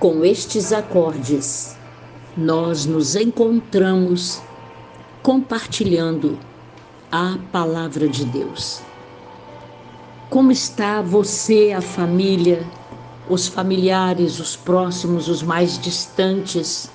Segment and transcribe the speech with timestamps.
[0.00, 1.76] Com estes acordes,
[2.34, 4.40] nós nos encontramos
[5.22, 6.38] compartilhando
[7.12, 8.80] a palavra de Deus.
[10.30, 12.66] Como está você, a família,
[13.28, 16.90] os familiares, os próximos, os mais distantes?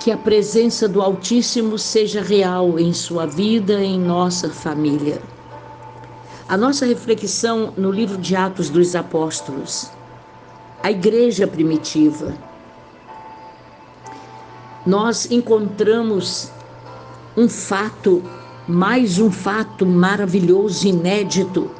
[0.00, 5.22] Que a presença do Altíssimo seja real em sua vida, em nossa família.
[6.46, 9.90] A nossa reflexão no livro de Atos dos Apóstolos
[10.82, 12.34] a igreja primitiva.
[14.86, 16.50] Nós encontramos
[17.36, 18.22] um fato,
[18.66, 21.70] mais um fato maravilhoso, inédito.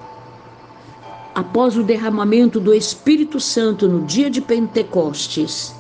[1.35, 5.75] Após o derramamento do Espírito Santo no dia de Pentecostes,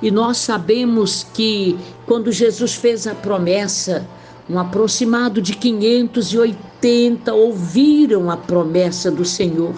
[0.00, 4.08] e nós sabemos que quando Jesus fez a promessa,
[4.48, 9.74] um aproximado de 580 ouviram a promessa do Senhor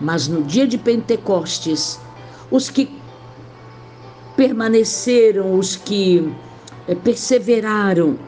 [0.00, 1.98] mas no dia de Pentecostes,
[2.50, 2.88] os que
[4.36, 6.32] permaneceram, os que
[6.86, 8.18] eh, perseveraram,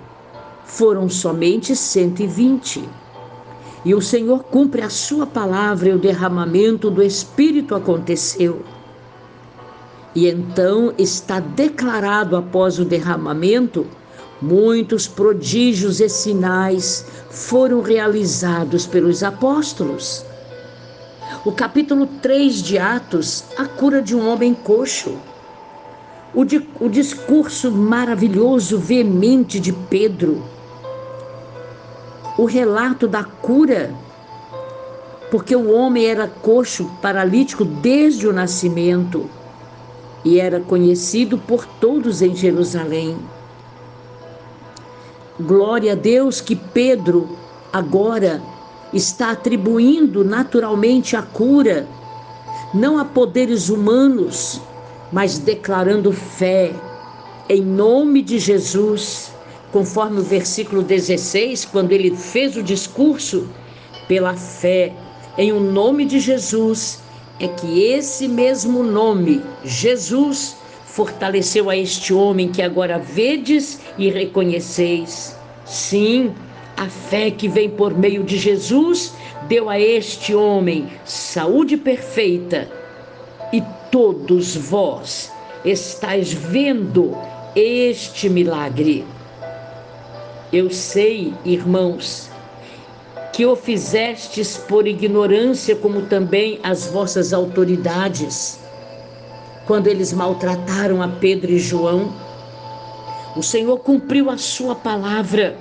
[0.64, 2.84] foram somente 120.
[3.84, 8.62] E o Senhor cumpre a sua palavra e o derramamento do Espírito aconteceu.
[10.12, 13.86] E então está declarado após o derramamento,
[14.42, 20.25] muitos prodígios e sinais foram realizados pelos apóstolos.
[21.46, 25.16] O capítulo 3 de Atos, a cura de um homem coxo.
[26.34, 30.42] O, di, o discurso maravilhoso, veemente de Pedro.
[32.36, 33.94] O relato da cura,
[35.30, 39.30] porque o homem era coxo, paralítico desde o nascimento
[40.24, 43.16] e era conhecido por todos em Jerusalém.
[45.38, 47.38] Glória a Deus que Pedro
[47.72, 48.42] agora
[48.96, 51.86] está atribuindo naturalmente a cura,
[52.74, 54.60] não a poderes humanos,
[55.12, 56.72] mas declarando fé
[57.48, 59.30] em nome de Jesus,
[59.72, 63.48] conforme o versículo 16, quando ele fez o discurso,
[64.08, 64.92] pela fé
[65.38, 67.00] em o nome de Jesus,
[67.38, 75.36] é que esse mesmo nome, Jesus, fortaleceu a este homem que agora vedes e reconheceis.
[75.64, 76.32] Sim,
[76.76, 79.14] a fé que vem por meio de Jesus
[79.48, 82.68] deu a este homem saúde perfeita
[83.52, 85.32] e todos vós
[85.64, 87.16] estáis vendo
[87.54, 89.04] este milagre.
[90.52, 92.30] Eu sei, irmãos,
[93.32, 98.60] que o fizestes por ignorância, como também as vossas autoridades,
[99.66, 102.12] quando eles maltrataram a Pedro e João.
[103.34, 105.56] O Senhor cumpriu a sua palavra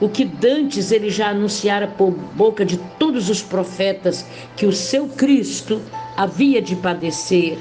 [0.00, 5.06] o que dantes ele já anunciara por boca de todos os profetas que o seu
[5.08, 5.80] Cristo
[6.16, 7.58] havia de padecer.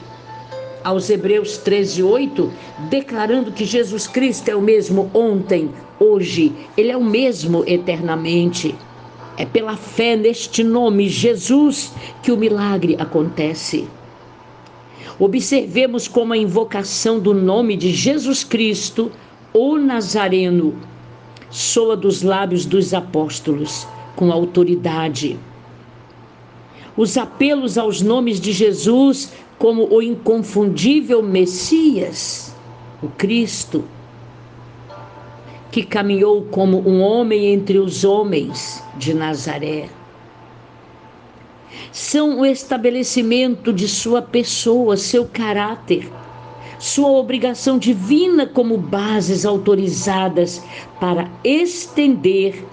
[0.81, 2.51] Aos Hebreus 13, 8,
[2.89, 8.73] declarando que Jesus Cristo é o mesmo ontem, hoje, ele é o mesmo eternamente.
[9.37, 11.91] É pela fé neste nome, Jesus,
[12.23, 13.87] que o milagre acontece.
[15.19, 19.11] Observemos como a invocação do nome de Jesus Cristo,
[19.53, 20.75] o Nazareno,
[21.49, 25.39] soa dos lábios dos apóstolos com autoridade.
[26.95, 32.55] Os apelos aos nomes de Jesus como o inconfundível Messias,
[33.01, 33.83] o Cristo,
[35.71, 39.89] que caminhou como um homem entre os homens de Nazaré.
[41.91, 46.09] São o estabelecimento de sua pessoa, seu caráter,
[46.79, 50.63] sua obrigação divina como bases autorizadas
[50.99, 52.65] para estender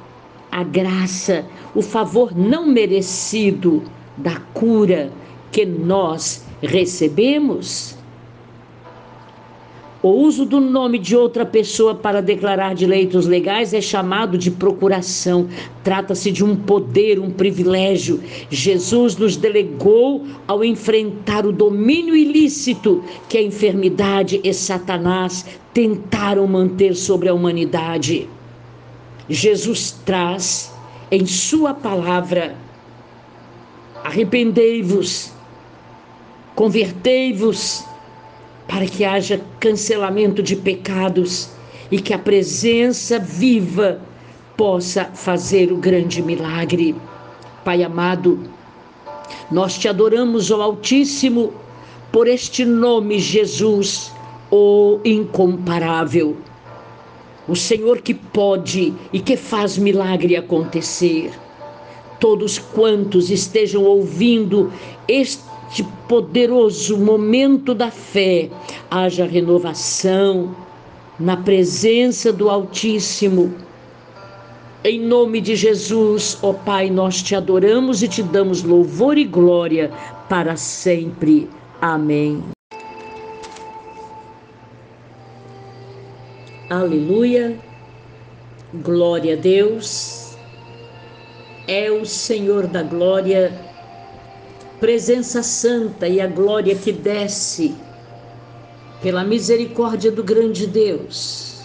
[0.51, 1.45] a graça,
[1.75, 3.83] o favor não merecido
[4.17, 5.13] da cura
[5.51, 7.96] que nós recebemos.
[10.07, 15.49] O uso do nome de outra pessoa para declarar direitos legais é chamado de procuração.
[15.83, 18.23] Trata-se de um poder, um privilégio.
[18.49, 25.45] Jesus nos delegou ao enfrentar o domínio ilícito que a enfermidade e Satanás
[25.75, 28.29] tentaram manter sobre a humanidade.
[29.29, 30.73] Jesus traz
[31.11, 32.55] em Sua palavra:
[34.05, 35.33] arrependei-vos,
[36.55, 37.85] convertei-vos
[38.69, 41.51] para que haja cancelamento de pecados
[41.91, 44.01] e que a presença viva
[44.57, 46.95] possa fazer o grande milagre.
[47.65, 48.41] Pai amado,
[49.51, 51.53] nós te adoramos, ó Altíssimo,
[52.11, 54.13] por este nome, Jesus,
[54.51, 56.37] o incomparável.
[57.49, 61.31] O Senhor que pode e que faz milagre acontecer.
[62.19, 64.73] Todos quantos estejam ouvindo
[65.07, 68.49] este neste poderoso momento da fé
[68.91, 70.55] haja renovação
[71.19, 73.55] na presença do Altíssimo.
[74.85, 79.91] Em nome de Jesus, ó Pai, nós te adoramos e te damos louvor e glória
[80.29, 81.49] para sempre.
[81.81, 82.43] Amém.
[86.71, 87.59] Aleluia.
[88.75, 90.37] Glória a Deus.
[91.67, 93.53] É o Senhor da glória,
[94.81, 97.75] presença santa e a glória que desce
[99.03, 101.63] pela misericórdia do grande Deus.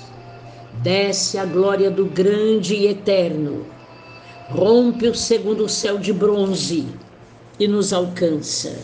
[0.81, 3.65] Desce a glória do grande e eterno.
[4.49, 6.87] Rompe o segundo céu de bronze
[7.59, 8.79] e nos alcança.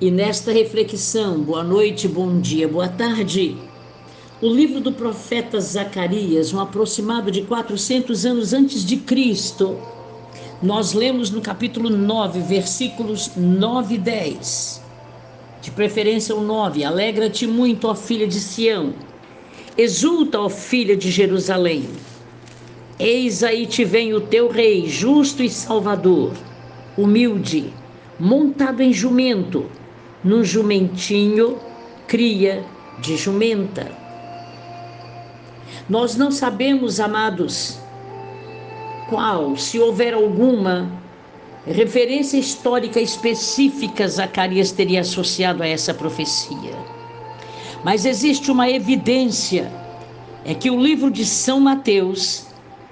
[0.00, 3.56] E nesta reflexão, boa noite, bom dia, boa tarde
[4.42, 9.78] o livro do profeta Zacarias, um aproximado de 400 anos antes de Cristo,
[10.62, 14.80] nós lemos no capítulo 9, versículos 9 e 10.
[15.60, 16.84] De preferência o 9.
[16.84, 18.94] Alegra-te muito, ó filha de Sião.
[19.76, 21.88] Exulta, ó filha de Jerusalém.
[22.96, 26.32] Eis aí te vem o teu rei, justo e salvador,
[26.96, 27.72] humilde,
[28.20, 29.66] montado em jumento,
[30.22, 31.58] num jumentinho,
[32.06, 32.64] cria
[33.00, 33.90] de jumenta.
[35.88, 37.81] Nós não sabemos, amados,
[39.12, 40.90] qual, se houver alguma
[41.66, 46.74] referência histórica específica, Zacarias teria associado a essa profecia.
[47.84, 49.70] Mas existe uma evidência,
[50.46, 52.46] é que o livro de São Mateus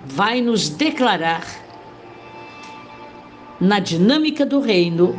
[0.04, 1.46] vai nos declarar,
[3.58, 5.18] na dinâmica do reino,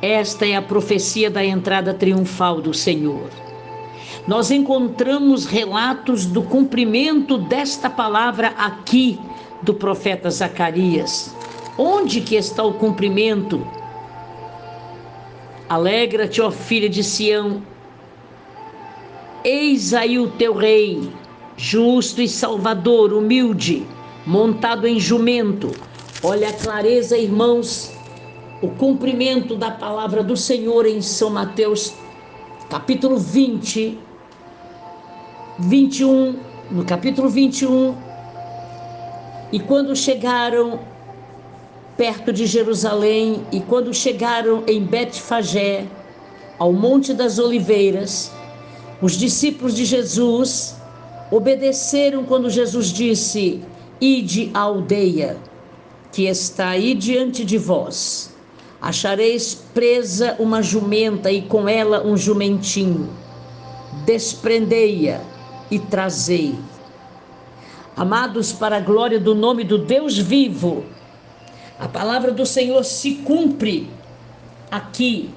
[0.00, 3.28] esta é a profecia da entrada triunfal do Senhor
[4.26, 9.18] nós encontramos relatos do cumprimento desta palavra aqui
[9.62, 11.34] do profeta Zacarias.
[11.76, 13.66] Onde que está o cumprimento?
[15.68, 17.62] Alegra-te, ó filha de Sião.
[19.44, 21.10] Eis aí o teu rei,
[21.56, 23.86] justo e salvador, humilde,
[24.26, 25.70] montado em jumento.
[26.22, 27.90] Olha a clareza, irmãos,
[28.60, 31.94] o cumprimento da palavra do Senhor em São Mateus,
[32.68, 33.98] capítulo 20,
[35.58, 36.36] 21,
[36.70, 37.94] no capítulo 21,
[39.52, 40.80] e quando chegaram
[41.96, 45.86] perto de Jerusalém e quando chegaram em Betfagé,
[46.58, 48.30] ao Monte das Oliveiras,
[49.02, 50.76] os discípulos de Jesus
[51.30, 53.62] obedeceram quando Jesus disse:
[54.00, 55.36] Ide à aldeia
[56.12, 58.30] que está aí diante de vós.
[58.80, 63.10] Achareis presa uma jumenta e com ela um jumentinho.
[64.06, 65.20] Desprendei-a
[65.70, 66.54] e trazei.
[68.00, 70.86] Amados, para a glória do nome do Deus vivo,
[71.78, 73.90] a palavra do Senhor se cumpre
[74.70, 75.28] aqui,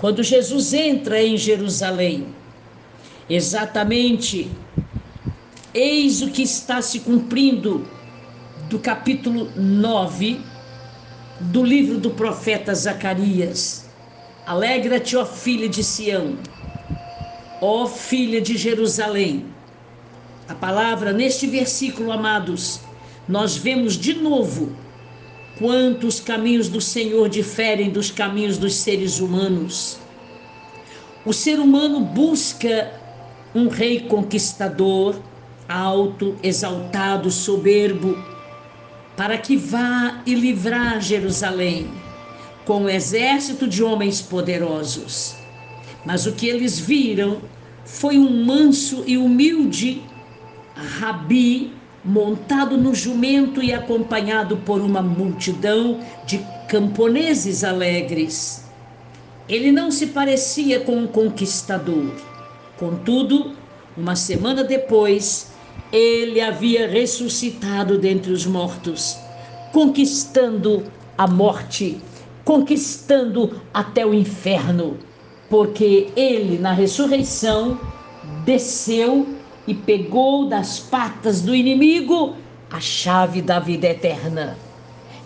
[0.00, 2.34] quando Jesus entra em Jerusalém.
[3.30, 4.50] Exatamente,
[5.72, 7.86] eis o que está se cumprindo
[8.68, 10.40] do capítulo 9
[11.38, 13.88] do livro do profeta Zacarias.
[14.44, 16.38] Alegra-te, ó filha de Sião
[17.60, 19.46] ó filha de Jerusalém.
[20.48, 22.80] A palavra neste versículo, amados,
[23.28, 24.72] nós vemos de novo
[25.58, 29.98] quantos caminhos do Senhor diferem dos caminhos dos seres humanos.
[31.26, 32.90] O ser humano busca
[33.54, 35.20] um rei conquistador,
[35.68, 38.16] alto, exaltado, soberbo,
[39.18, 41.90] para que vá e livrar Jerusalém
[42.64, 45.34] com um exército de homens poderosos.
[46.06, 47.42] Mas o que eles viram
[47.84, 50.02] foi um manso e humilde
[50.98, 51.72] rabi
[52.04, 58.64] montado no jumento e acompanhado por uma multidão de camponeses alegres.
[59.48, 62.12] Ele não se parecia com um conquistador.
[62.78, 63.52] Contudo,
[63.96, 65.50] uma semana depois,
[65.92, 69.18] ele havia ressuscitado dentre os mortos,
[69.72, 70.84] conquistando
[71.16, 72.00] a morte,
[72.44, 74.98] conquistando até o inferno
[75.48, 77.78] porque ele, na ressurreição,
[78.44, 79.26] desceu
[79.68, 82.34] e pegou das patas do inimigo
[82.70, 84.58] a chave da vida eterna.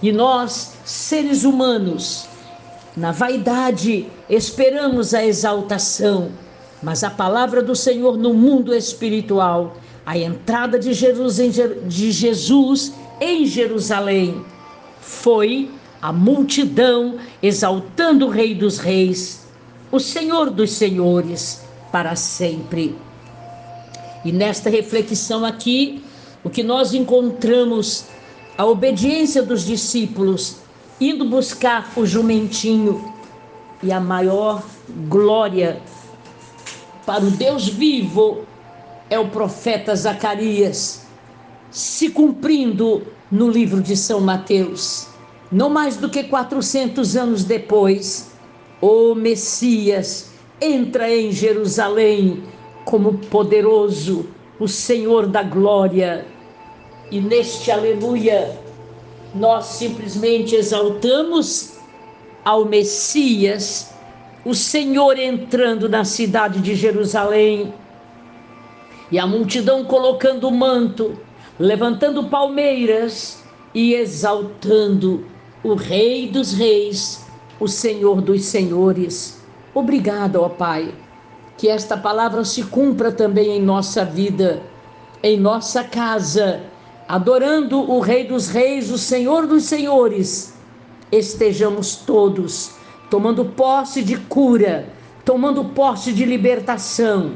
[0.03, 2.29] E nós, seres humanos,
[2.95, 6.31] na vaidade, esperamos a exaltação,
[6.83, 12.93] mas a palavra do Senhor no mundo espiritual, a entrada de Jesus em, de Jesus
[13.21, 14.45] em Jerusalém,
[15.01, 15.71] foi
[16.03, 19.43] a multidão exaltando o Rei dos Reis
[19.93, 22.97] o Senhor dos Senhores para sempre.
[24.25, 26.03] E nesta reflexão aqui,
[26.45, 28.05] o que nós encontramos,
[28.57, 30.57] a obediência dos discípulos,
[31.01, 33.13] indo buscar o jumentinho,
[33.83, 34.63] e a maior
[35.09, 35.81] glória
[37.05, 38.45] para o Deus vivo
[39.11, 41.03] é o profeta Zacarias,
[41.71, 45.09] se cumprindo no livro de São Mateus.
[45.51, 48.31] Não mais do que 400 anos depois,
[48.81, 52.43] o Messias entra em Jerusalém
[52.85, 54.27] como poderoso,
[54.59, 56.27] o Senhor da glória.
[57.11, 58.59] E neste aleluia,
[59.35, 61.75] nós simplesmente exaltamos
[62.45, 63.93] ao Messias,
[64.45, 67.73] o Senhor entrando na cidade de Jerusalém,
[69.11, 71.19] e a multidão colocando o manto,
[71.59, 73.43] levantando palmeiras
[73.75, 75.25] e exaltando
[75.63, 77.25] o Rei dos Reis,
[77.61, 79.41] o Senhor dos Senhores.
[79.75, 80.93] Obrigado, ó Pai,
[81.57, 84.63] que esta palavra se cumpra também em nossa vida,
[85.23, 86.61] em nossa casa,
[87.09, 90.53] adorando o Rei dos Reis, o Senhor dos Senhores
[91.13, 92.73] estejamos todos
[93.11, 94.89] tomando posse de cura,
[95.23, 97.35] tomando posse de libertação,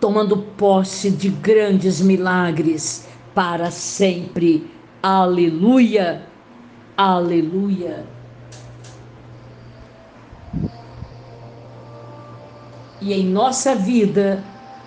[0.00, 4.68] tomando posse de grandes milagres para sempre.
[5.00, 6.26] Aleluia,
[6.96, 8.04] aleluia.
[13.00, 14.42] E em nossa vida,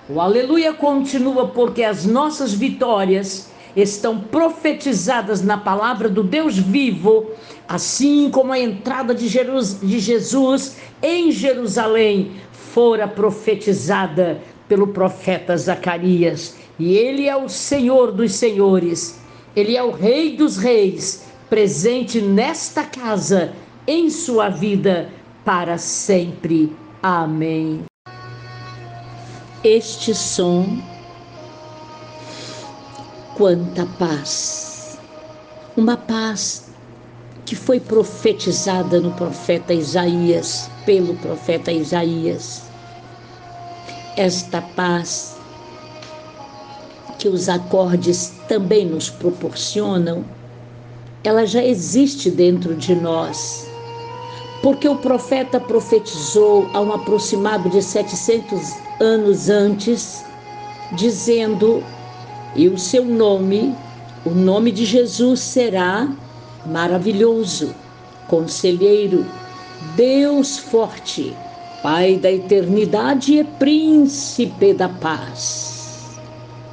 [0.09, 7.31] o aleluia continua porque as nossas vitórias estão profetizadas na palavra do Deus vivo,
[7.67, 16.55] assim como a entrada de, de Jesus em Jerusalém fora profetizada pelo profeta Zacarias.
[16.79, 19.19] E ele é o Senhor dos senhores,
[19.55, 23.53] ele é o Rei dos reis, presente nesta casa,
[23.85, 25.09] em sua vida,
[25.43, 26.75] para sempre.
[27.03, 27.90] Amém.
[29.63, 30.81] Este som
[33.37, 34.97] quanta paz!
[35.77, 36.71] Uma paz
[37.45, 42.63] que foi profetizada no profeta Isaías, pelo profeta Isaías.
[44.17, 45.37] Esta paz
[47.19, 50.25] que os acordes também nos proporcionam,
[51.23, 53.70] ela já existe dentro de nós.
[54.61, 60.23] Porque o profeta profetizou a um aproximado de 700 anos antes,
[60.93, 61.83] dizendo
[62.55, 63.75] e o seu nome,
[64.25, 66.07] o nome de Jesus será
[66.65, 67.73] maravilhoso,
[68.27, 69.25] conselheiro,
[69.95, 71.35] Deus forte,
[71.81, 76.19] Pai da eternidade e príncipe da paz.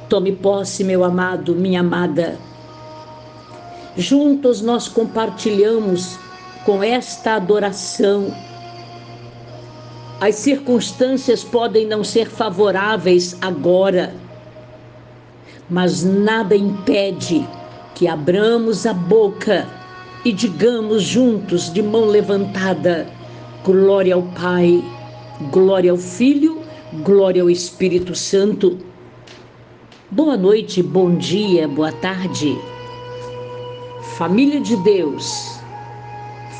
[0.07, 2.37] Tome posse, meu amado, minha amada.
[3.97, 6.19] Juntos nós compartilhamos
[6.69, 8.31] com esta adoração.
[10.21, 14.13] As circunstâncias podem não ser favoráveis agora
[15.69, 17.47] mas nada impede
[17.93, 19.67] que abramos a boca
[20.25, 23.07] e digamos juntos, de mão levantada:
[23.63, 24.83] glória ao Pai,
[25.51, 26.61] glória ao Filho,
[27.03, 28.79] glória ao Espírito Santo.
[30.09, 32.57] Boa noite, bom dia, boa tarde.
[34.17, 35.58] Família de Deus,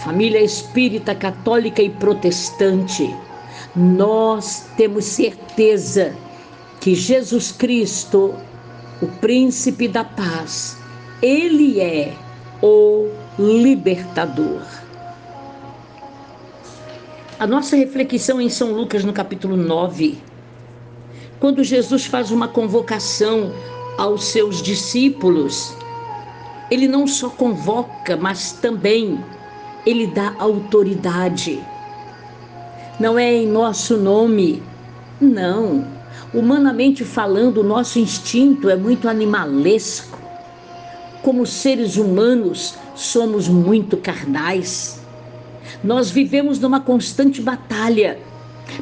[0.10, 3.16] família espírita, católica e protestante,
[3.76, 6.16] nós temos certeza
[6.82, 8.34] que Jesus Cristo
[9.04, 10.76] o príncipe da paz.
[11.22, 12.12] Ele é
[12.60, 14.64] o libertador.
[17.38, 20.18] A nossa reflexão em São Lucas, no capítulo 9,
[21.40, 23.54] quando Jesus faz uma convocação
[23.96, 25.72] aos seus discípulos,
[26.72, 29.24] ele não só convoca, mas também
[29.86, 31.62] ele dá autoridade.
[33.00, 34.62] Não é em nosso nome,
[35.20, 36.00] não
[36.34, 40.20] Humanamente falando, o nosso instinto é muito animalesco.
[41.24, 45.02] Como seres humanos, somos muito carnais.
[45.84, 48.20] Nós vivemos numa constante batalha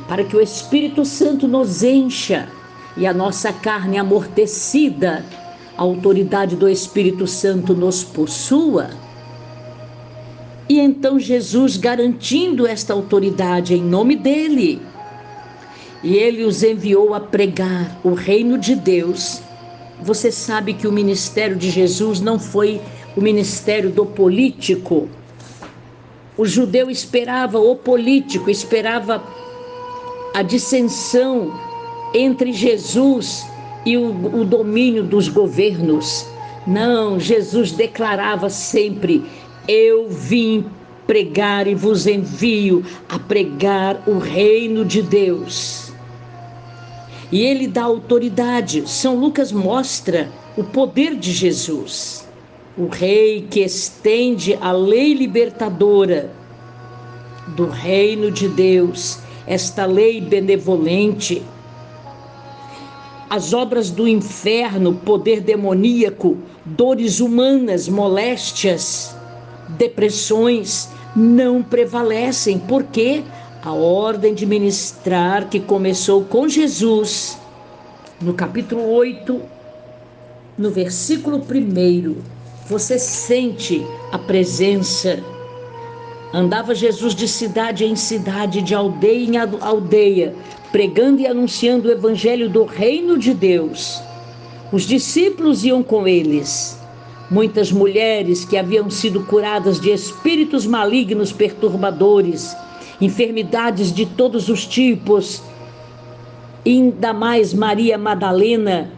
[0.09, 2.49] para que o Espírito Santo nos encha
[2.97, 5.23] e a nossa carne amortecida,
[5.77, 8.89] a autoridade do Espírito Santo nos possua.
[10.69, 14.81] E então Jesus garantindo esta autoridade em nome dele,
[16.03, 19.41] e ele os enviou a pregar o reino de Deus.
[20.01, 22.81] Você sabe que o ministério de Jesus não foi
[23.15, 25.09] o ministério do político.
[26.37, 29.23] O judeu esperava o político, esperava
[30.35, 31.51] a dissensão
[32.13, 33.43] entre Jesus
[33.85, 36.27] e o, o domínio dos governos.
[36.67, 39.25] Não, Jesus declarava sempre:
[39.67, 40.65] Eu vim
[41.05, 45.87] pregar e vos envio a pregar o reino de Deus
[47.31, 48.89] e ele dá autoridade.
[48.89, 52.27] São Lucas mostra o poder de Jesus,
[52.77, 56.31] o rei que estende a lei libertadora
[57.55, 61.41] do reino de Deus, esta lei benevolente.
[63.29, 69.16] As obras do inferno, poder demoníaco, dores humanas, moléstias,
[69.77, 73.23] depressões não prevalecem, porque
[73.63, 77.37] a ordem de ministrar que começou com Jesus,
[78.21, 79.41] no capítulo 8,
[80.57, 82.15] no versículo 1,
[82.67, 85.23] você sente a presença.
[86.33, 90.35] Andava Jesus de cidade em cidade, de aldeia em aldeia,
[90.71, 94.01] pregando e anunciando o evangelho do reino de Deus.
[94.71, 96.76] Os discípulos iam com eles.
[97.29, 102.55] Muitas mulheres que haviam sido curadas de espíritos malignos perturbadores,
[103.01, 105.43] enfermidades de todos os tipos,
[106.65, 108.91] ainda mais Maria Madalena,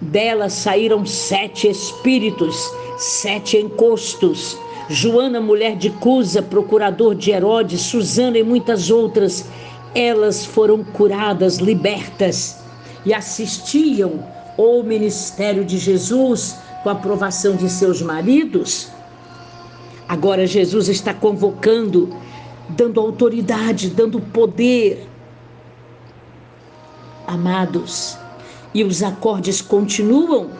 [0.00, 2.56] dela saíram sete espíritos,
[2.98, 4.58] sete encostos.
[4.88, 9.48] Joana, mulher de Cusa, procurador de Herodes, Susana e muitas outras,
[9.94, 12.58] elas foram curadas, libertas
[13.06, 14.24] e assistiam
[14.58, 18.88] ao ministério de Jesus com a aprovação de seus maridos.
[20.08, 22.14] Agora Jesus está convocando,
[22.68, 25.08] dando autoridade, dando poder.
[27.26, 28.18] Amados,
[28.74, 30.50] e os acordes continuam.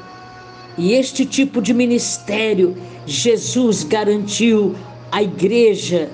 [0.78, 4.74] E este tipo de ministério Jesus garantiu
[5.10, 6.08] à igreja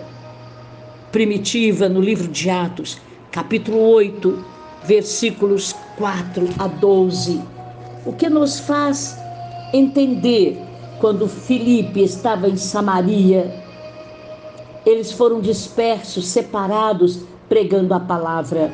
[1.13, 2.99] primitiva no livro de Atos,
[3.31, 4.45] capítulo 8,
[4.85, 7.41] versículos 4 a 12.
[8.05, 9.17] O que nos faz
[9.73, 10.59] entender
[11.01, 13.65] quando Filipe estava em Samaria,
[14.85, 18.73] eles foram dispersos, separados, pregando a palavra.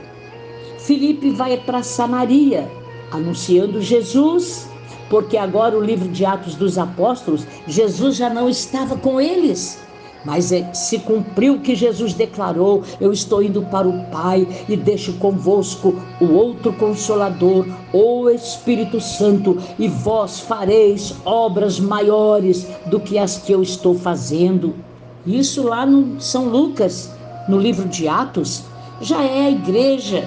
[0.78, 2.70] Filipe vai para Samaria,
[3.10, 4.68] anunciando Jesus,
[5.08, 9.78] porque agora o livro de Atos dos Apóstolos, Jesus já não estava com eles.
[10.24, 14.76] Mas é, se cumpriu o que Jesus declarou: Eu estou indo para o Pai e
[14.76, 23.18] deixo convosco o outro consolador, o Espírito Santo, e vós fareis obras maiores do que
[23.18, 24.74] as que eu estou fazendo.
[25.26, 27.10] Isso lá no São Lucas,
[27.48, 28.64] no livro de Atos,
[29.00, 30.26] já é a igreja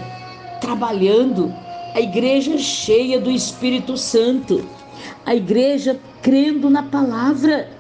[0.62, 1.54] trabalhando,
[1.94, 4.64] a igreja cheia do Espírito Santo,
[5.26, 7.77] a igreja crendo na palavra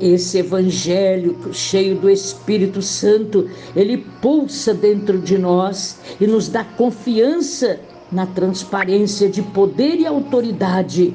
[0.00, 7.78] esse evangelho cheio do Espírito Santo, ele pulsa dentro de nós e nos dá confiança
[8.10, 11.14] na transparência de poder e autoridade,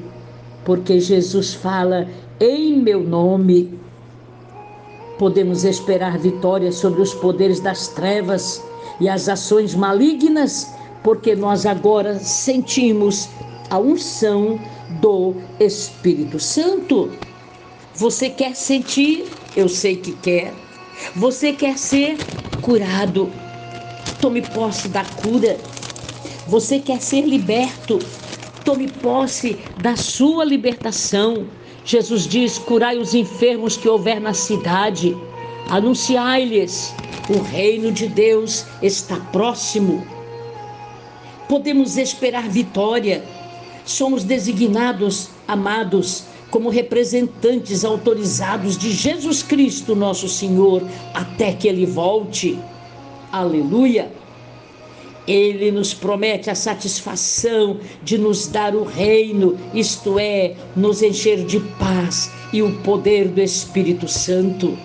[0.64, 2.08] porque Jesus fala
[2.40, 3.78] em meu nome.
[5.18, 8.62] Podemos esperar vitória sobre os poderes das trevas
[9.00, 13.28] e as ações malignas, porque nós agora sentimos
[13.70, 14.58] a unção
[15.00, 17.10] do Espírito Santo.
[17.98, 19.26] Você quer sentir?
[19.56, 20.54] Eu sei que quer.
[21.16, 22.16] Você quer ser
[22.62, 23.28] curado?
[24.20, 25.58] Tome posse da cura.
[26.46, 27.98] Você quer ser liberto?
[28.64, 31.48] Tome posse da sua libertação.
[31.84, 35.16] Jesus diz: curai os enfermos que houver na cidade,
[35.68, 36.94] anunciai-lhes:
[37.28, 40.06] o reino de Deus está próximo.
[41.48, 43.24] Podemos esperar vitória.
[43.84, 50.82] Somos designados, amados, como representantes autorizados de Jesus Cristo, nosso Senhor,
[51.14, 52.58] até que ele volte.
[53.30, 54.10] Aleluia!
[55.26, 61.60] Ele nos promete a satisfação de nos dar o reino, isto é, nos encher de
[61.78, 64.78] paz e o poder do Espírito Santo.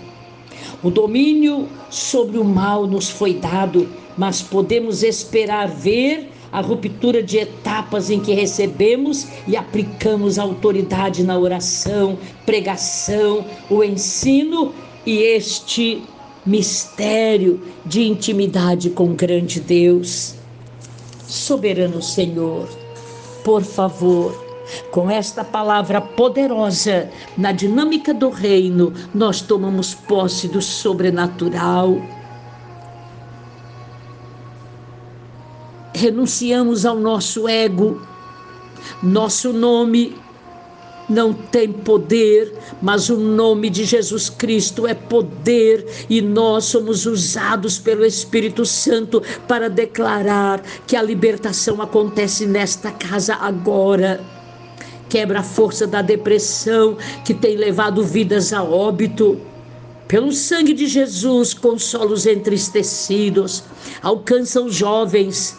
[0.84, 7.40] O domínio sobre o mal nos foi dado, mas podemos esperar ver a ruptura de
[7.40, 14.72] etapas em que recebemos e aplicamos autoridade na oração, pregação, o ensino
[15.04, 16.04] e este
[16.46, 20.36] mistério de intimidade com o grande Deus.
[21.26, 22.70] Soberano Senhor,
[23.44, 24.40] por favor,
[24.92, 31.98] com esta palavra poderosa na dinâmica do reino, nós tomamos posse do sobrenatural
[35.94, 38.02] renunciamos ao nosso ego,
[39.02, 40.16] nosso nome
[41.10, 47.78] não tem poder, mas o nome de Jesus Cristo é poder e nós somos usados
[47.78, 54.22] pelo Espírito Santo para declarar que a libertação acontece nesta casa agora.
[55.10, 59.40] Quebra a força da depressão que tem levado vidas a óbito.
[60.08, 63.64] Pelo sangue de Jesus, consola os entristecidos,
[64.02, 65.58] alcança os jovens,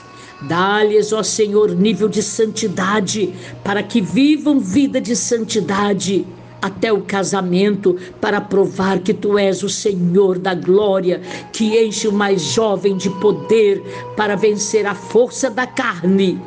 [0.48, 6.26] Dá-lhes, ó Senhor, nível de santidade, para que vivam vida de santidade.
[6.64, 11.20] até o casamento, para provar que tu és o Senhor da glória,
[11.52, 13.82] que enche o mais jovem de poder
[14.16, 16.40] para vencer a força da carne.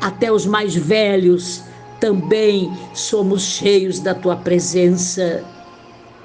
[0.00, 1.62] Até os mais velhos
[2.00, 5.44] também somos cheios da tua presença.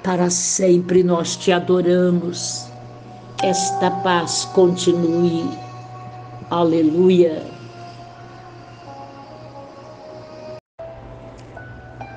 [0.02, 2.66] Para sempre nós te adoramos.
[3.40, 5.69] Esta paz continue.
[6.50, 7.60] Aleluia.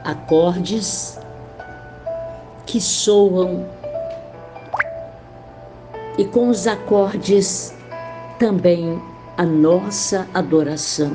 [0.04, 1.18] acordes
[2.66, 3.66] que soam
[6.18, 7.74] e com os acordes
[8.38, 9.02] também
[9.38, 11.12] a nossa adoração.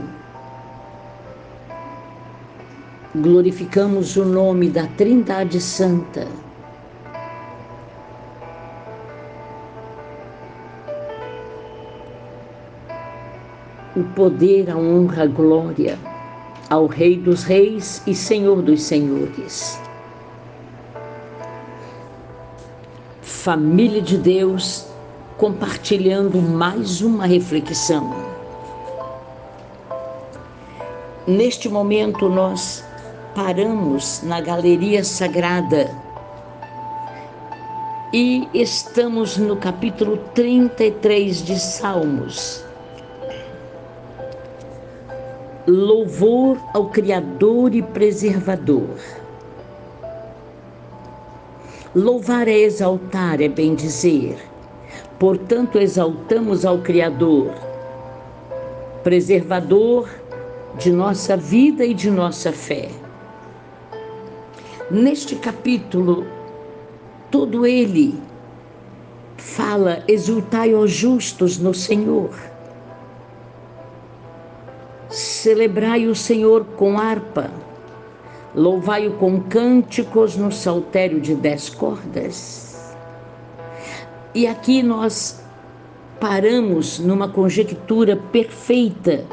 [3.14, 6.26] Glorificamos o nome da Trindade Santa.
[13.98, 15.98] O poder, a honra, a glória
[16.70, 19.76] ao Rei dos Reis e Senhor dos Senhores.
[23.20, 24.86] Família de Deus,
[25.36, 28.14] compartilhando mais uma reflexão.
[31.26, 32.84] Neste momento, nós
[33.34, 35.90] paramos na Galeria Sagrada
[38.12, 42.67] e estamos no capítulo 33 de Salmos
[45.68, 48.96] louvor ao Criador e Preservador.
[51.94, 54.38] Louvar é exaltar, é bem dizer.
[55.18, 57.52] Portanto, exaltamos ao Criador,
[59.04, 60.08] preservador
[60.78, 62.88] de nossa vida e de nossa fé.
[64.90, 66.26] Neste capítulo,
[67.30, 68.18] todo ele
[69.36, 72.30] fala: exultai, ó justos, no Senhor
[75.10, 77.50] Celebrai o Senhor com harpa,
[78.54, 82.94] louvai-o com cânticos no saltério de dez cordas.
[84.34, 85.42] E aqui nós
[86.20, 89.24] paramos numa conjectura perfeita.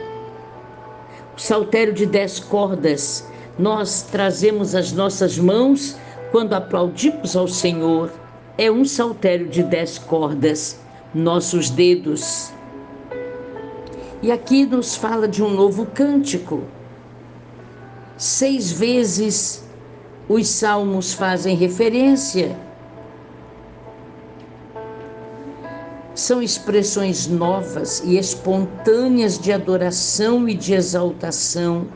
[1.36, 3.28] O saltério de dez cordas,
[3.60, 5.98] nós trazemos as nossas mãos
[6.32, 8.10] quando aplaudimos ao Senhor.
[8.58, 10.80] É um saltério de dez cordas,
[11.14, 12.55] nossos dedos
[14.26, 16.64] e aqui nos fala de um novo cântico.
[18.18, 19.64] Seis vezes
[20.28, 22.58] os salmos fazem referência.
[26.16, 31.88] São expressões novas e espontâneas de adoração e de exaltação.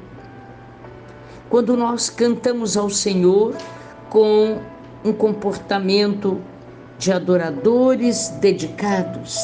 [1.50, 3.56] Quando nós cantamos ao Senhor
[4.08, 4.60] com
[5.04, 6.40] um comportamento
[7.00, 9.40] de adoradores dedicados,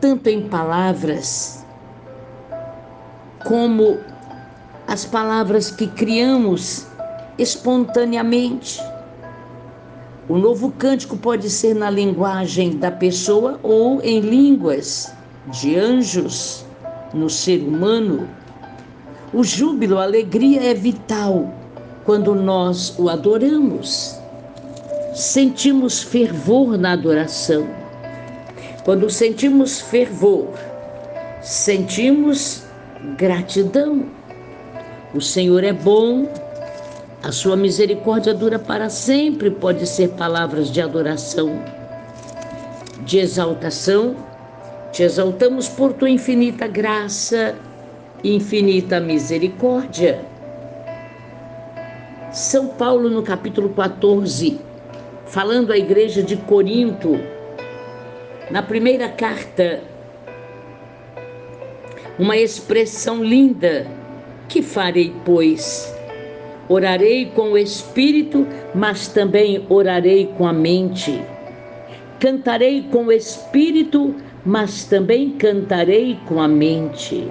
[0.00, 1.55] tanto em palavras
[3.46, 3.98] como
[4.88, 6.84] as palavras que criamos
[7.38, 8.82] espontaneamente.
[10.28, 15.12] O novo cântico pode ser na linguagem da pessoa ou em línguas
[15.46, 16.66] de anjos,
[17.14, 18.28] no ser humano.
[19.32, 21.54] O júbilo, a alegria é vital
[22.04, 24.18] quando nós o adoramos.
[25.14, 27.64] Sentimos fervor na adoração.
[28.84, 30.48] Quando sentimos fervor,
[31.40, 32.65] sentimos
[33.16, 34.06] gratidão.
[35.14, 36.28] O Senhor é bom,
[37.22, 41.62] a sua misericórdia dura para sempre, pode ser palavras de adoração,
[43.00, 44.16] de exaltação.
[44.92, 47.54] Te exaltamos por tua infinita graça
[48.22, 50.20] infinita misericórdia.
[52.32, 54.60] São Paulo, no capítulo 14,
[55.26, 57.18] falando à igreja de Corinto,
[58.50, 59.80] na primeira carta,
[62.18, 63.86] uma expressão linda.
[64.48, 65.92] Que farei, pois?
[66.68, 71.20] Orarei com o espírito, mas também orarei com a mente.
[72.18, 77.28] Cantarei com o espírito, mas também cantarei com a mente.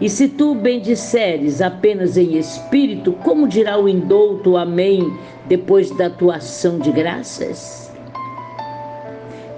[0.00, 5.12] E se tu bendisseres apenas em espírito, como dirá o indouto Amém
[5.46, 7.92] depois da tua ação de graças?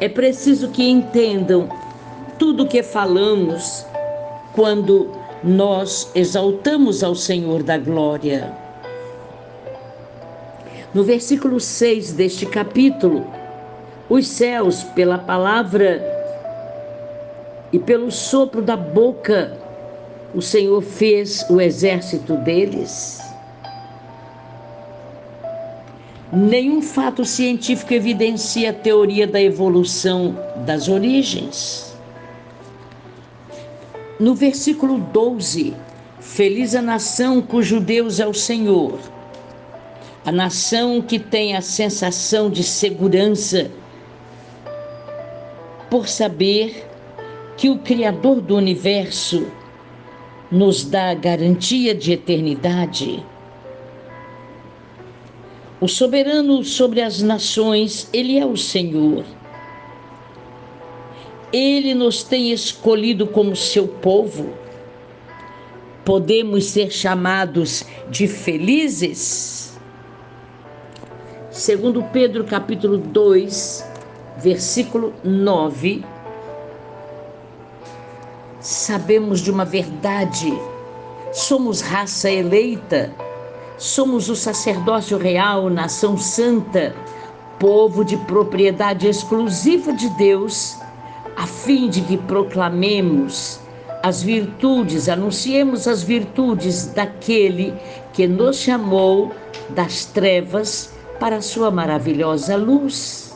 [0.00, 1.68] É preciso que entendam
[2.38, 3.86] tudo o que falamos
[4.54, 5.10] quando
[5.42, 8.52] nós exaltamos ao Senhor da glória.
[10.94, 13.26] No versículo 6 deste capítulo,
[14.08, 16.02] os céus, pela palavra
[17.72, 19.58] e pelo sopro da boca,
[20.34, 23.20] o Senhor fez o exército deles.
[26.32, 31.93] Nenhum fato científico evidencia a teoria da evolução das origens.
[34.24, 35.74] No versículo 12,
[36.18, 38.98] feliz a nação cujo Deus é o Senhor,
[40.24, 43.70] a nação que tem a sensação de segurança
[45.90, 46.88] por saber
[47.58, 49.46] que o Criador do universo
[50.50, 53.22] nos dá a garantia de eternidade.
[55.82, 59.22] O soberano sobre as nações, ele é o Senhor.
[61.54, 64.52] Ele nos tem escolhido como seu povo.
[66.04, 69.78] Podemos ser chamados de felizes?
[71.52, 73.88] Segundo Pedro capítulo 2,
[74.38, 76.04] versículo 9,
[78.58, 80.52] sabemos de uma verdade.
[81.32, 83.14] Somos raça eleita,
[83.78, 86.96] somos o sacerdócio real, nação santa,
[87.60, 90.82] povo de propriedade exclusiva de Deus,
[91.36, 93.60] a fim de que proclamemos
[94.02, 97.74] as virtudes, anunciemos as virtudes daquele
[98.12, 99.32] que nos chamou
[99.70, 103.34] das trevas para a sua maravilhosa luz.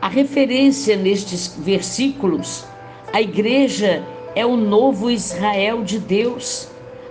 [0.00, 2.64] A referência nestes versículos,
[3.12, 4.02] a igreja
[4.34, 6.68] é o novo Israel de Deus,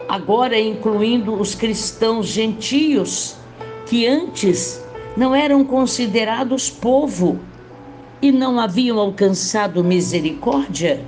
[0.08, 3.36] agora incluindo os cristãos gentios,
[3.88, 4.84] que antes
[5.18, 7.40] não eram considerados povo
[8.24, 11.04] e não haviam alcançado misericórdia?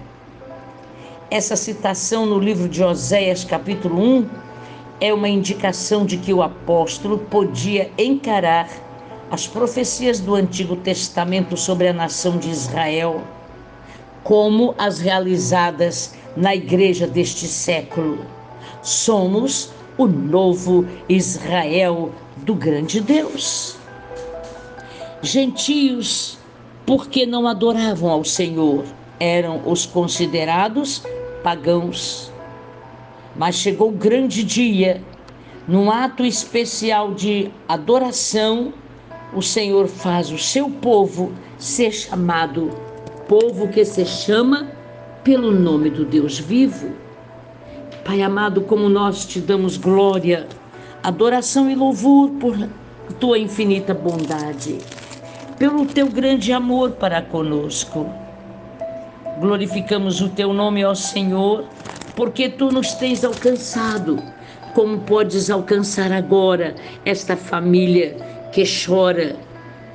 [1.32, 4.30] Essa citação no livro de Oséias, capítulo 1,
[5.00, 8.68] é uma indicação de que o apóstolo podia encarar
[9.32, 13.22] as profecias do Antigo Testamento sobre a nação de Israel,
[14.22, 18.26] como as realizadas na igreja deste século.
[18.82, 23.78] Somos o novo Israel do grande Deus.
[25.22, 26.35] Gentios,
[26.86, 28.84] porque não adoravam ao Senhor,
[29.20, 31.04] eram os considerados
[31.44, 32.32] pagãos.
[33.36, 35.02] Mas chegou o grande dia,
[35.68, 38.74] num ato especial de adoração,
[39.34, 42.70] o Senhor faz o seu povo ser chamado
[43.28, 44.72] povo que se chama
[45.24, 46.92] pelo nome do Deus vivo.
[48.04, 50.48] Pai amado, como nós te damos glória,
[51.02, 52.56] adoração e louvor por
[53.20, 54.78] tua infinita bondade,
[55.58, 58.10] pelo teu grande amor para conosco.
[59.40, 61.66] Glorificamos o teu nome, ó Senhor,
[62.16, 64.22] porque tu nos tens alcançado,
[64.74, 68.16] como podes alcançar agora esta família
[68.52, 69.36] que chora,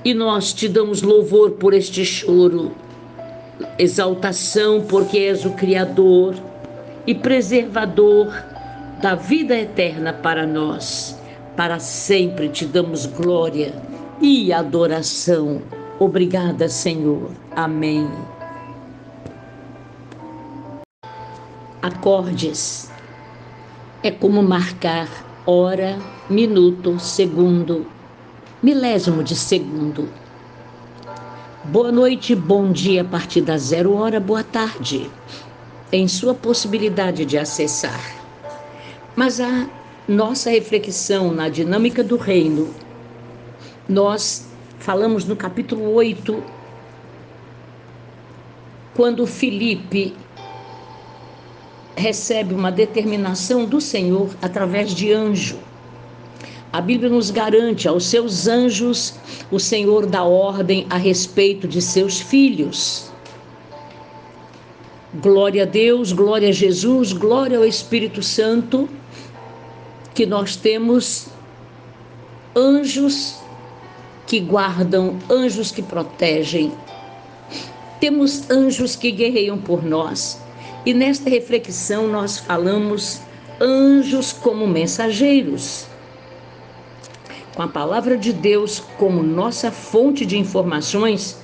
[0.03, 2.73] e nós te damos louvor por este choro,
[3.79, 6.35] exaltação, porque és o Criador
[7.07, 8.33] e preservador
[9.03, 11.18] da vida eterna para nós.
[11.55, 13.89] Para sempre te damos glória
[14.21, 15.63] e adoração.
[15.99, 17.31] Obrigada, Senhor.
[17.55, 18.09] Amém.
[21.83, 22.91] Acordes
[24.03, 25.09] é como marcar
[25.47, 27.87] hora, minuto, segundo
[28.63, 30.09] milésimo de segundo.
[31.65, 35.11] Boa noite, bom dia a partir da zero hora, boa tarde,
[35.91, 38.01] em sua possibilidade de acessar.
[39.17, 39.67] Mas a
[40.07, 42.69] nossa reflexão na dinâmica do reino,
[43.90, 44.48] nós
[44.79, 46.42] falamos no capítulo 8,
[48.94, 50.14] quando Filipe
[51.96, 55.59] recebe uma determinação do Senhor através de anjo
[56.72, 59.14] a Bíblia nos garante aos seus anjos
[59.50, 63.11] o Senhor dá ordem a respeito de seus filhos.
[65.14, 68.88] Glória a Deus, glória a Jesus, glória ao Espírito Santo,
[70.14, 71.26] que nós temos
[72.55, 73.39] anjos
[74.31, 76.73] que guardam, anjos que protegem.
[77.99, 80.40] Temos anjos que guerreiam por nós.
[80.87, 83.21] E nesta reflexão nós falamos
[83.61, 85.90] anjos como mensageiros
[87.61, 91.37] com a palavra de Deus como nossa fonte de informações,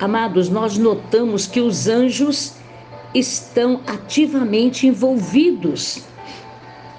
[0.00, 2.54] amados, nós notamos que os anjos
[3.14, 6.04] estão ativamente envolvidos,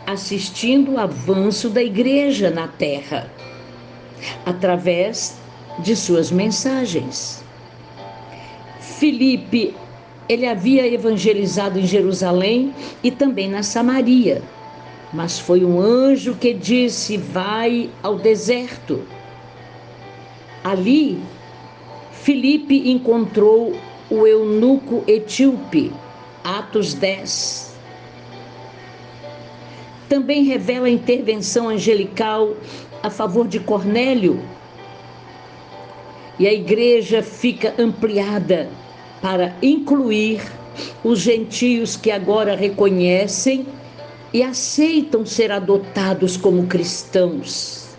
[0.06, 3.32] assistindo o avanço da igreja na terra,
[4.45, 5.38] através
[5.79, 7.43] de suas mensagens.
[8.79, 9.75] Filipe,
[10.27, 14.41] ele havia evangelizado em Jerusalém e também na Samaria
[15.12, 19.03] mas foi um anjo que disse: Vai ao deserto.
[20.63, 21.19] Ali,
[22.12, 23.75] Filipe encontrou
[24.10, 25.91] o eunuco etíope,
[26.43, 27.69] Atos 10.
[30.08, 32.55] Também revela a intervenção angelical
[33.01, 34.39] a favor de Cornélio.
[36.38, 38.69] E a igreja fica ampliada
[39.21, 40.41] para incluir
[41.03, 43.67] os gentios que agora reconhecem
[44.33, 47.89] e aceitam ser adotados como cristãos,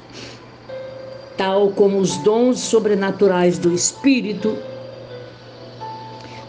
[1.37, 4.57] tal como os dons sobrenaturais do Espírito.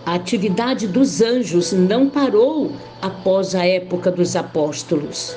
[0.05, 5.35] A atividade dos anjos não parou após a época dos apóstolos.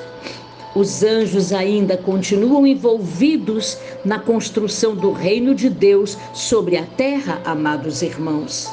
[0.75, 8.01] Os anjos ainda continuam envolvidos na construção do reino de Deus sobre a terra, amados
[8.01, 8.69] irmãos.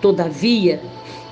[0.00, 0.82] Todavia,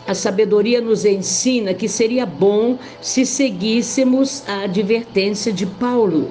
[0.07, 6.31] a sabedoria nos ensina que seria bom se seguíssemos a advertência de Paulo.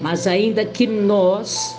[0.00, 1.76] Mas ainda que nós,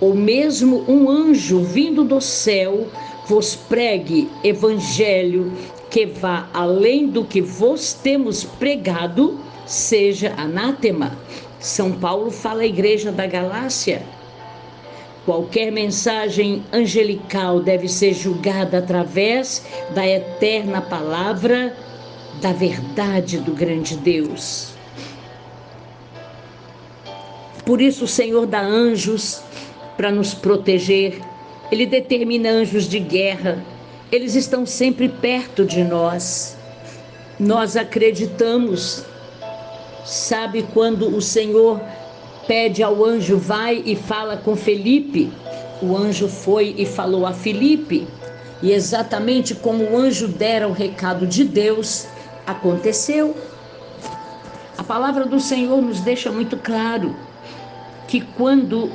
[0.00, 2.86] ou mesmo um anjo vindo do céu,
[3.26, 5.52] vos pregue evangelho
[5.90, 11.16] que vá além do que vos temos pregado, seja anátema.
[11.60, 14.02] São Paulo fala à igreja da Galácia.
[15.24, 21.76] Qualquer mensagem angelical deve ser julgada através da eterna palavra
[22.40, 24.72] da verdade do grande Deus.
[27.64, 29.42] Por isso, o Senhor dá anjos
[29.96, 31.20] para nos proteger,
[31.70, 33.62] ele determina anjos de guerra,
[34.10, 36.56] eles estão sempre perto de nós.
[37.38, 39.04] Nós acreditamos
[40.04, 41.80] Sabe quando o Senhor
[42.46, 45.30] pede ao anjo, vai e fala com Felipe?
[45.82, 48.06] O anjo foi e falou a Felipe.
[48.62, 52.06] E exatamente como o anjo dera o recado de Deus,
[52.46, 53.36] aconteceu.
[54.76, 57.14] A palavra do Senhor nos deixa muito claro
[58.08, 58.90] que quando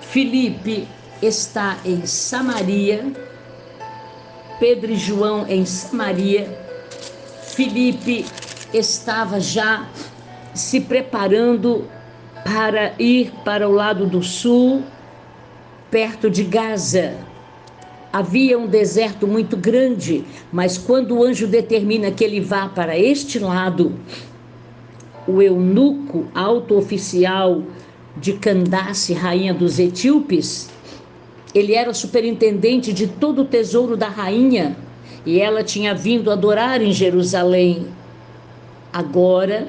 [0.00, 0.88] Felipe
[1.22, 3.12] está em Samaria,
[4.58, 6.58] Pedro e João em Samaria,
[7.42, 8.26] Felipe
[8.72, 9.88] estava já
[10.54, 11.84] se preparando
[12.44, 14.82] para ir para o lado do sul,
[15.90, 17.14] perto de Gaza.
[18.12, 23.38] Havia um deserto muito grande, mas quando o anjo determina que ele vá para este
[23.38, 23.94] lado,
[25.26, 27.62] o eunuco alto oficial
[28.16, 30.68] de Candace, rainha dos etíopes,
[31.54, 34.76] ele era superintendente de todo o tesouro da rainha
[35.24, 37.86] e ela tinha vindo adorar em Jerusalém.
[38.92, 39.68] Agora,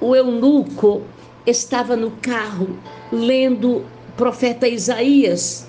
[0.00, 1.02] o eunuco
[1.46, 2.78] estava no carro
[3.10, 5.66] lendo o profeta Isaías.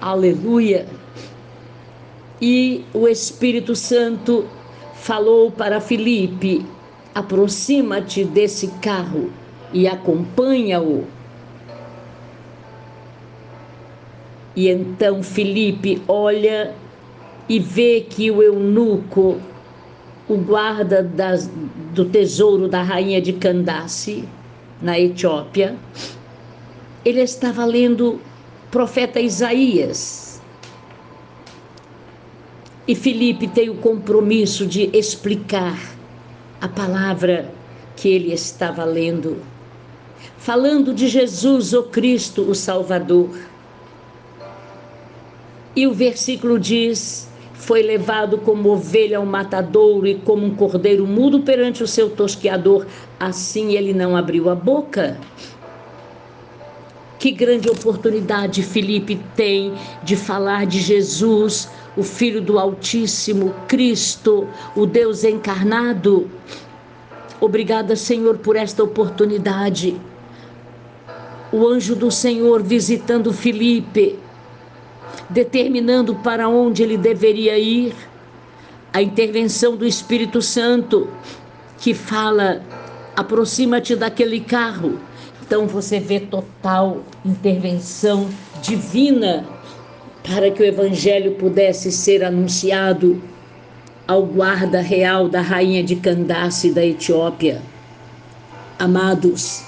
[0.00, 0.86] Aleluia!
[2.40, 4.46] E o Espírito Santo
[4.94, 6.66] falou para Filipe:
[7.14, 9.30] aproxima-te desse carro
[9.72, 11.06] e acompanha-o.
[14.54, 16.74] E então Filipe olha
[17.48, 19.40] e vê que o eunuco
[20.28, 21.50] o guarda das,
[21.94, 24.24] do tesouro da rainha de Candace,
[24.80, 25.76] na Etiópia,
[27.04, 28.20] ele estava lendo
[28.70, 30.40] profeta Isaías.
[32.86, 35.78] E Felipe tem o compromisso de explicar
[36.60, 37.50] a palavra
[37.96, 39.42] que ele estava lendo,
[40.36, 43.30] falando de Jesus, o Cristo, o Salvador.
[45.74, 51.40] E o versículo diz: foi levado como ovelha ao matadouro e como um cordeiro mudo
[51.40, 52.86] perante o seu tosqueador,
[53.18, 55.18] assim ele não abriu a boca.
[57.18, 64.84] Que grande oportunidade Felipe tem de falar de Jesus, o Filho do Altíssimo, Cristo, o
[64.84, 66.30] Deus encarnado.
[67.40, 69.98] Obrigada, Senhor, por esta oportunidade.
[71.50, 74.18] O anjo do Senhor visitando Felipe
[75.28, 77.94] determinando para onde ele deveria ir.
[78.92, 81.08] A intervenção do Espírito Santo
[81.78, 82.62] que fala:
[83.14, 84.98] aproxima-te daquele carro.
[85.42, 88.28] Então você vê total intervenção
[88.62, 89.44] divina
[90.24, 93.22] para que o evangelho pudesse ser anunciado
[94.08, 97.62] ao guarda real da rainha de Candace da Etiópia.
[98.78, 99.62] Amados,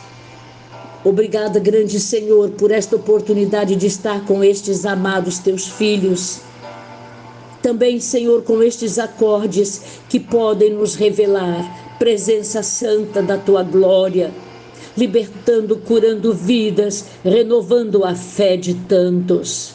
[1.05, 6.41] Obrigada, grande Senhor, por esta oportunidade de estar com estes amados teus filhos.
[7.63, 14.33] Também, Senhor, com estes acordes que podem nos revelar presença santa da tua glória,
[14.97, 19.75] libertando, curando vidas, renovando a fé de tantos.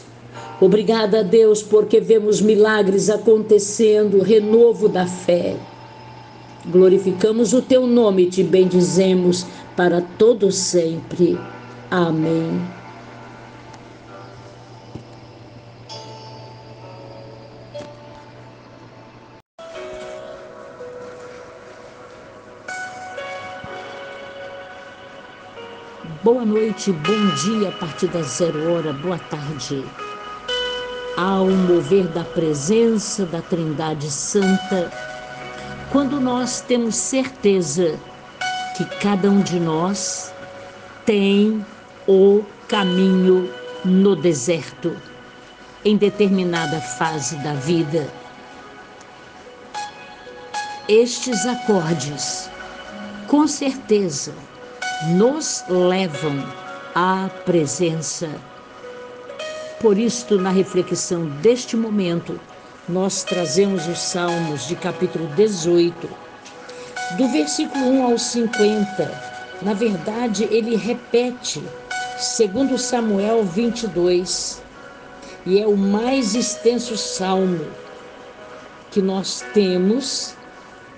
[0.60, 5.56] Obrigada, Deus, porque vemos milagres acontecendo, renovo da fé.
[6.66, 9.46] Glorificamos o teu nome e te bendizemos
[9.76, 11.38] para todo sempre.
[11.90, 12.60] Amém.
[26.22, 29.84] Boa noite, bom dia a partir das zero hora, boa tarde.
[31.18, 34.90] Ao mover da presença da Trindade Santa,
[35.94, 37.96] quando nós temos certeza
[38.76, 40.34] que cada um de nós
[41.06, 41.64] tem
[42.04, 43.48] o caminho
[43.84, 44.96] no deserto,
[45.84, 48.08] em determinada fase da vida.
[50.88, 52.50] Estes acordes,
[53.28, 54.34] com certeza,
[55.10, 56.44] nos levam
[56.92, 58.28] à presença.
[59.80, 62.40] Por isto, na reflexão deste momento,
[62.88, 66.08] nós trazemos os Salmos de capítulo 18,
[67.16, 69.22] do versículo 1 ao 50.
[69.62, 71.62] Na verdade, ele repete,
[72.18, 74.62] segundo Samuel 22,
[75.46, 77.66] e é o mais extenso salmo
[78.90, 80.34] que nós temos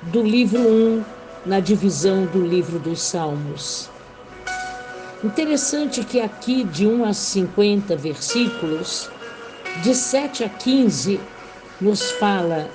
[0.02, 1.04] do livro 1,
[1.46, 3.88] na divisão do livro dos Salmos.
[5.22, 9.08] Interessante que aqui, de 1 a 50 versículos,
[9.82, 11.20] de 7 a 15,
[11.80, 12.68] nos fala: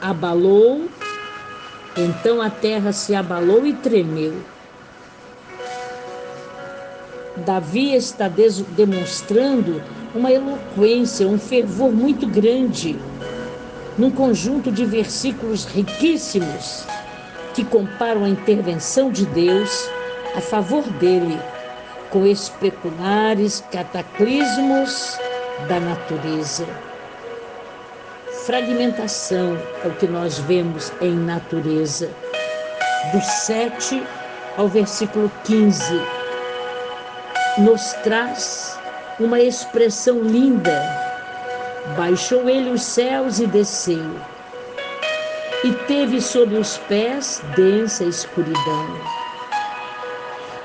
[0.00, 0.88] abalou,
[1.96, 4.34] então a terra se abalou e tremeu.
[7.44, 9.82] Davi está demonstrando
[10.14, 12.96] uma eloquência, um fervor muito grande,
[13.98, 16.84] num conjunto de versículos riquíssimos
[17.52, 19.88] que comparam a intervenção de Deus
[20.36, 21.38] a favor dele
[22.10, 25.18] com especulares cataclismos
[25.68, 26.66] da natureza
[28.46, 32.10] fragmentação é o que nós vemos em natureza.
[33.12, 34.02] Do 7
[34.58, 35.82] ao versículo 15,
[37.58, 38.78] nos traz
[39.18, 40.82] uma expressão linda.
[41.96, 44.14] Baixou ele os céus e desceu,
[45.64, 48.88] e teve sob os pés densa escuridão.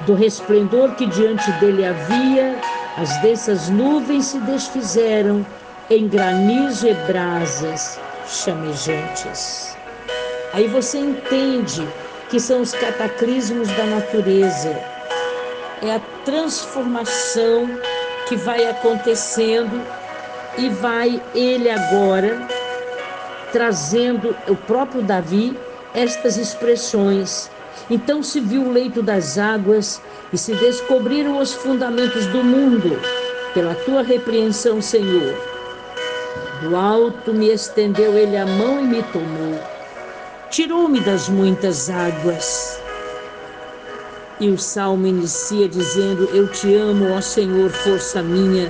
[0.05, 2.55] Do resplendor que diante dele havia,
[2.97, 5.45] as densas nuvens se desfizeram
[5.89, 9.75] em granizo e brasas chamejantes.
[10.53, 11.87] Aí você entende
[12.29, 14.69] que são os cataclismos da natureza.
[15.81, 17.67] É a transformação
[18.27, 19.81] que vai acontecendo
[20.59, 22.39] e vai ele agora
[23.51, 25.57] trazendo o próprio Davi
[25.95, 27.49] estas expressões.
[27.89, 29.99] Então se viu o leito das águas
[30.31, 32.99] e se descobriram os fundamentos do mundo
[33.55, 35.58] pela tua repreensão, Senhor
[36.61, 39.59] do alto me estendeu ele a mão e me tomou.
[40.49, 42.79] Tirou-me das muitas águas.
[44.39, 48.69] E o salmo inicia dizendo: Eu te amo, ó Senhor, força minha.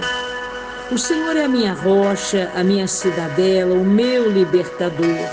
[0.92, 5.30] O Senhor é a minha rocha, a minha cidadela, o meu libertador.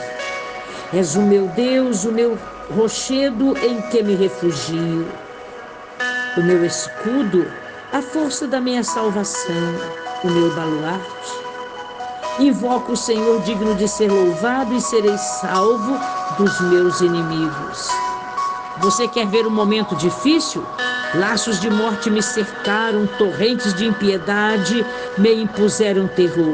[0.92, 2.38] És o meu Deus, o meu
[2.74, 5.06] rochedo em que me refugio.
[6.36, 7.50] O meu escudo,
[7.92, 9.74] a força da minha salvação,
[10.22, 11.45] o meu baluarte.
[12.38, 15.98] Invoco o Senhor digno de ser louvado e serei salvo
[16.36, 17.88] dos meus inimigos.
[18.80, 20.62] Você quer ver um momento difícil?
[21.14, 24.84] Laços de morte me cercaram, torrentes de impiedade
[25.16, 26.52] me impuseram terror.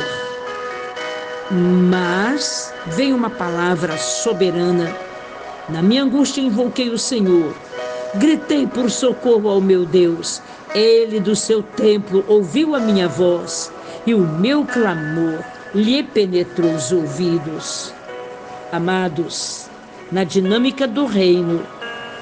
[1.50, 4.94] Mas veio uma palavra soberana.
[5.68, 7.52] Na minha angústia invoquei o Senhor.
[8.14, 10.40] Gritei por socorro ao meu Deus.
[10.72, 13.72] Ele do seu templo ouviu a minha voz
[14.06, 15.42] e o meu clamor
[15.74, 17.92] lhe penetrou os ouvidos.
[18.70, 19.66] Amados,
[20.10, 21.62] na dinâmica do reino,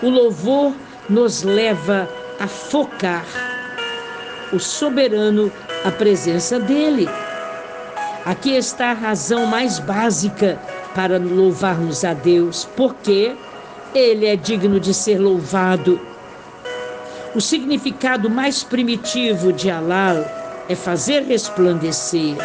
[0.03, 0.73] o louvor
[1.09, 3.25] nos leva a focar
[4.53, 5.51] o soberano,
[5.85, 7.09] a presença dele.
[8.25, 10.59] Aqui está a razão mais básica
[10.95, 13.35] para louvarmos a Deus, porque
[13.95, 16.01] ele é digno de ser louvado.
[17.35, 20.15] O significado mais primitivo de Alá
[20.69, 22.37] é fazer resplandecer.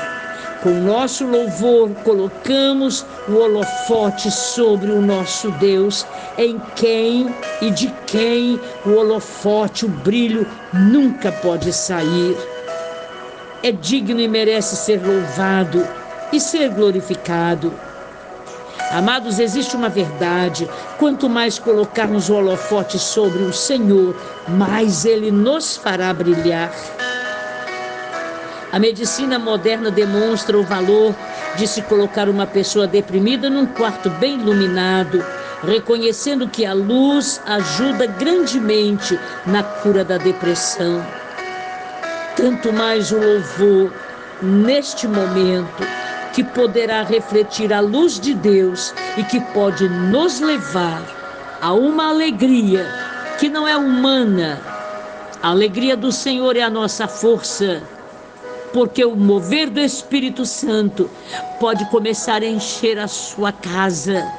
[0.65, 6.07] Com nosso louvor, colocamos o holofote sobre o nosso Deus,
[6.39, 12.35] em quem e de quem o holofote, o brilho, nunca pode sair.
[13.61, 15.87] É digno e merece ser louvado
[16.33, 17.71] e ser glorificado.
[18.89, 24.15] Amados, existe uma verdade: quanto mais colocarmos o holofote sobre o Senhor,
[24.47, 26.73] mais ele nos fará brilhar.
[28.75, 31.15] A medicina moderna demonstra o valor
[31.55, 35.25] de se colocar uma pessoa deprimida num quarto bem iluminado,
[35.63, 41.01] reconhecendo que a luz ajuda grandemente na cura da depressão.
[42.35, 43.93] Tanto mais o louvor
[44.41, 45.87] neste momento
[46.33, 51.01] que poderá refletir a luz de Deus e que pode nos levar
[51.61, 52.85] a uma alegria
[53.39, 54.59] que não é humana.
[55.41, 57.94] A alegria do Senhor é a nossa força
[58.75, 61.09] porque o mover do Espírito Santo
[61.61, 64.29] pode começar a encher a sua casa,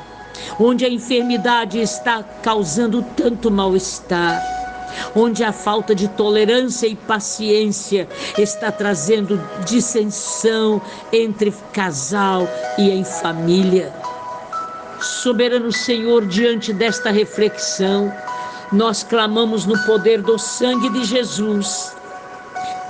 [0.61, 4.39] onde a enfermidade está causando tanto mal-estar,
[5.15, 8.07] onde a falta de tolerância e paciência
[8.37, 13.91] está trazendo dissensão entre casal e em família.
[15.01, 18.13] Soberano Senhor, diante desta reflexão,
[18.71, 21.96] nós clamamos no poder do sangue de Jesus,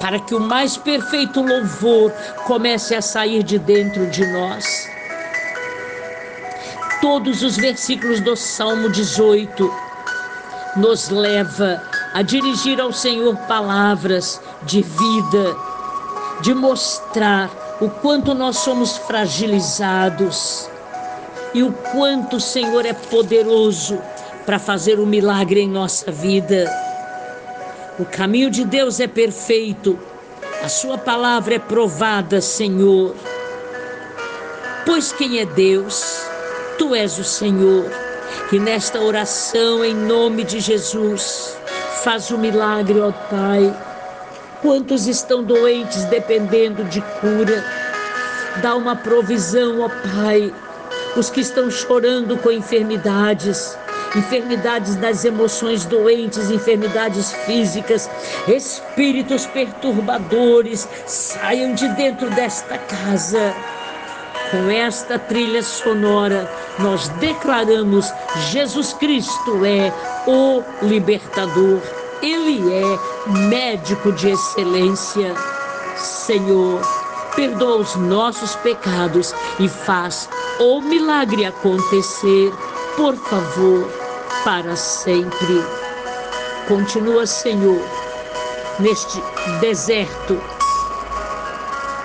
[0.01, 2.13] para que o mais perfeito louvor
[2.47, 4.89] comece a sair de dentro de nós.
[7.01, 9.73] Todos os versículos do Salmo 18
[10.77, 11.83] nos leva
[12.15, 15.57] a dirigir ao Senhor palavras de vida,
[16.41, 20.69] de mostrar o quanto nós somos fragilizados
[21.53, 23.99] e o quanto o Senhor é poderoso
[24.45, 26.86] para fazer um milagre em nossa vida.
[27.99, 29.99] O caminho de Deus é perfeito,
[30.63, 33.15] a Sua palavra é provada, Senhor.
[34.85, 36.23] Pois quem é Deus?
[36.77, 37.91] Tu és o Senhor.
[38.53, 41.57] E nesta oração, em nome de Jesus,
[42.05, 43.75] faz o um milagre, ó Pai.
[44.61, 47.65] Quantos estão doentes dependendo de cura?
[48.61, 50.53] Dá uma provisão, ó Pai.
[51.17, 53.77] Os que estão chorando com enfermidades,
[54.17, 58.09] enfermidades das emoções doentes, enfermidades físicas,
[58.49, 63.55] espíritos perturbadores, saiam de dentro desta casa.
[64.51, 68.13] Com esta trilha sonora, nós declaramos:
[68.51, 69.93] Jesus Cristo é
[70.27, 71.81] o libertador,
[72.23, 75.35] Ele é médico de excelência.
[75.97, 76.81] Senhor,
[77.35, 80.29] perdoa os nossos pecados e faz
[80.61, 82.53] o milagre acontecer,
[82.97, 84.06] por favor
[84.45, 85.65] para sempre.
[86.69, 87.81] Continua, Senhor,
[88.79, 89.21] neste
[89.61, 90.41] deserto,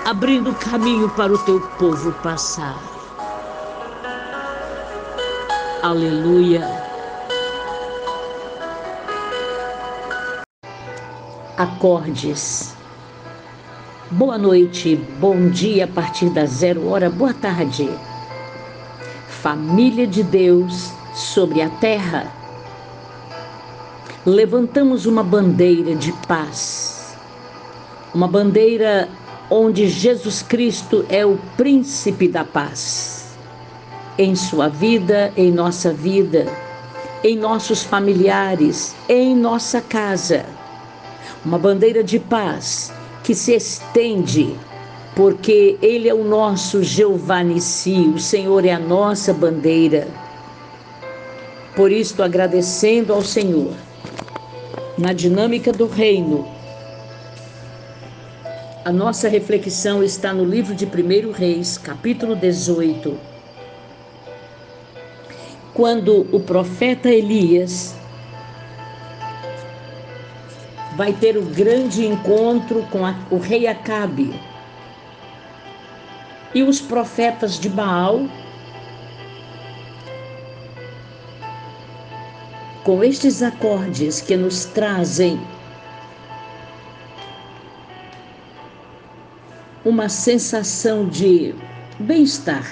[0.04, 2.78] abrindo caminho para o teu povo passar.
[5.82, 6.82] Aleluia.
[11.56, 12.74] Acordes.
[14.10, 17.88] Boa noite, bom dia a partir da zero hora, boa tarde.
[19.28, 22.32] Família de Deus sobre a terra,
[24.24, 27.16] levantamos uma bandeira de paz,
[28.14, 29.08] uma bandeira
[29.50, 33.36] onde Jesus Cristo é o príncipe da paz.
[34.16, 36.46] Em sua vida, em nossa vida,
[37.24, 40.44] em nossos familiares, em nossa casa.
[41.44, 42.92] Uma bandeira de paz
[43.22, 44.54] que se estende
[45.14, 50.08] porque Ele é o nosso Jeová Nissi, o Senhor é a nossa bandeira.
[51.74, 53.72] Por isto, agradecendo ao Senhor,
[54.98, 56.46] na dinâmica do reino,
[58.84, 63.18] a nossa reflexão está no livro de 1 Reis, capítulo 18.
[65.72, 67.94] Quando o profeta Elias
[70.94, 74.38] vai ter o grande encontro com a, o rei Acabe
[76.54, 78.26] e os profetas de Baal
[82.84, 85.40] com estes acordes que nos trazem
[89.84, 91.54] uma sensação de
[91.98, 92.66] bem-estar.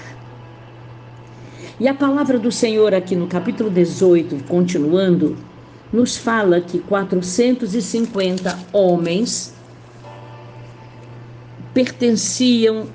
[1.78, 5.36] E a palavra do Senhor aqui no capítulo 18, continuando,
[5.92, 9.54] nos fala que 450 homens
[11.72, 12.86] pertenciam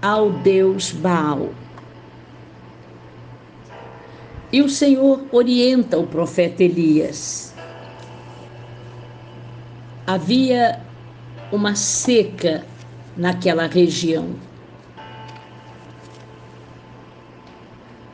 [0.00, 1.50] ao deus Baal.
[4.52, 7.54] E o Senhor orienta o profeta Elias.
[10.06, 10.80] Havia
[11.52, 12.64] uma seca
[13.16, 14.34] naquela região.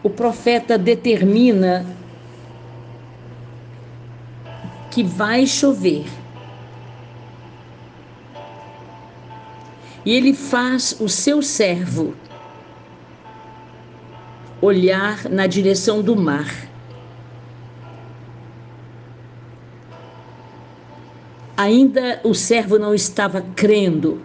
[0.03, 1.87] O profeta determina
[4.91, 6.05] que vai chover.
[10.05, 12.15] E ele faz o seu servo
[14.61, 16.67] olhar na direção do mar.
[21.57, 24.21] Ainda o servo não estava crendo.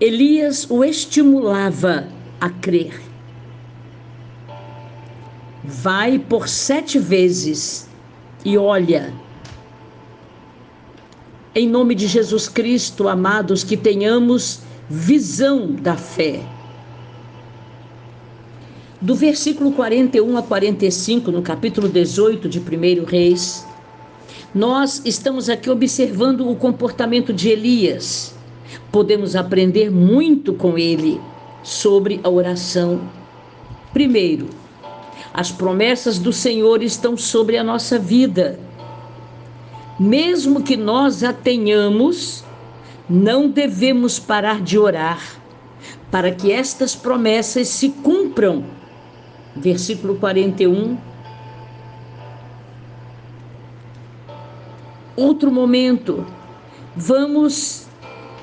[0.00, 2.08] Elias o estimulava
[2.40, 3.00] a crer.
[5.62, 7.88] Vai por sete vezes
[8.44, 9.12] e olha.
[11.54, 14.60] Em nome de Jesus Cristo, amados, que tenhamos
[14.90, 16.44] visão da fé
[19.00, 23.66] do versículo 41 a 45, no capítulo 18 de 1 Reis,
[24.54, 28.34] nós estamos aqui observando o comportamento de Elias.
[28.90, 31.20] Podemos aprender muito com ele
[31.62, 33.00] sobre a oração.
[33.92, 34.48] Primeiro,
[35.36, 38.58] As promessas do Senhor estão sobre a nossa vida.
[40.00, 42.42] Mesmo que nós a tenhamos,
[43.06, 45.22] não devemos parar de orar
[46.10, 48.64] para que estas promessas se cumpram.
[49.56, 50.96] Versículo 41.
[55.16, 56.26] Outro momento,
[56.94, 57.86] vamos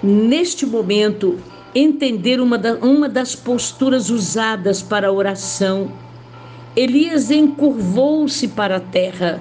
[0.01, 1.37] neste momento
[1.75, 5.91] entender uma, da, uma das posturas usadas para a oração.
[6.75, 9.39] Elias encurvou-se para a terra,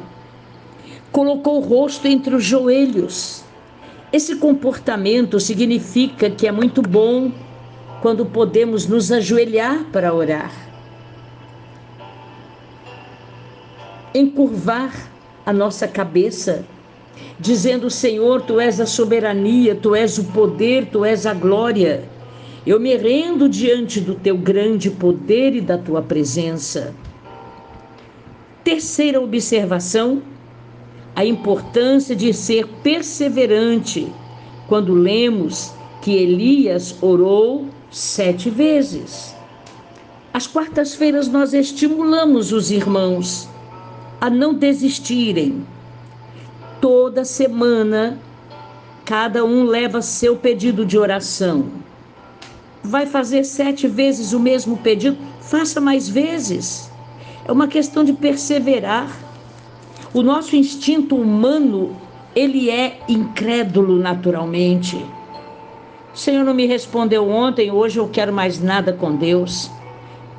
[1.10, 3.42] colocou o rosto entre os joelhos.
[4.12, 7.32] Esse comportamento significa que é muito bom
[8.02, 10.71] quando podemos nos ajoelhar para orar.
[14.14, 15.10] Encurvar
[15.44, 16.64] a nossa cabeça
[17.38, 22.04] dizendo: Senhor, tu és a soberania, tu és o poder, tu és a glória.
[22.66, 26.94] Eu me rendo diante do teu grande poder e da tua presença.
[28.62, 30.22] Terceira observação:
[31.16, 34.12] a importância de ser perseverante
[34.68, 39.34] quando lemos que Elias orou sete vezes.
[40.32, 43.48] Às quartas-feiras, nós estimulamos os irmãos
[44.22, 45.66] a não desistirem,
[46.80, 48.20] toda semana,
[49.04, 51.64] cada um leva seu pedido de oração.
[52.84, 55.18] Vai fazer sete vezes o mesmo pedido?
[55.40, 56.88] Faça mais vezes.
[57.44, 59.10] É uma questão de perseverar.
[60.14, 61.96] O nosso instinto humano,
[62.32, 65.04] ele é incrédulo naturalmente.
[66.14, 69.68] O Senhor não me respondeu ontem, hoje eu quero mais nada com Deus.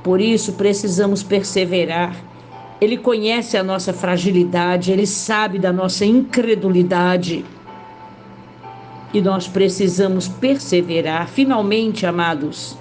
[0.01, 2.15] Por isso precisamos perseverar
[2.83, 7.45] ele conhece a nossa fragilidade, ele sabe da nossa incredulidade.
[9.13, 11.29] E nós precisamos perseverar.
[11.29, 12.77] Finalmente, amados,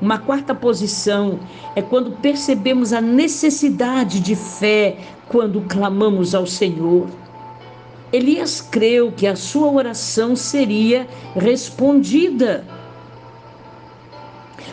[0.00, 1.40] uma quarta posição
[1.74, 7.06] é quando percebemos a necessidade de fé quando clamamos ao Senhor.
[8.12, 12.66] Elias creu que a sua oração seria respondida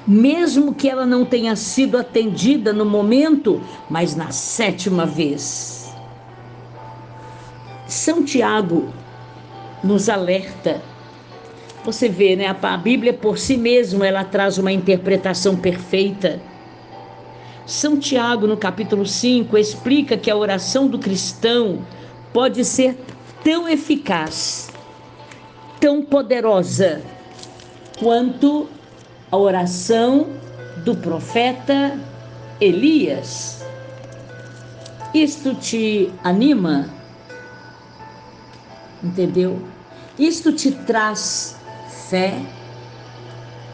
[0.10, 5.94] mesmo que ela não tenha sido atendida no momento, mas na sétima vez.
[7.86, 8.90] São Tiago
[9.84, 10.82] nos alerta.
[11.86, 12.48] Você vê, né?
[12.48, 16.42] A Bíblia por si mesma ela traz uma interpretação perfeita.
[17.68, 21.86] São Tiago, no capítulo 5, explica que a oração do cristão
[22.34, 22.98] pode ser
[23.44, 24.72] tão eficaz,
[25.80, 27.00] tão poderosa,
[28.00, 28.68] quanto
[29.32, 30.28] a oração
[30.78, 31.98] do profeta
[32.60, 33.64] Elias.
[35.14, 36.90] Isto te anima?
[39.04, 39.62] Entendeu?
[40.18, 41.56] Isto te traz
[42.10, 42.42] fé?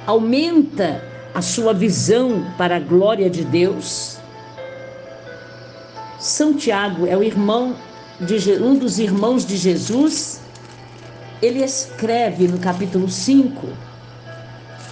[0.05, 1.01] Aumenta
[1.33, 4.17] a sua visão para a glória de Deus?
[6.19, 7.75] São Tiago é o irmão
[8.19, 10.41] de um dos irmãos de Jesus.
[11.41, 13.67] Ele escreve no capítulo 5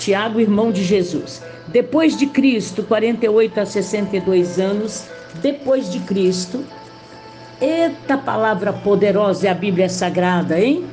[0.03, 1.41] Tiago, irmão de Jesus.
[1.69, 5.05] Depois de Cristo, 48 a 62 anos,
[5.41, 6.61] depois de Cristo.
[7.61, 10.85] Eita palavra poderosa é a Bíblia Sagrada, hein?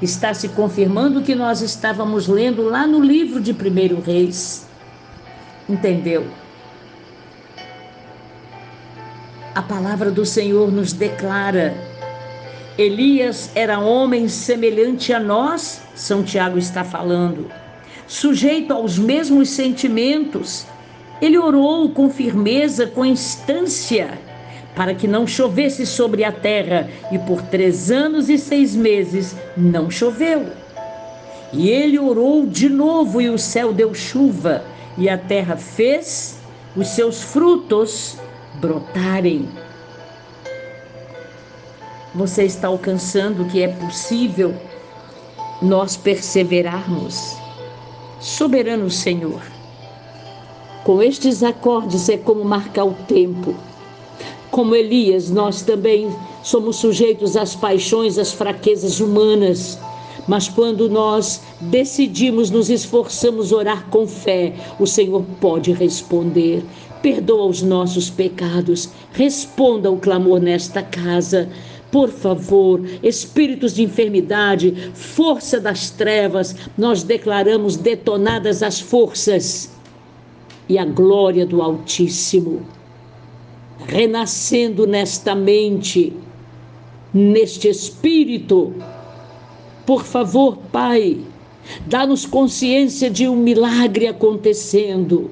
[0.00, 4.68] Está se confirmando o que nós estávamos lendo lá no livro de Primeiro Reis.
[5.68, 6.24] Entendeu?
[9.52, 11.74] A palavra do Senhor nos declara:
[12.78, 17.63] Elias era homem semelhante a nós, São Tiago está falando
[18.06, 20.66] sujeito aos mesmos sentimentos.
[21.20, 24.18] Ele orou com firmeza, com instância,
[24.74, 29.90] para que não chovesse sobre a terra, e por três anos e seis meses não
[29.90, 30.46] choveu.
[31.52, 34.64] E ele orou de novo, e o céu deu chuva,
[34.98, 36.38] e a terra fez
[36.76, 38.16] os seus frutos
[38.60, 39.48] brotarem.
[42.14, 44.54] Você está alcançando que é possível
[45.62, 47.36] nós perseverarmos
[48.24, 49.42] Soberano Senhor,
[50.82, 53.54] com estes acordes é como marcar o tempo.
[54.50, 56.08] Como Elias, nós também
[56.42, 59.78] somos sujeitos às paixões, às fraquezas humanas.
[60.26, 66.64] Mas quando nós decidimos, nos esforçamos orar com fé, o Senhor pode responder.
[67.02, 71.50] Perdoa os nossos pecados, responda o clamor nesta casa.
[71.94, 79.70] Por favor, espíritos de enfermidade, força das trevas, nós declaramos detonadas as forças
[80.68, 82.66] e a glória do Altíssimo,
[83.86, 86.12] renascendo nesta mente,
[87.12, 88.74] neste espírito.
[89.86, 91.20] Por favor, Pai,
[91.86, 95.30] dá-nos consciência de um milagre acontecendo.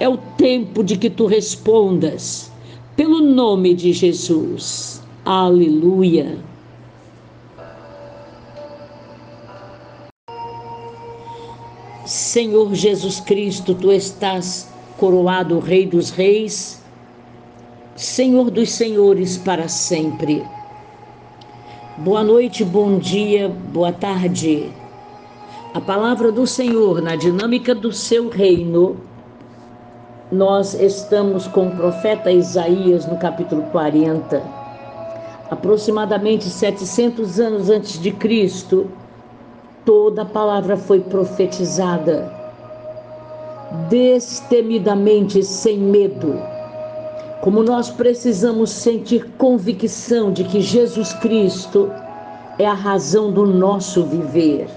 [0.00, 2.50] É o tempo de que tu respondas,
[2.96, 4.99] pelo nome de Jesus.
[5.24, 6.38] Aleluia.
[12.06, 14.68] Senhor Jesus Cristo, tu estás
[14.98, 16.82] coroado Rei dos Reis,
[17.94, 20.42] Senhor dos Senhores para sempre.
[21.98, 24.72] Boa noite, bom dia, boa tarde.
[25.74, 28.96] A palavra do Senhor na dinâmica do seu reino.
[30.32, 34.59] Nós estamos com o profeta Isaías no capítulo 40.
[35.50, 38.88] Aproximadamente 700 anos antes de Cristo,
[39.84, 42.32] toda a palavra foi profetizada
[43.88, 46.40] destemidamente, sem medo.
[47.40, 51.90] Como nós precisamos sentir convicção de que Jesus Cristo
[52.58, 54.68] é a razão do nosso viver.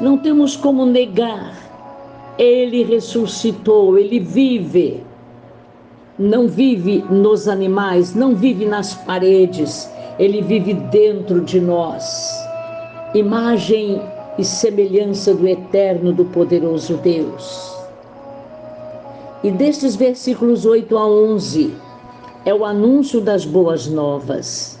[0.00, 1.56] Não temos como negar.
[2.36, 5.02] Ele ressuscitou, ele vive.
[6.16, 12.40] Não vive nos animais, não vive nas paredes, ele vive dentro de nós.
[13.12, 14.00] Imagem
[14.38, 17.76] e semelhança do eterno, do poderoso Deus.
[19.42, 21.74] E destes versículos 8 a 11
[22.44, 24.78] é o anúncio das boas novas.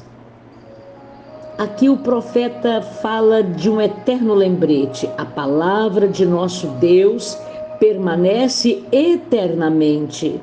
[1.58, 5.10] Aqui o profeta fala de um eterno lembrete.
[5.18, 7.36] A palavra de nosso Deus
[7.80, 10.40] permanece eternamente.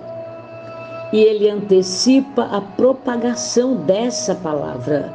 [1.12, 5.14] E ele antecipa a propagação dessa palavra.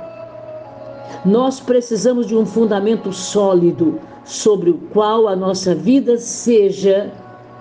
[1.24, 7.10] Nós precisamos de um fundamento sólido sobre o qual a nossa vida seja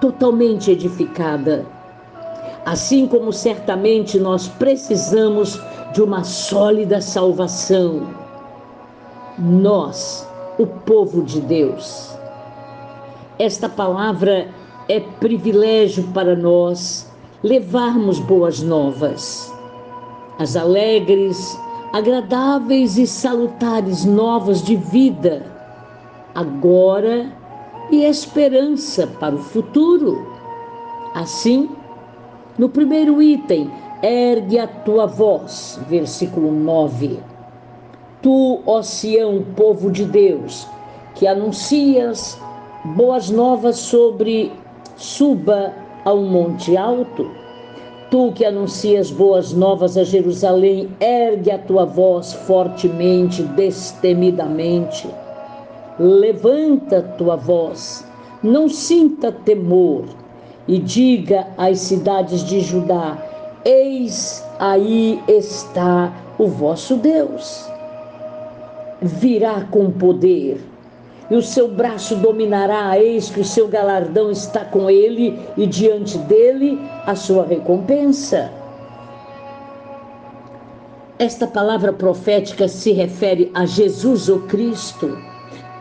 [0.02, 1.66] totalmente edificada.
[2.66, 5.60] Assim como certamente nós precisamos
[5.94, 8.08] de uma sólida salvação.
[9.38, 10.28] Nós,
[10.58, 12.16] o povo de Deus.
[13.38, 14.48] Esta palavra
[14.90, 17.12] é privilégio para nós
[17.44, 19.54] levarmos boas novas.
[20.40, 21.58] As alegres,
[21.94, 25.46] agradáveis e salutares novas de vida,
[26.34, 27.32] agora
[27.92, 30.28] e esperança para o futuro.
[31.14, 31.70] Assim,
[32.58, 33.72] no primeiro item,
[34.02, 37.20] ergue a tua voz, versículo 9.
[38.22, 40.68] Tu, ó Sião, povo de Deus,
[41.14, 42.40] que anuncias
[42.84, 44.52] boas novas sobre
[44.98, 45.74] suba
[46.06, 47.30] a um monte alto.
[48.10, 55.08] Tu que anuncias boas novas a Jerusalém, ergue a tua voz fortemente, destemidamente
[56.00, 58.06] levanta tua voz,
[58.44, 60.06] não sinta temor,
[60.68, 63.18] e diga às cidades de Judá:
[63.64, 67.70] Eis aí está o vosso Deus.
[69.02, 70.60] Virá com poder,
[71.30, 76.18] e o seu braço dominará, eis que o seu galardão está com ele, e diante
[76.20, 78.52] dele a sua recompensa.
[81.18, 85.18] Esta palavra profética se refere a Jesus o Cristo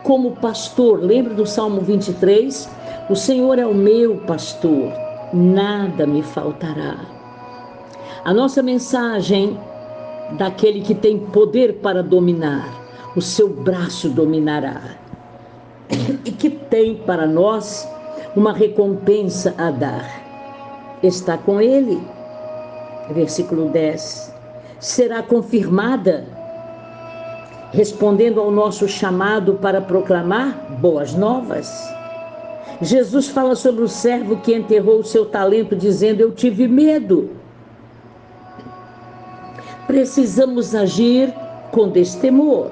[0.03, 0.99] como pastor.
[1.01, 2.69] Lembra do Salmo 23?
[3.09, 4.93] O Senhor é o meu pastor,
[5.33, 6.95] nada me faltará.
[8.23, 9.59] A nossa mensagem
[10.37, 12.67] daquele que tem poder para dominar,
[13.15, 15.04] o seu braço dominará.
[16.25, 17.87] E que tem para nós
[18.35, 20.23] uma recompensa a dar.
[21.01, 22.01] Está com ele.
[23.11, 24.33] Versículo 10.
[24.79, 26.25] Será confirmada
[27.71, 31.69] respondendo ao nosso chamado para proclamar boas novas.
[32.81, 37.29] Jesus fala sobre o servo que enterrou o seu talento, dizendo: Eu tive medo.
[39.87, 41.33] Precisamos agir
[41.71, 42.69] com destemor.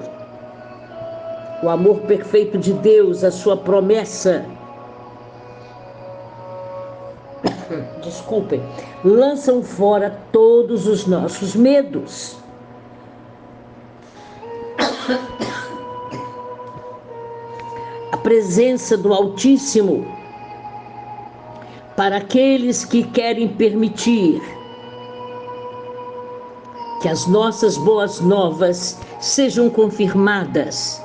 [1.62, 4.44] O amor perfeito de Deus, a sua promessa.
[8.02, 8.62] Desculpem,
[9.04, 12.36] lançam fora todos os nossos medos.
[18.12, 20.06] A presença do Altíssimo
[21.96, 24.42] para aqueles que querem permitir
[27.00, 31.03] que as nossas boas novas sejam confirmadas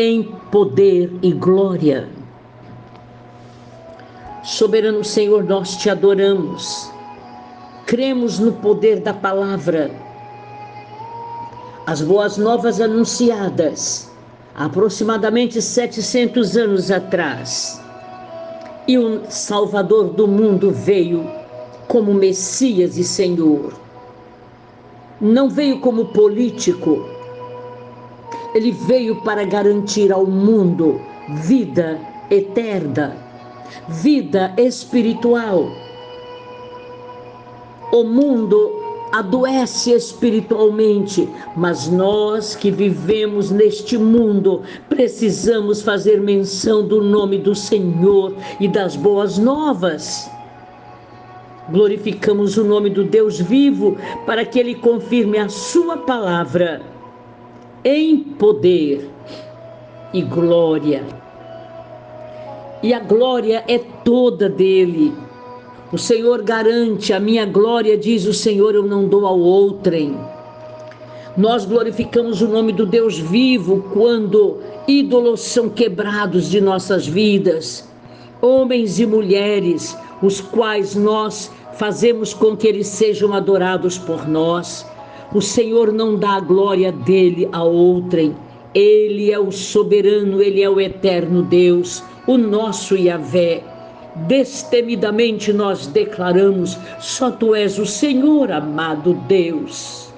[0.00, 0.22] em
[0.52, 2.08] poder e glória.
[4.44, 6.88] Soberano Senhor, nós te adoramos,
[7.84, 9.90] cremos no poder da palavra
[11.84, 14.08] as boas novas anunciadas
[14.54, 17.82] aproximadamente 700 anos atrás.
[18.86, 21.28] E o Salvador do mundo veio
[21.88, 23.72] como Messias e Senhor.
[25.20, 27.17] Não veio como político.
[28.54, 31.98] Ele veio para garantir ao mundo vida
[32.30, 33.16] eterna.
[33.88, 35.70] vida espiritual.
[37.92, 38.78] O mundo
[39.12, 48.34] adoece espiritualmente, mas nós que vivemos neste mundo precisamos fazer menção do nome do Senhor
[48.60, 50.30] e das boas novas.
[51.70, 56.97] Glorificamos o nome do Deus vivo para que ele confirme a sua palavra
[57.84, 59.10] em poder
[60.12, 61.04] e glória.
[62.82, 65.12] E a glória é toda dele
[65.90, 70.14] o Senhor garante a minha glória, diz o Senhor, eu não dou ao outrem.
[71.34, 77.88] Nós glorificamos o nome do Deus vivo quando ídolos são quebrados de nossas vidas,
[78.42, 84.84] homens e mulheres, os quais nós fazemos com que eles sejam adorados por nós.
[85.34, 88.34] O Senhor não dá a glória dele a outrem.
[88.74, 93.62] Ele é o soberano, ele é o eterno Deus, o nosso Yahvé.
[94.26, 100.08] Destemidamente nós declaramos: só tu és o Senhor, amado Deus.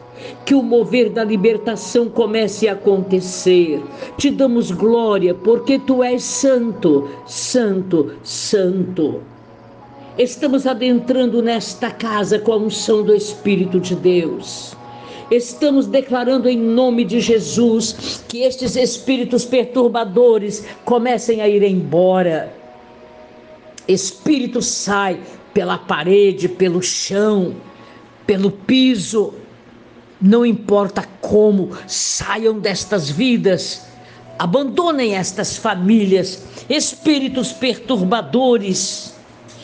[0.46, 3.82] Que o mover da libertação comece a acontecer.
[4.16, 9.20] Te damos glória, porque tu és santo, santo, santo.
[10.16, 14.78] Estamos adentrando nesta casa com a unção do Espírito de Deus.
[15.30, 22.52] Estamos declarando em nome de Jesus que estes espíritos perturbadores comecem a ir embora.
[23.86, 25.20] Espírito sai
[25.54, 27.54] pela parede, pelo chão,
[28.26, 29.34] pelo piso.
[30.20, 33.86] Não importa como, saiam destas vidas,
[34.36, 39.14] abandonem estas famílias, espíritos perturbadores.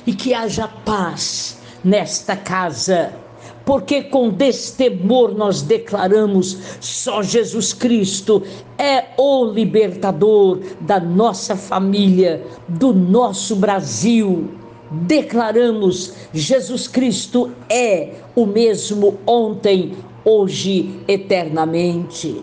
[0.06, 3.25] E que haja paz nesta casa
[3.66, 8.42] porque com destemor nós declaramos: só Jesus Cristo
[8.78, 14.48] é o libertador da nossa família, do nosso Brasil.
[14.88, 22.40] Declaramos: Jesus Cristo é o mesmo ontem, hoje, eternamente.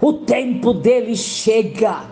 [0.00, 2.04] O tempo dele chega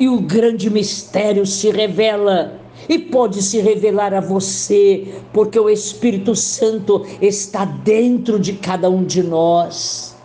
[0.00, 2.58] e o grande mistério se revela
[2.88, 9.04] e pode se revelar a você, porque o Espírito Santo está dentro de cada um
[9.04, 10.16] de nós.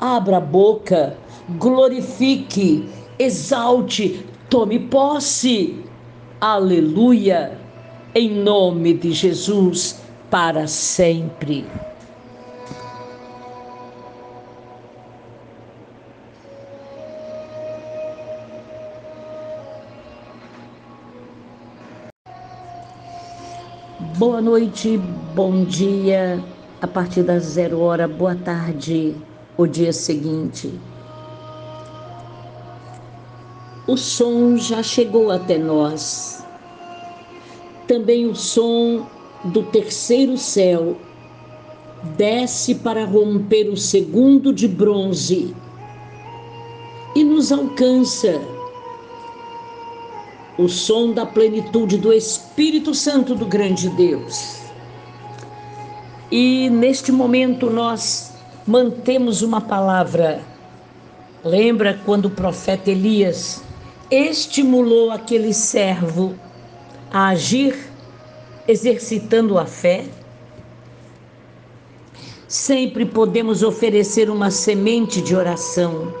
[0.00, 1.16] Abra a boca,
[1.58, 2.88] glorifique,
[3.18, 5.76] exalte, tome posse.
[6.40, 7.58] Aleluia!
[8.14, 10.00] Em nome de Jesus,
[10.30, 11.64] para sempre.
[24.22, 25.00] Boa noite,
[25.34, 26.40] bom dia,
[26.80, 29.16] a partir das zero hora, boa tarde,
[29.58, 30.72] o dia seguinte.
[33.84, 36.46] O som já chegou até nós.
[37.88, 39.04] Também o som
[39.42, 40.96] do terceiro céu
[42.16, 45.52] desce para romper o segundo de bronze
[47.16, 48.40] e nos alcança
[50.62, 54.58] o som da plenitude do Espírito Santo do grande Deus.
[56.30, 58.32] E neste momento nós
[58.66, 60.40] mantemos uma palavra.
[61.44, 63.62] Lembra quando o profeta Elias
[64.10, 66.34] estimulou aquele servo
[67.10, 67.76] a agir,
[68.68, 70.04] exercitando a fé?
[72.46, 76.14] Sempre podemos oferecer uma semente de oração.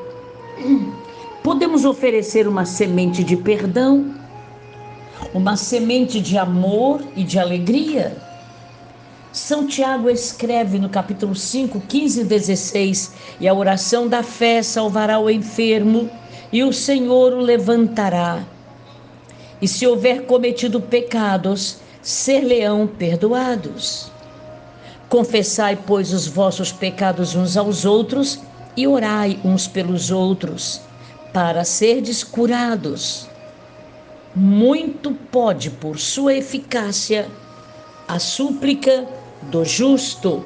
[1.42, 4.21] Podemos oferecer uma semente de perdão
[5.34, 8.16] uma semente de amor e de alegria.
[9.32, 15.18] São Tiago escreve no capítulo 5, 15 e 16: E a oração da fé salvará
[15.18, 16.10] o enfermo,
[16.52, 18.44] e o Senhor o levantará.
[19.60, 24.10] E se houver cometido pecados, ser-lhe-ão perdoados.
[25.08, 28.40] Confessai, pois, os vossos pecados uns aos outros
[28.76, 30.80] e orai uns pelos outros,
[31.32, 33.31] para serdes curados
[34.34, 37.28] muito pode, por sua eficácia,
[38.08, 39.06] a súplica
[39.42, 40.44] do justo.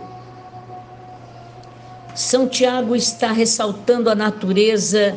[2.14, 5.16] São Tiago está ressaltando a natureza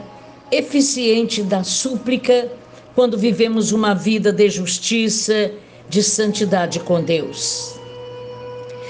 [0.52, 2.52] eficiente da súplica
[2.96, 5.52] quando vivemos uma vida de justiça,
[5.88, 7.76] de santidade com Deus.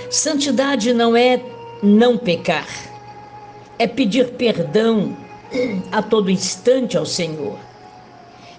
[0.09, 1.41] Santidade não é
[1.83, 2.67] não pecar,
[3.77, 5.15] é pedir perdão
[5.91, 7.68] a todo instante ao Senhor.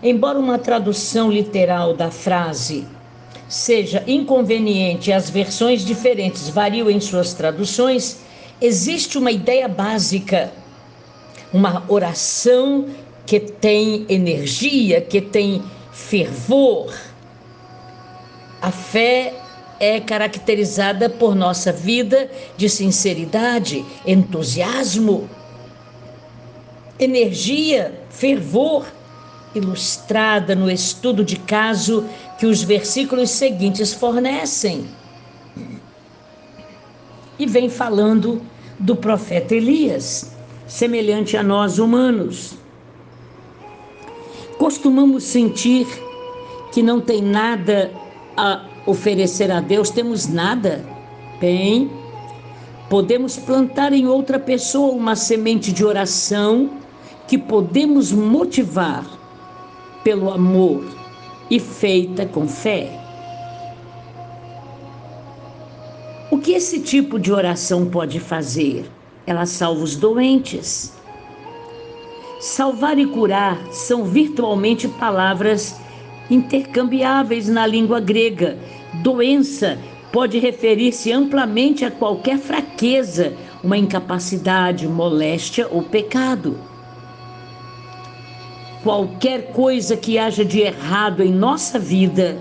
[0.03, 2.87] Embora uma tradução literal da frase
[3.49, 8.21] seja inconveniente e as versões diferentes variam em suas traduções,
[8.61, 10.53] existe uma ideia básica,
[11.53, 12.87] uma oração
[13.27, 16.95] que tem energia, que tem fervor.
[18.63, 19.35] A fé
[19.79, 25.29] é caracterizada por nossa vida de sinceridade, entusiasmo,
[26.99, 28.87] energia, fervor,
[29.55, 32.05] ilustrada no estudo de caso
[32.39, 34.87] que os versículos seguintes fornecem.
[37.39, 38.43] E vem falando
[38.79, 40.33] do profeta Elias,
[40.67, 42.55] semelhante a nós humanos.
[44.59, 45.87] Costumamos sentir
[46.73, 47.91] que não tem nada
[48.37, 50.85] a oferecer a Deus, temos nada.
[51.41, 51.91] Bem,
[52.89, 56.71] podemos plantar em outra pessoa uma semente de oração
[57.27, 59.20] que podemos motivar
[60.03, 60.85] pelo amor
[61.51, 62.99] e feita com fé.
[66.31, 68.85] O que esse tipo de oração pode fazer?
[69.27, 70.93] Ela salva os doentes.
[72.41, 75.79] Salvar e curar são virtualmente palavras
[76.31, 78.57] intercambiáveis na língua grega.
[79.03, 79.77] Doença
[80.13, 86.70] pode referir-se amplamente a qualquer fraqueza, uma incapacidade, moléstia ou pecado.
[88.83, 92.39] Qualquer coisa que haja de errado em nossa vida,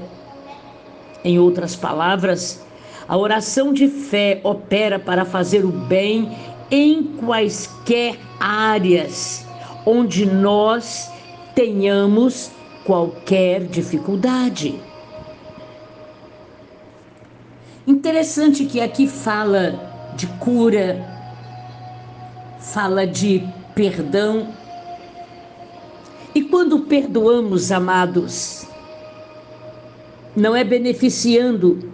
[1.23, 2.63] em outras palavras,
[3.07, 6.31] a oração de fé opera para fazer o bem
[6.71, 9.45] em quaisquer áreas
[9.85, 11.11] onde nós
[11.55, 12.51] tenhamos
[12.85, 14.79] qualquer dificuldade.
[17.87, 21.03] Interessante que aqui fala de cura,
[22.59, 24.53] fala de perdão.
[26.35, 28.67] E quando perdoamos, amados,
[30.35, 31.91] não é beneficiando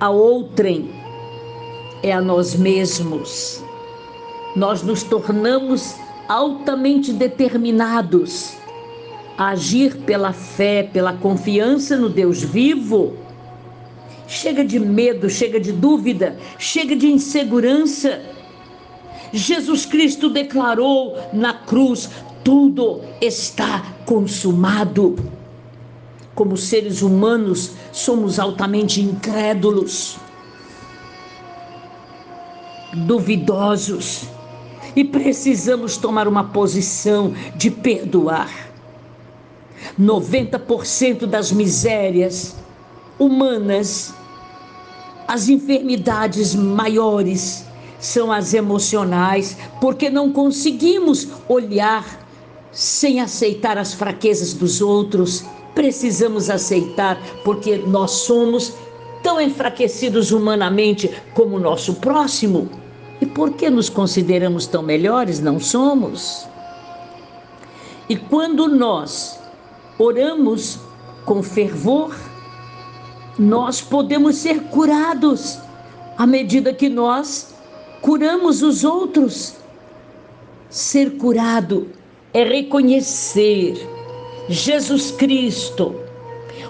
[0.00, 0.90] a outrem,
[2.02, 3.62] é a nós mesmos.
[4.56, 5.94] Nós nos tornamos
[6.28, 8.56] altamente determinados
[9.36, 13.16] a agir pela fé, pela confiança no Deus vivo.
[14.26, 18.20] Chega de medo, chega de dúvida, chega de insegurança.
[19.32, 22.10] Jesus Cristo declarou na cruz:
[22.48, 25.16] tudo está consumado.
[26.34, 30.16] Como seres humanos, somos altamente incrédulos,
[33.06, 34.22] duvidosos
[34.96, 38.48] e precisamos tomar uma posição de perdoar
[40.00, 42.56] 90% das misérias
[43.18, 44.14] humanas,
[45.26, 47.66] as enfermidades maiores
[48.00, 52.26] são as emocionais, porque não conseguimos olhar
[52.72, 55.44] sem aceitar as fraquezas dos outros.
[55.74, 58.74] Precisamos aceitar, porque nós somos
[59.22, 62.68] tão enfraquecidos humanamente como o nosso próximo.
[63.20, 65.40] E por que nos consideramos tão melhores?
[65.40, 66.46] Não somos.
[68.08, 69.38] E quando nós
[69.98, 70.78] oramos
[71.24, 72.14] com fervor,
[73.38, 75.58] nós podemos ser curados
[76.16, 77.54] à medida que nós
[78.00, 79.54] curamos os outros.
[80.70, 81.97] Ser curado
[82.32, 83.74] é reconhecer
[84.48, 85.94] Jesus Cristo,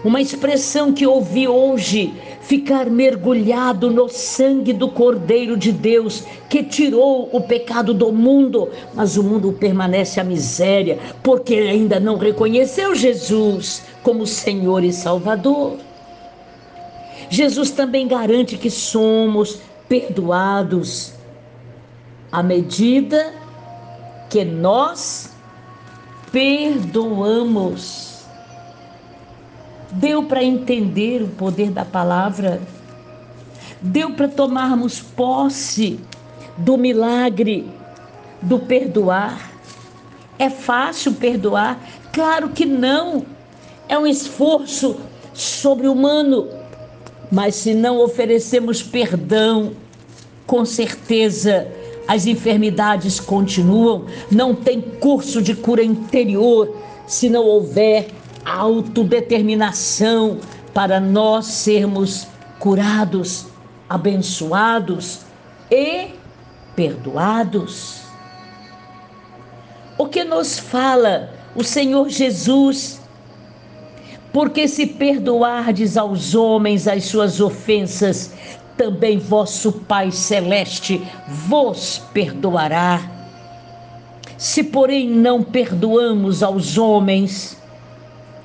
[0.05, 2.13] uma expressão que ouvi hoje
[2.49, 9.17] ficar mergulhado no sangue do Cordeiro de Deus que tirou o pecado do mundo, mas
[9.19, 15.77] o mundo permanece a miséria porque ainda não reconheceu Jesus como Senhor e Salvador.
[17.29, 21.13] Jesus também garante que somos perdoados
[22.33, 23.35] à medida
[24.31, 25.28] que nós
[26.33, 28.19] perdoamos.
[29.91, 32.61] Deu para entender o poder da palavra.
[33.81, 35.99] Deu para tomarmos posse
[36.57, 37.71] do milagre
[38.43, 39.51] do perdoar.
[40.39, 41.81] É fácil perdoar?
[42.13, 43.25] Claro que não.
[43.89, 44.97] É um esforço
[45.33, 46.49] sobre-humano.
[47.31, 49.73] Mas se não oferecemos perdão,
[50.47, 51.69] com certeza
[52.09, 54.07] as enfermidades continuam.
[54.31, 56.75] Não tem curso de cura interior
[57.07, 58.09] se não houver
[58.45, 60.39] autodeterminação
[60.73, 62.27] para nós sermos
[62.59, 63.47] curados,
[63.89, 65.21] abençoados
[65.71, 66.09] e
[66.75, 68.01] perdoados.
[69.99, 73.01] O que nos fala o Senhor Jesus?
[74.33, 78.33] Porque se perdoardes aos homens as suas ofensas,
[78.79, 83.03] também vosso Pai Celeste vos perdoará.
[84.39, 87.59] Se, porém, não perdoamos aos homens,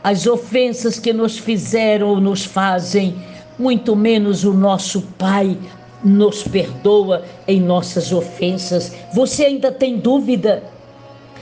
[0.04, 3.16] as ofensas que nos fizeram ou nos fazem,
[3.60, 5.56] muito menos o nosso Pai
[6.04, 8.94] nos perdoa em nossas ofensas.
[9.14, 10.64] Você ainda tem dúvida?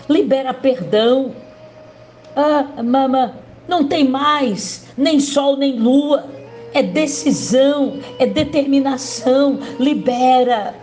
[0.10, 1.32] Libera perdão.
[2.36, 3.36] Ah, mama,
[3.68, 6.41] Não tem mais nem sol nem lua.
[6.74, 9.60] É decisão, é determinação.
[9.80, 10.76] Libera.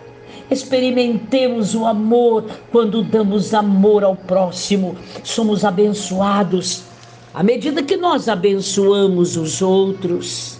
[0.51, 4.95] Experimentemos o amor quando damos amor ao próximo.
[5.23, 6.89] Somos abençoados
[7.33, 10.57] à medida que nós abençoamos os outros.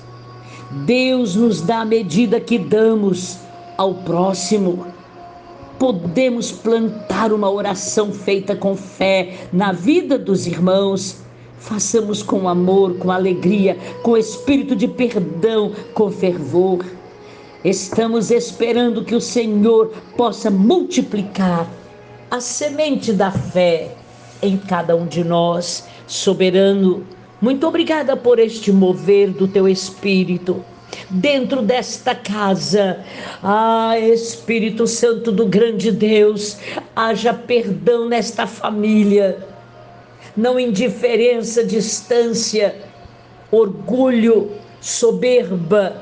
[0.86, 3.38] Deus nos dá a medida que damos
[3.78, 4.86] ao próximo.
[5.80, 11.18] Podemos plantar uma oração feita com fé na vida dos irmãos.
[11.60, 16.86] Façamos com amor, com alegria, com espírito de perdão, com fervor.
[17.64, 21.68] Estamos esperando que o Senhor possa multiplicar
[22.32, 23.96] a semente da fé
[24.42, 25.86] em cada um de nós.
[26.08, 27.06] Soberano,
[27.42, 30.64] muito obrigada por este mover do teu espírito
[31.10, 33.00] dentro desta casa.
[33.44, 36.58] Ah, Espírito Santo do grande Deus,
[36.96, 39.38] haja perdão nesta família.
[40.40, 42.74] Não indiferença, distância,
[43.52, 46.02] orgulho, soberba,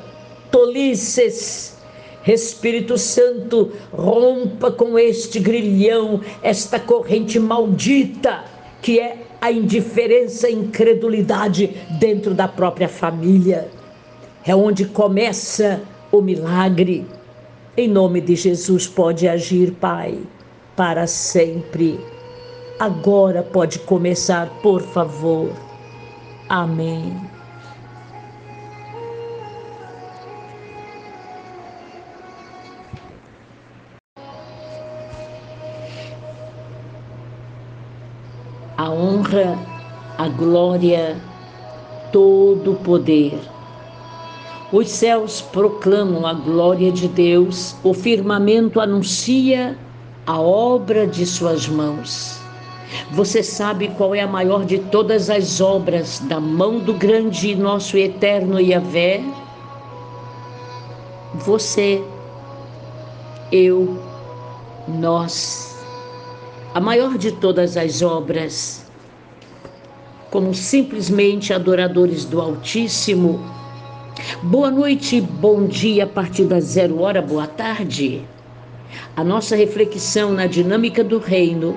[0.52, 1.76] tolices.
[2.24, 8.44] Espírito Santo, rompa com este grilhão, esta corrente maldita
[8.80, 13.70] que é a indiferença, a incredulidade dentro da própria família.
[14.46, 15.82] É onde começa
[16.12, 17.08] o milagre.
[17.76, 20.20] Em nome de Jesus, pode agir, Pai,
[20.76, 22.00] para sempre.
[22.80, 25.52] Agora pode começar, por favor.
[26.48, 27.16] Amém.
[38.78, 39.58] a honra,
[40.20, 41.18] a glória,
[42.12, 43.40] todo o poder.
[44.72, 49.76] Os céus proclamam a glória de Deus, o firmamento anuncia
[50.28, 52.47] a obra de suas mãos.
[53.12, 57.98] Você sabe qual é a maior de todas as obras da mão do grande nosso
[57.98, 59.24] eterno Yahvé?
[61.36, 62.02] Você,
[63.52, 64.00] eu,
[64.88, 65.68] nós
[66.78, 68.86] a maior de todas as obras,
[70.30, 73.40] como simplesmente adoradores do Altíssimo.
[74.44, 78.22] Boa noite, bom dia a partir da zero hora, boa tarde.
[79.16, 81.76] A nossa reflexão na dinâmica do reino,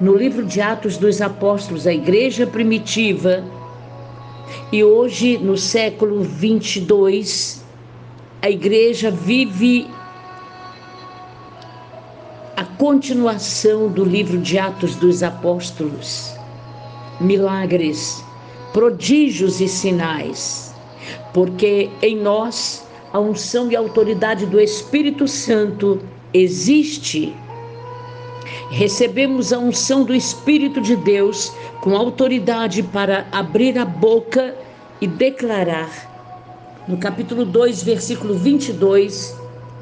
[0.00, 3.44] no livro de Atos dos Apóstolos, a igreja primitiva,
[4.72, 7.64] e hoje, no século 22,
[8.42, 9.88] a igreja vive
[12.56, 16.34] a continuação do livro de Atos dos Apóstolos.
[17.20, 18.24] Milagres,
[18.72, 20.74] prodígios e sinais,
[21.32, 26.00] porque em nós a unção e a autoridade do Espírito Santo
[26.32, 27.32] existe.
[28.70, 34.54] Recebemos a unção do Espírito de Deus com autoridade para abrir a boca
[35.00, 35.90] e declarar.
[36.88, 39.34] No capítulo 2, versículo 22,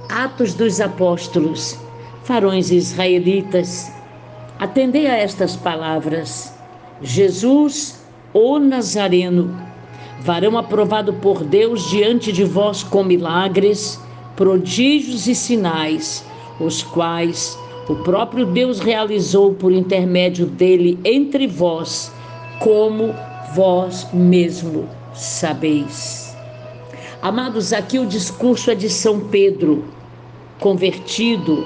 [0.08, 1.78] Atos dos Apóstolos
[2.24, 3.90] Farões israelitas,
[4.58, 6.54] atendei a estas palavras.
[7.02, 8.00] Jesus,
[8.32, 9.60] o Nazareno,
[10.20, 14.00] varão aprovado por Deus diante de vós com milagres,
[14.36, 16.24] prodígios e sinais,
[16.60, 17.58] os quais
[17.88, 22.12] o próprio Deus realizou por intermédio dele entre vós,
[22.60, 23.14] como
[23.54, 26.36] vós mesmo sabeis.
[27.20, 29.84] Amados, aqui o discurso é de São Pedro,
[30.58, 31.64] convertido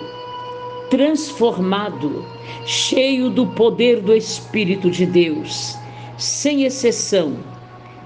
[0.90, 2.24] transformado,
[2.64, 5.76] cheio do poder do Espírito de Deus,
[6.16, 7.36] sem exceção.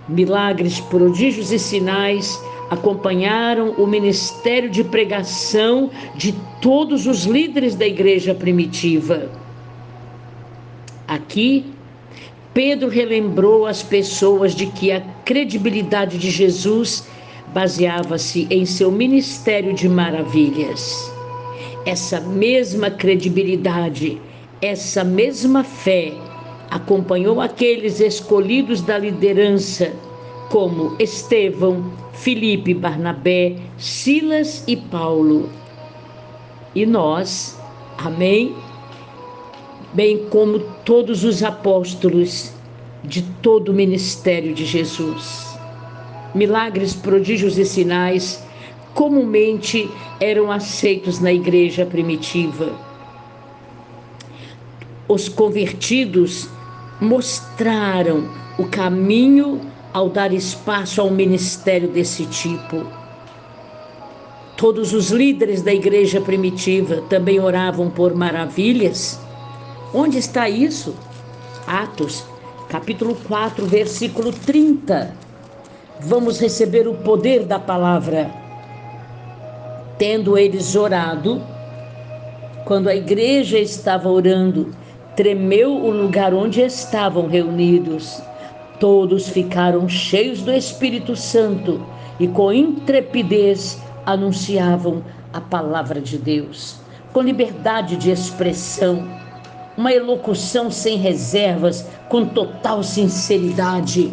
[0.09, 6.33] Milagres, prodígios e sinais acompanharam o ministério de pregação de
[6.63, 9.29] todos os líderes da igreja primitiva.
[11.07, 11.67] Aqui,
[12.55, 17.07] Pedro relembrou as pessoas de que a credibilidade de Jesus
[17.49, 21.11] baseava-se em seu ministério de maravilhas
[21.85, 24.21] essa mesma credibilidade,
[24.61, 26.13] essa mesma fé
[26.71, 29.93] acompanhou aqueles escolhidos da liderança,
[30.51, 35.49] como Estevão, Filipe, Barnabé, Silas e Paulo.
[36.75, 37.59] E nós,
[37.97, 38.55] amém?
[39.95, 42.53] Bem como todos os apóstolos
[43.05, 45.57] de todo o ministério de Jesus.
[46.35, 48.45] Milagres, prodígios e sinais
[48.93, 49.89] comumente
[50.21, 52.73] eram aceitos na igreja primitiva.
[55.09, 56.49] Os convertidos
[57.01, 58.29] mostraram
[58.59, 59.61] o caminho
[59.93, 62.87] ao dar espaço ao ministério desse tipo.
[64.57, 69.19] Todos os líderes da igreja primitiva também oravam por maravilhas.
[69.93, 70.95] Onde está isso?
[71.67, 72.25] Atos,
[72.69, 75.15] capítulo 4, versículo 30.
[76.01, 78.31] Vamos receber o poder da palavra.
[79.99, 81.43] Tendo eles orado,
[82.65, 84.75] quando a igreja estava orando,
[85.17, 88.23] tremeu o lugar onde estavam reunidos.
[88.81, 91.85] Todos ficaram cheios do Espírito Santo
[92.19, 95.05] e com intrepidez anunciavam
[95.35, 96.77] a palavra de Deus,
[97.13, 99.07] com liberdade de expressão,
[99.77, 104.11] uma elocução sem reservas, com total sinceridade.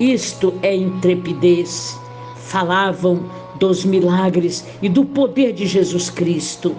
[0.00, 1.94] Isto é intrepidez.
[2.36, 3.28] Falavam
[3.60, 6.74] dos milagres e do poder de Jesus Cristo.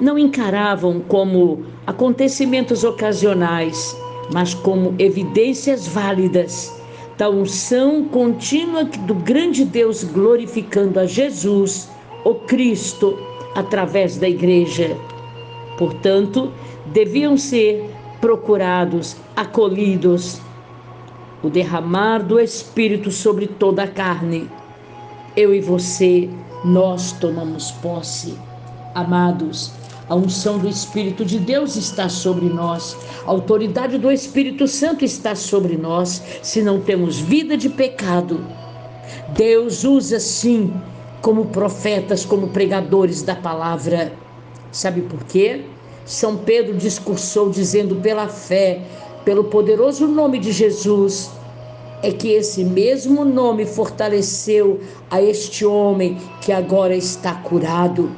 [0.00, 3.94] Não encaravam como acontecimentos ocasionais,
[4.32, 6.74] mas como evidências válidas
[7.16, 11.88] da unção contínua do grande Deus glorificando a Jesus,
[12.24, 13.18] o Cristo,
[13.54, 14.96] através da igreja.
[15.78, 16.52] Portanto,
[16.86, 17.90] deviam ser
[18.20, 20.40] procurados, acolhidos,
[21.42, 24.50] o derramar do Espírito sobre toda a carne.
[25.36, 26.28] Eu e você,
[26.64, 28.36] nós tomamos posse.
[28.94, 29.72] Amados,
[30.08, 32.96] a unção do Espírito de Deus está sobre nós.
[33.26, 36.22] A autoridade do Espírito Santo está sobre nós.
[36.42, 38.44] Se não temos vida de pecado,
[39.36, 40.72] Deus usa sim
[41.20, 44.12] como profetas, como pregadores da palavra.
[44.70, 45.64] Sabe por quê?
[46.04, 48.82] São Pedro discursou dizendo pela fé,
[49.24, 51.30] pelo poderoso nome de Jesus,
[52.00, 54.78] é que esse mesmo nome fortaleceu
[55.10, 58.08] a este homem que agora está curado.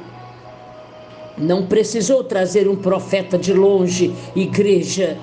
[1.39, 5.17] Não precisou trazer um profeta de longe, igreja.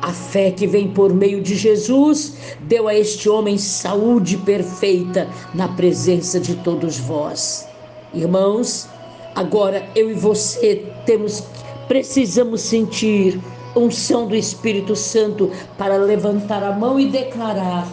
[0.00, 5.68] A fé que vem por meio de Jesus deu a este homem saúde perfeita na
[5.68, 7.68] presença de todos vós.
[8.14, 8.88] Irmãos,
[9.34, 11.44] agora eu e você temos
[11.86, 13.38] precisamos sentir
[13.76, 17.86] unção do Espírito Santo para levantar a mão e declarar: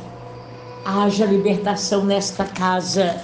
[0.86, 3.22] haja libertação nesta casa,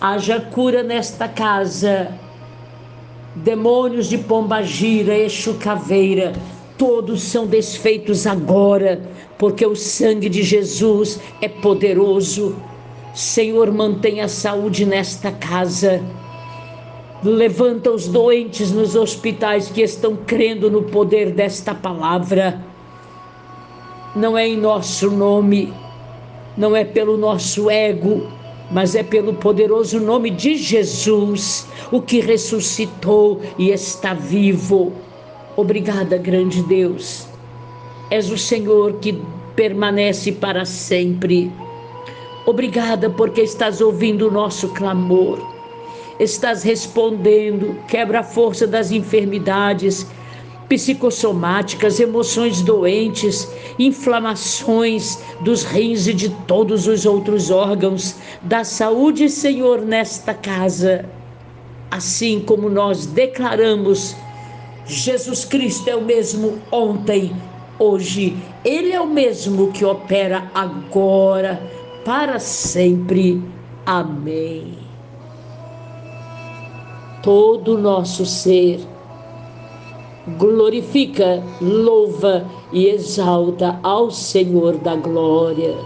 [0.00, 2.25] haja cura nesta casa
[3.36, 6.32] demônios de pombagira, eixo caveira,
[6.78, 9.02] todos são desfeitos agora,
[9.38, 12.56] porque o sangue de Jesus é poderoso.
[13.14, 16.02] Senhor, mantenha a saúde nesta casa.
[17.22, 22.62] Levanta os doentes nos hospitais que estão crendo no poder desta palavra.
[24.14, 25.72] Não é em nosso nome,
[26.56, 28.26] não é pelo nosso ego,
[28.70, 34.92] mas é pelo poderoso nome de Jesus, o que ressuscitou e está vivo.
[35.56, 37.26] Obrigada, grande Deus.
[38.10, 39.20] És o Senhor que
[39.54, 41.50] permanece para sempre.
[42.44, 45.38] Obrigada porque estás ouvindo o nosso clamor.
[46.18, 50.06] Estás respondendo, quebra a força das enfermidades,
[50.68, 53.48] psicossomáticas, emoções doentes,
[53.78, 58.16] inflamações dos rins e de todos os outros órgãos.
[58.42, 61.04] Da saúde, Senhor, nesta casa.
[61.90, 64.16] Assim como nós declaramos,
[64.86, 67.32] Jesus Cristo é o mesmo ontem,
[67.78, 71.60] hoje, Ele é o mesmo que opera agora,
[72.04, 73.42] para sempre.
[73.84, 74.78] Amém.
[77.22, 78.80] Todo o nosso ser
[80.26, 85.76] glorifica, louva e exalta ao Senhor da glória.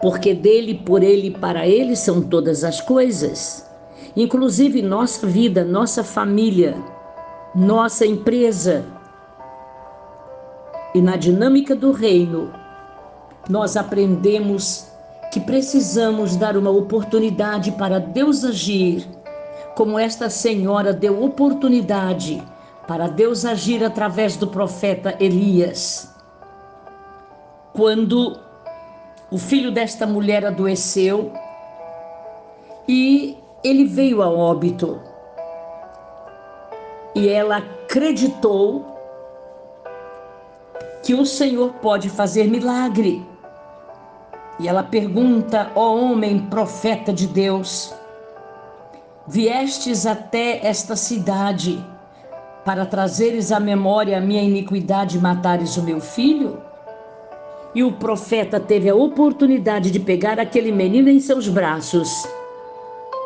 [0.00, 3.68] Porque dele, por ele e para ele são todas as coisas,
[4.16, 6.76] inclusive nossa vida, nossa família,
[7.54, 8.84] nossa empresa.
[10.94, 12.52] E na dinâmica do reino,
[13.48, 14.87] nós aprendemos
[15.30, 19.06] que precisamos dar uma oportunidade para Deus agir,
[19.74, 22.42] como esta senhora deu oportunidade
[22.86, 26.14] para Deus agir através do profeta Elias.
[27.74, 28.40] Quando
[29.30, 31.30] o filho desta mulher adoeceu
[32.88, 34.98] e ele veio a óbito,
[37.14, 38.86] e ela acreditou
[41.02, 43.26] que o Senhor pode fazer milagre.
[44.58, 47.94] E ela pergunta: Ó oh homem, profeta de Deus,
[49.26, 51.84] viestes até esta cidade
[52.64, 56.60] para trazeres à memória a minha iniquidade e matares o meu filho?
[57.74, 62.26] E o profeta teve a oportunidade de pegar aquele menino em seus braços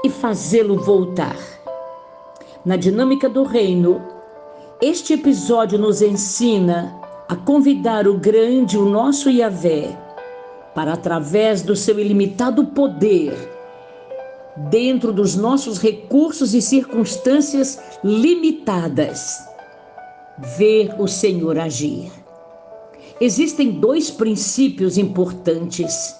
[0.04, 1.36] e fazê-lo voltar.
[2.64, 4.02] Na dinâmica do reino,
[4.80, 6.94] este episódio nos ensina
[7.28, 9.96] a convidar o grande, o nosso Yahvé,
[10.74, 13.34] para, através do seu ilimitado poder,
[14.70, 19.38] dentro dos nossos recursos e circunstâncias limitadas,
[20.56, 22.10] ver o Senhor agir.
[23.20, 26.16] Existem dois princípios importantes.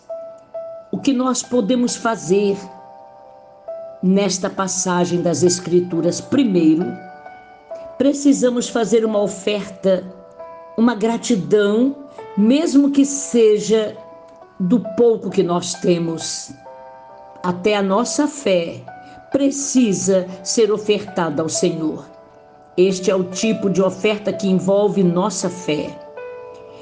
[0.91, 2.57] O que nós podemos fazer
[4.03, 6.21] nesta passagem das Escrituras?
[6.21, 6.85] Primeiro,
[7.99, 10.05] precisamos fazer uma oferta,
[10.77, 11.97] uma gratidão,
[12.37, 13.97] mesmo que seja
[14.63, 16.53] do pouco que nós temos.
[17.43, 18.81] Até a nossa fé
[19.33, 22.07] precisa ser ofertada ao Senhor.
[22.77, 25.99] Este é o tipo de oferta que envolve nossa fé.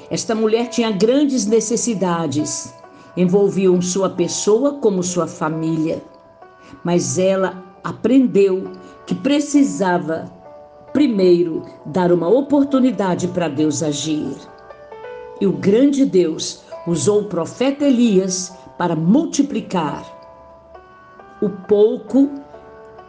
[0.09, 2.73] Esta mulher tinha grandes necessidades,
[3.17, 6.01] envolviam sua pessoa como sua família,
[6.83, 8.71] mas ela aprendeu
[9.07, 10.31] que precisava
[10.93, 14.35] primeiro dar uma oportunidade para Deus agir.
[15.39, 20.03] E o grande Deus usou o profeta Elias para multiplicar
[21.41, 22.29] o pouco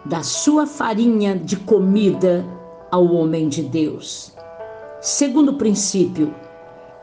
[0.04, 2.44] da sua farinha de comida
[2.90, 4.32] ao homem de Deus.
[5.00, 6.34] Segundo princípio,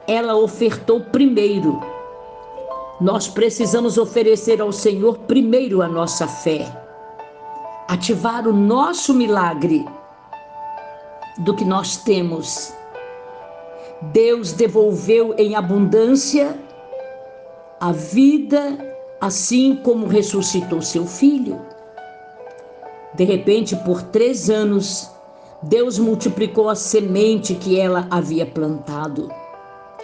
[0.07, 1.79] ela ofertou primeiro.
[2.99, 6.67] Nós precisamos oferecer ao Senhor primeiro a nossa fé,
[7.87, 9.85] ativar o nosso milagre
[11.39, 12.73] do que nós temos.
[14.01, 16.57] Deus devolveu em abundância
[17.81, 18.77] a vida,
[19.19, 21.61] assim como ressuscitou seu filho.
[23.13, 25.09] De repente, por três anos,
[25.63, 29.29] Deus multiplicou a semente que ela havia plantado.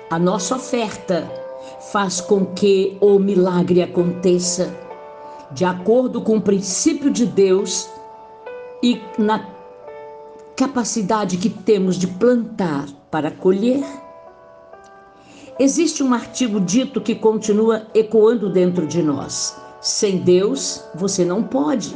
[0.09, 1.30] A nossa oferta
[1.91, 4.76] faz com que o milagre aconteça,
[5.51, 7.89] de acordo com o princípio de Deus
[8.84, 9.47] e na
[10.55, 12.85] capacidade que temos de plantar
[13.15, 13.81] para colher.
[15.57, 21.95] Existe um artigo dito que continua ecoando dentro de nós: sem Deus, você não pode.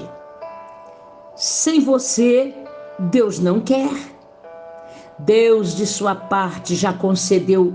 [1.36, 2.56] Sem você,
[2.98, 3.92] Deus não quer.
[5.20, 7.74] Deus, de sua parte, já concedeu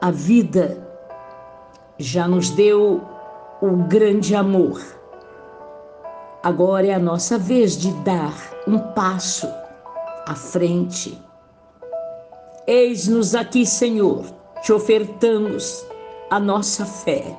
[0.00, 0.84] a vida,
[1.98, 3.00] já nos deu
[3.62, 4.82] o grande amor.
[6.42, 8.34] Agora é a nossa vez de dar
[8.66, 9.46] um passo
[10.26, 11.29] à frente.
[12.72, 14.24] Eis-nos aqui, Senhor,
[14.62, 15.84] te ofertamos
[16.30, 17.36] a nossa fé.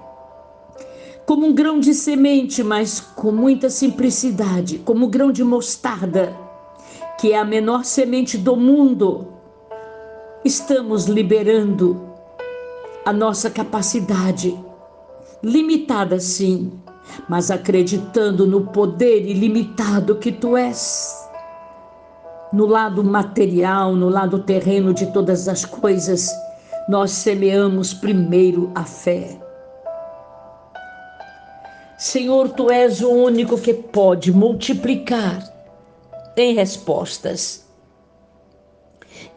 [1.25, 6.37] Como um grão de semente, mas com muita simplicidade, como um grão de mostarda,
[7.17, 9.29] que é a menor semente do mundo,
[10.43, 12.11] estamos liberando
[13.05, 14.53] a nossa capacidade,
[15.41, 16.73] limitada sim,
[17.29, 21.20] mas acreditando no poder ilimitado que tu és.
[22.53, 26.29] No lado material, no lado terreno de todas as coisas,
[26.89, 29.39] nós semeamos primeiro a fé.
[31.97, 35.41] Senhor, tu és o único que pode multiplicar
[36.35, 37.65] em respostas.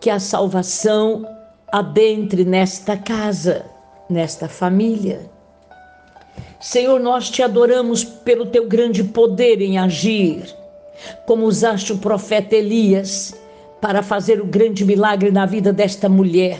[0.01, 1.25] Que a salvação
[1.71, 3.65] adentre nesta casa,
[4.09, 5.31] nesta família.
[6.61, 10.43] Senhor, nós te adoramos pelo teu grande poder em agir,
[11.27, 13.35] como usaste o profeta Elias
[13.81, 16.59] para fazer o grande milagre na vida desta mulher,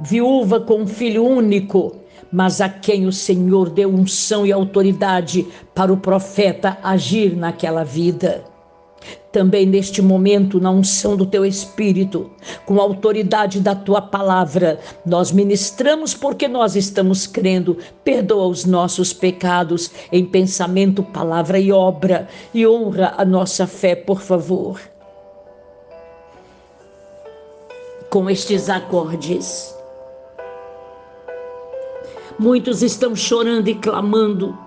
[0.00, 1.96] viúva com um filho único,
[2.30, 8.44] mas a quem o Senhor deu unção e autoridade para o profeta agir naquela vida
[9.30, 12.30] também neste momento, na unção do teu Espírito,
[12.64, 17.76] com a autoridade da tua palavra, nós ministramos porque nós estamos crendo.
[18.02, 24.20] Perdoa os nossos pecados em pensamento, palavra e obra, e honra a nossa fé, por
[24.20, 24.80] favor.
[28.10, 29.74] Com estes acordes,
[32.38, 34.58] muitos estão chorando e clamando,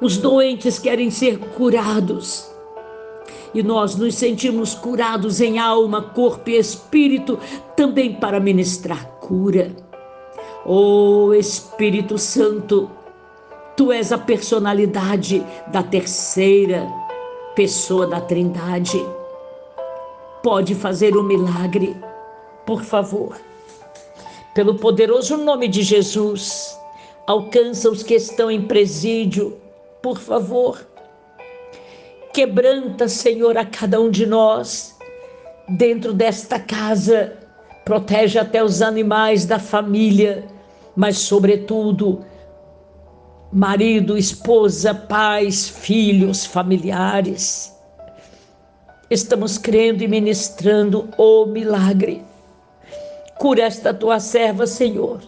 [0.00, 2.49] os doentes querem ser curados
[3.54, 7.38] e nós nos sentimos curados em alma, corpo e espírito,
[7.76, 9.74] também para ministrar cura.
[10.64, 12.90] Oh Espírito Santo,
[13.76, 16.86] tu és a personalidade da terceira
[17.54, 19.04] pessoa da Trindade.
[20.42, 21.96] Pode fazer um milagre,
[22.66, 23.36] por favor.
[24.54, 26.78] Pelo poderoso nome de Jesus,
[27.26, 29.56] alcança os que estão em presídio,
[30.02, 30.89] por favor
[32.32, 34.96] Quebranta, Senhor, a cada um de nós
[35.68, 37.36] dentro desta casa.
[37.84, 40.44] Protege até os animais da família,
[40.94, 42.24] mas, sobretudo,
[43.52, 47.76] marido, esposa, pais, filhos, familiares.
[49.10, 52.22] Estamos crendo e ministrando o milagre.
[53.38, 55.20] Cura esta tua serva, Senhor.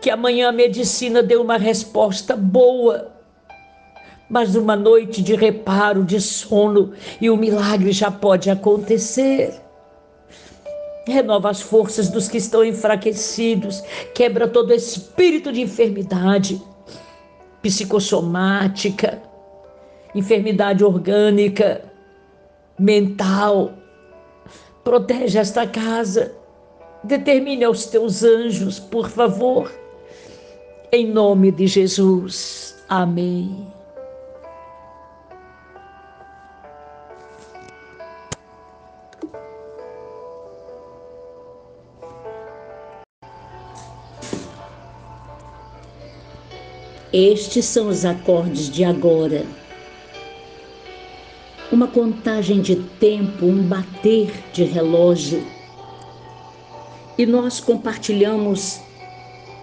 [0.00, 3.13] Que amanhã a medicina dê uma resposta boa
[4.28, 9.54] mas uma noite de reparo, de sono, e o milagre já pode acontecer.
[11.06, 13.82] Renova as forças dos que estão enfraquecidos,
[14.14, 16.60] quebra todo espírito de enfermidade
[17.60, 19.22] psicossomática,
[20.14, 21.82] enfermidade orgânica,
[22.78, 23.72] mental.
[24.82, 26.32] Protege esta casa.
[27.02, 29.70] Determine aos teus anjos, por favor.
[30.92, 32.76] Em nome de Jesus.
[32.88, 33.73] Amém.
[47.16, 49.46] Estes são os acordes de agora.
[51.70, 55.46] Uma contagem de tempo, um bater de relógio.
[57.16, 58.80] E nós compartilhamos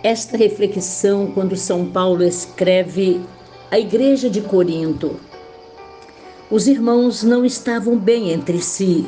[0.01, 3.19] esta reflexão quando São Paulo escreve
[3.69, 5.19] à igreja de Corinto.
[6.49, 9.05] Os irmãos não estavam bem entre si.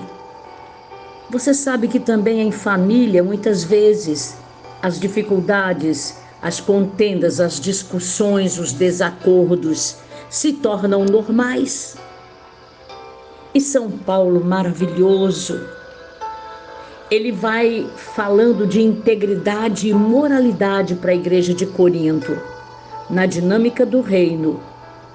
[1.30, 4.36] Você sabe que também em família, muitas vezes,
[4.82, 9.96] as dificuldades as contendas, as discussões, os desacordos
[10.30, 11.96] se tornam normais.
[13.56, 15.66] E São Paulo, maravilhoso,
[17.10, 22.38] ele vai falando de integridade e moralidade para a igreja de Corinto.
[23.10, 24.60] Na dinâmica do reino,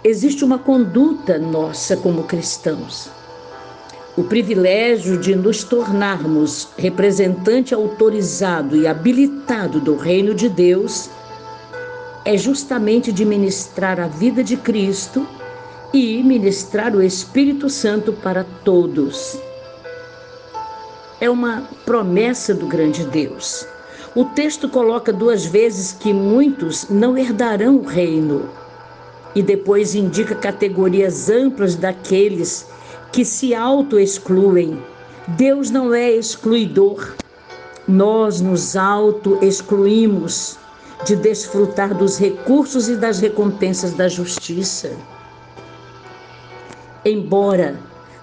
[0.03, 3.11] existe uma conduta nossa como cristãos.
[4.17, 11.11] O privilégio de nos tornarmos representante autorizado e habilitado do reino de Deus
[12.29, 15.27] é justamente de ministrar a vida de Cristo
[15.95, 19.39] e ministrar o Espírito Santo para todos.
[21.23, 23.67] É uma promessa do grande Deus.
[24.15, 28.51] O texto coloca duas vezes que muitos não herdarão o reino
[29.35, 32.67] e depois indica categorias amplas daqueles
[33.11, 34.79] que se auto-excluem.
[35.29, 37.15] Deus não é excluidor.
[37.89, 40.59] Nós nos auto-excluímos
[41.05, 44.93] de desfrutar dos recursos e das recompensas da justiça.
[47.05, 47.79] Embora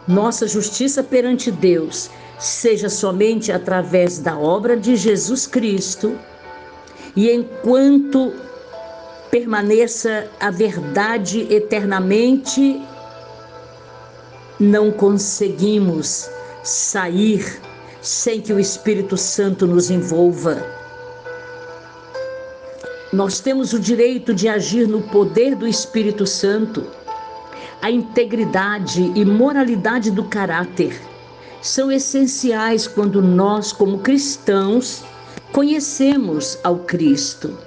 [0.08, 6.18] nossa justiça perante Deus seja somente através da obra de Jesus Cristo,
[7.16, 8.34] e enquanto
[9.32, 12.82] permaneça a verdade eternamente,
[14.60, 16.30] não conseguimos
[16.64, 17.62] sair
[18.02, 20.85] sem que o Espírito Santo nos envolva
[23.16, 26.86] nós temos o direito de agir no poder do Espírito Santo.
[27.82, 31.02] A integridade e moralidade do caráter
[31.62, 35.02] são essenciais quando nós, como cristãos,
[35.54, 37.58] conhecemos ao Cristo.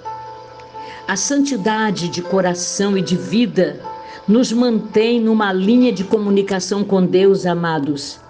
[1.06, 3.80] A santidade de coração e de vida
[4.28, 8.20] nos mantém numa linha de comunicação com Deus, amados,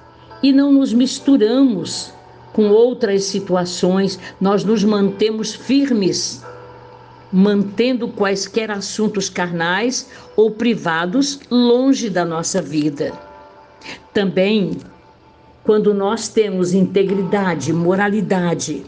[0.41, 2.13] e não nos misturamos
[2.53, 6.47] com outras situações, nós nos mantemos firmes
[7.33, 13.13] mantendo quaisquer assuntos carnais ou privados longe da nossa vida.
[14.13, 14.79] Também,
[15.65, 18.85] quando nós temos integridade, moralidade,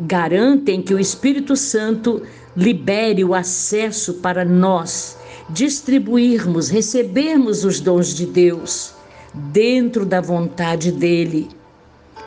[0.00, 2.22] garantem que o Espírito Santo
[2.56, 5.18] libere o acesso para nós
[5.50, 8.94] distribuirmos, recebermos os dons de Deus
[9.34, 11.48] dentro da vontade dele,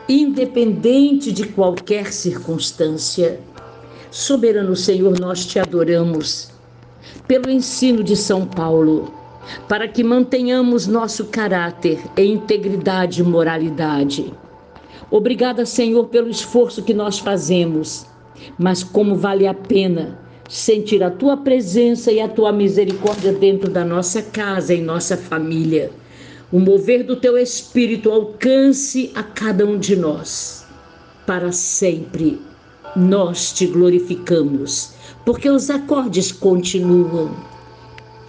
[0.08, 3.40] independente de qualquer circunstância.
[4.12, 6.50] Soberano Senhor, nós te adoramos
[7.28, 9.14] pelo ensino de São Paulo,
[9.68, 14.34] para que mantenhamos nosso caráter em integridade e moralidade.
[15.12, 18.06] Obrigada, Senhor, pelo esforço que nós fazemos,
[18.58, 20.20] mas como vale a pena
[20.50, 25.92] sentir a tua presença e a tua misericórdia dentro da nossa casa e nossa família.
[26.52, 30.66] O mover do teu espírito alcance a cada um de nós
[31.26, 32.40] para sempre
[32.96, 34.94] nós te glorificamos,
[35.26, 37.36] porque os acordes continuam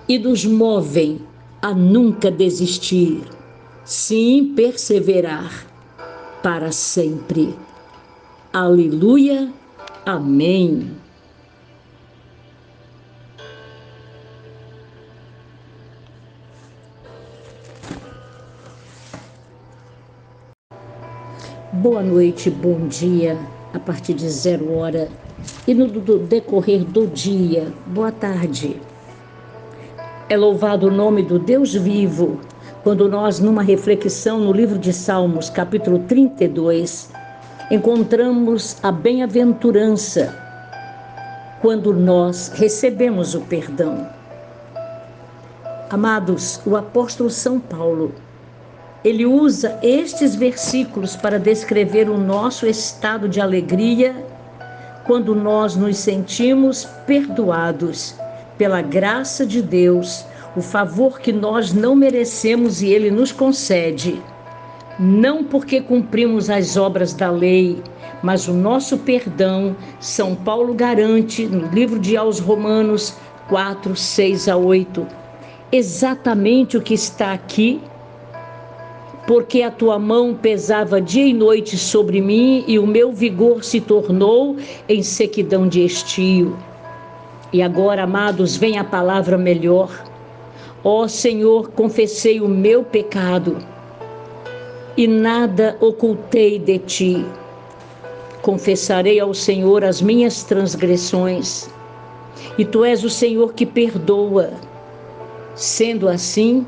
[0.09, 1.20] e nos movem
[1.62, 3.22] a nunca desistir,
[3.84, 5.66] sim perseverar
[6.43, 7.55] para sempre.
[8.52, 9.52] Aleluia.
[10.05, 10.90] Amém.
[21.72, 23.38] Boa noite, bom dia
[23.76, 25.08] a partir de zero hora
[25.68, 27.70] e no decorrer do dia.
[27.86, 28.80] Boa tarde.
[30.30, 32.40] É louvado o nome do Deus vivo
[32.82, 37.10] quando nós, numa reflexão no livro de Salmos, capítulo 32,
[37.70, 40.34] encontramos a bem-aventurança
[41.60, 44.08] quando nós recebemos o perdão.
[45.90, 48.12] Amados, o apóstolo São Paulo,
[49.05, 54.14] ele usa estes versículos para descrever o nosso estado de alegria
[55.05, 58.14] quando nós nos sentimos perdoados
[58.59, 60.24] pela graça de Deus,
[60.56, 64.20] o favor que nós não merecemos e ele nos concede,
[64.98, 67.82] não porque cumprimos as obras da lei,
[68.23, 73.14] mas o nosso perdão, São Paulo garante no livro de aos Romanos
[73.48, 75.06] 4, 6 a 8
[75.70, 77.81] exatamente o que está aqui,
[79.26, 83.80] porque a tua mão pesava dia e noite sobre mim e o meu vigor se
[83.80, 84.56] tornou
[84.88, 86.56] em sequidão de estio.
[87.52, 89.90] E agora, amados, vem a palavra melhor.
[90.84, 93.58] Ó Senhor, confessei o meu pecado
[94.96, 97.26] e nada ocultei de ti.
[98.42, 101.68] Confessarei ao Senhor as minhas transgressões,
[102.56, 104.52] e tu és o Senhor que perdoa
[105.56, 106.66] Sendo assim,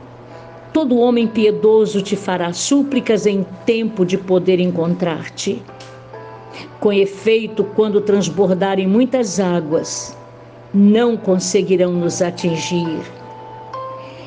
[0.79, 5.61] todo homem piedoso te fará súplicas em tempo de poder encontrar-te.
[6.79, 10.17] Com efeito, quando transbordarem muitas águas,
[10.73, 13.01] não conseguirão nos atingir.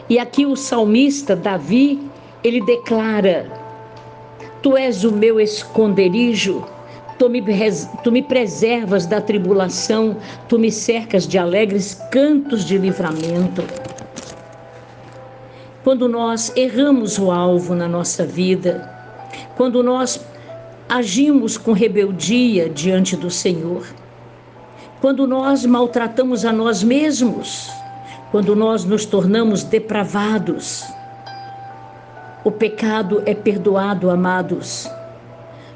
[0.09, 1.97] E aqui o salmista Davi,
[2.43, 3.49] ele declara:
[4.61, 6.65] Tu és o meu esconderijo,
[7.17, 7.41] tu me,
[8.03, 10.17] tu me preservas da tribulação,
[10.49, 13.63] tu me cercas de alegres cantos de livramento
[15.83, 18.89] quando nós erramos o alvo na nossa vida,
[19.57, 20.23] quando nós
[20.87, 23.85] agimos com rebeldia diante do Senhor,
[24.99, 27.71] quando nós maltratamos a nós mesmos,
[28.29, 30.85] quando nós nos tornamos depravados.
[32.43, 34.89] O pecado é perdoado, amados,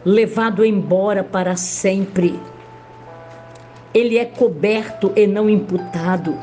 [0.04, 2.40] levado embora para sempre.
[3.94, 6.38] Ele é coberto e não imputado,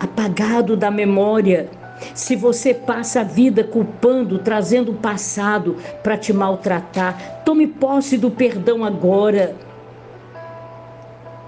[0.00, 1.68] apagado da memória
[2.14, 8.30] se você passa a vida culpando, trazendo o passado para te maltratar, tome posse do
[8.30, 9.54] perdão agora.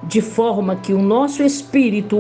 [0.05, 2.17] De forma que o nosso espírito,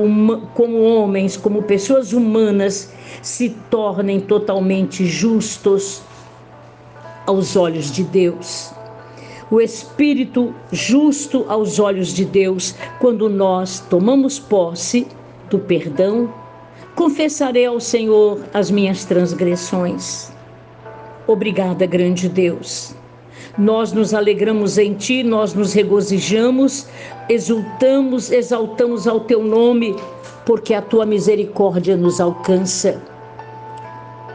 [0.54, 2.92] como homens, como pessoas humanas,
[3.22, 6.02] se tornem totalmente justos
[7.26, 8.72] aos olhos de Deus.
[9.50, 15.06] O espírito justo aos olhos de Deus, quando nós tomamos posse
[15.48, 16.28] do perdão
[16.98, 20.32] Confessarei ao Senhor as minhas transgressões.
[21.28, 22.92] Obrigada, grande Deus.
[23.56, 26.88] Nós nos alegramos em Ti, nós nos regozijamos,
[27.28, 29.94] exultamos, exaltamos ao Teu nome,
[30.44, 33.00] porque a Tua misericórdia nos alcança.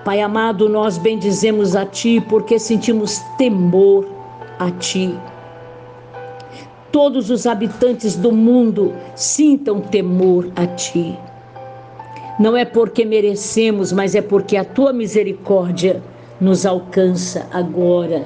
[0.05, 4.07] Pai amado, nós bendizemos a Ti porque sentimos temor
[4.57, 5.13] a Ti.
[6.93, 11.19] Todos os habitantes do mundo sintam temor a Ti.
[12.39, 16.01] Não é porque merecemos, mas é porque a tua misericórdia
[16.41, 18.25] nos alcança agora.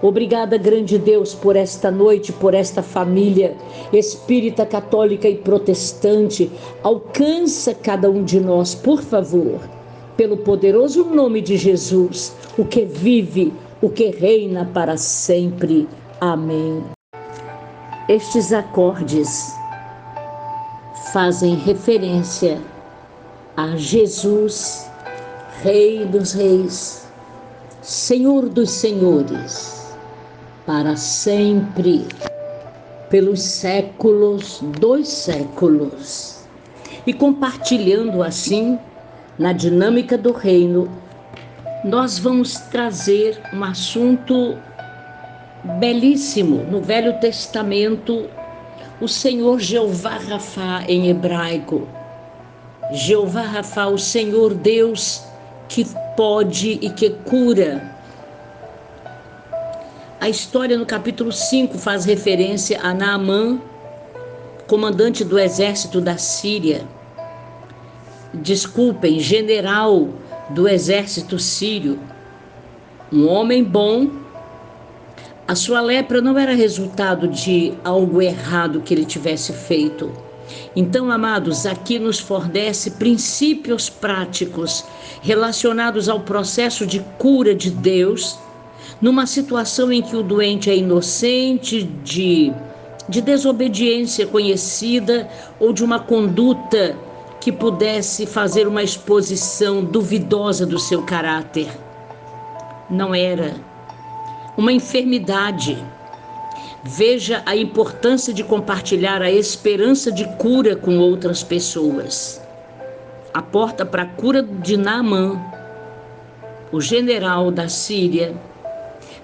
[0.00, 3.54] Obrigada, grande Deus, por esta noite, por esta família
[3.92, 6.50] espírita, católica e protestante.
[6.82, 9.60] Alcança cada um de nós, por favor,
[10.16, 15.86] pelo poderoso nome de Jesus, o que vive, o que reina para sempre.
[16.20, 16.82] Amém.
[18.08, 19.52] Estes acordes
[21.12, 22.58] fazem referência
[23.56, 24.88] a Jesus,
[25.62, 27.08] Rei dos Reis,
[27.82, 29.96] Senhor dos Senhores,
[30.64, 32.06] para sempre,
[33.08, 36.44] pelos séculos dos séculos.
[37.06, 38.78] E compartilhando assim,
[39.38, 40.88] na dinâmica do reino,
[41.84, 44.56] nós vamos trazer um assunto
[45.78, 46.62] belíssimo.
[46.70, 48.28] No Velho Testamento,
[49.00, 51.88] o Senhor Jeová Rafa em hebraico
[52.92, 55.22] Jeová Rafa, o Senhor Deus
[55.68, 55.86] que
[56.16, 57.94] pode e que cura.
[60.20, 63.60] A história no capítulo 5 faz referência a Naamã,
[64.66, 66.84] comandante do exército da Síria.
[68.34, 70.08] Desculpem, general
[70.50, 71.98] do exército sírio.
[73.12, 74.10] Um homem bom.
[75.46, 80.29] A sua lepra não era resultado de algo errado que ele tivesse feito
[80.74, 84.84] então, amados, aqui nos fornece princípios práticos
[85.20, 88.38] relacionados ao processo de cura de Deus,
[89.00, 92.52] numa situação em que o doente é inocente de,
[93.08, 95.28] de desobediência conhecida
[95.58, 96.96] ou de uma conduta
[97.40, 101.68] que pudesse fazer uma exposição duvidosa do seu caráter.
[102.88, 103.54] Não era
[104.56, 105.82] uma enfermidade
[106.82, 112.40] Veja a importância de compartilhar a esperança de cura com outras pessoas.
[113.32, 115.40] a porta para a cura de Naamã,
[116.72, 118.34] o general da Síria,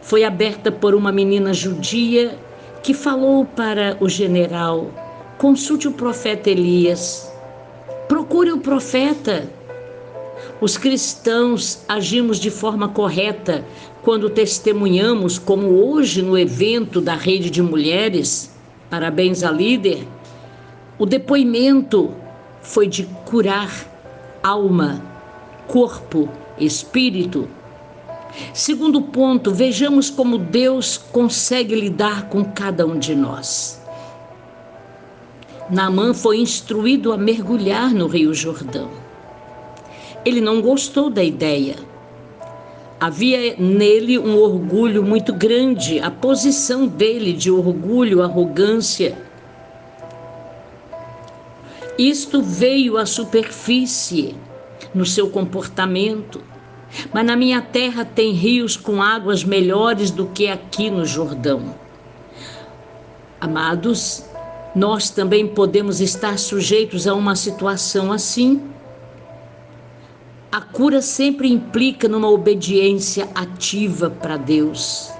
[0.00, 2.38] foi aberta por uma menina judia
[2.82, 4.90] que falou para o general:
[5.38, 7.32] consulte o profeta Elias,
[8.06, 9.48] procure o profeta.
[10.60, 13.64] Os cristãos agimos de forma correta
[14.06, 18.54] quando testemunhamos, como hoje no evento da rede de mulheres,
[18.88, 20.06] parabéns à líder,
[20.96, 22.14] o depoimento
[22.62, 23.68] foi de curar
[24.44, 25.02] alma,
[25.66, 27.48] corpo, espírito.
[28.54, 33.82] Segundo ponto, vejamos como Deus consegue lidar com cada um de nós.
[35.68, 38.88] Naamã foi instruído a mergulhar no Rio Jordão.
[40.24, 41.85] Ele não gostou da ideia.
[42.98, 49.18] Havia nele um orgulho muito grande, a posição dele de orgulho, arrogância.
[51.98, 54.34] Isto veio à superfície
[54.94, 56.42] no seu comportamento.
[57.12, 61.74] Mas na minha terra tem rios com águas melhores do que aqui no Jordão.
[63.40, 64.24] Amados,
[64.74, 68.62] nós também podemos estar sujeitos a uma situação assim.
[70.56, 75.10] A cura sempre implica numa obediência ativa para Deus.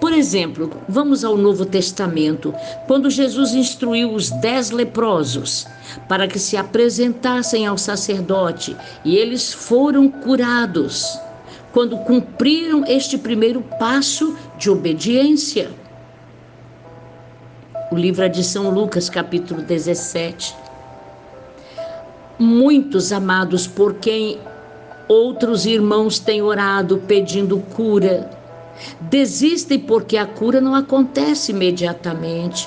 [0.00, 2.54] Por exemplo, vamos ao Novo Testamento,
[2.86, 5.66] quando Jesus instruiu os dez leprosos
[6.08, 11.18] para que se apresentassem ao sacerdote e eles foram curados,
[11.70, 15.70] quando cumpriram este primeiro passo de obediência
[17.90, 20.54] o livro é de São Lucas, capítulo 17.
[22.40, 24.38] Muitos amados por quem
[25.06, 28.30] outros irmãos têm orado pedindo cura,
[28.98, 32.66] desistem porque a cura não acontece imediatamente.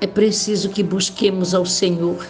[0.00, 2.26] É preciso que busquemos ao Senhor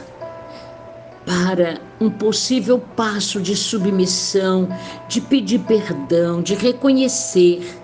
[1.25, 4.69] para um possível passo de submissão,
[5.09, 7.81] de pedir perdão, de reconhecer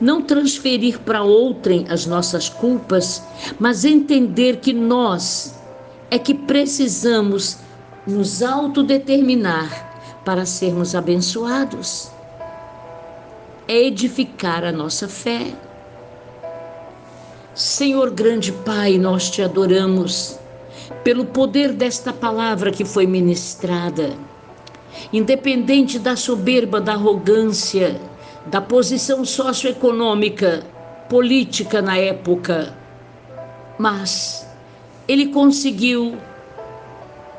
[0.00, 3.22] não transferir para outrem as nossas culpas,
[3.58, 5.54] mas entender que nós
[6.10, 7.58] é que precisamos
[8.06, 12.10] nos autodeterminar para sermos abençoados.
[13.68, 15.54] É edificar a nossa fé.
[17.54, 20.38] Senhor grande Pai, nós te adoramos
[21.04, 24.12] pelo poder desta palavra que foi ministrada.
[25.12, 28.00] Independente da soberba, da arrogância,
[28.46, 30.64] da posição socioeconômica,
[31.08, 32.74] política na época,
[33.78, 34.46] mas
[35.08, 36.16] ele conseguiu,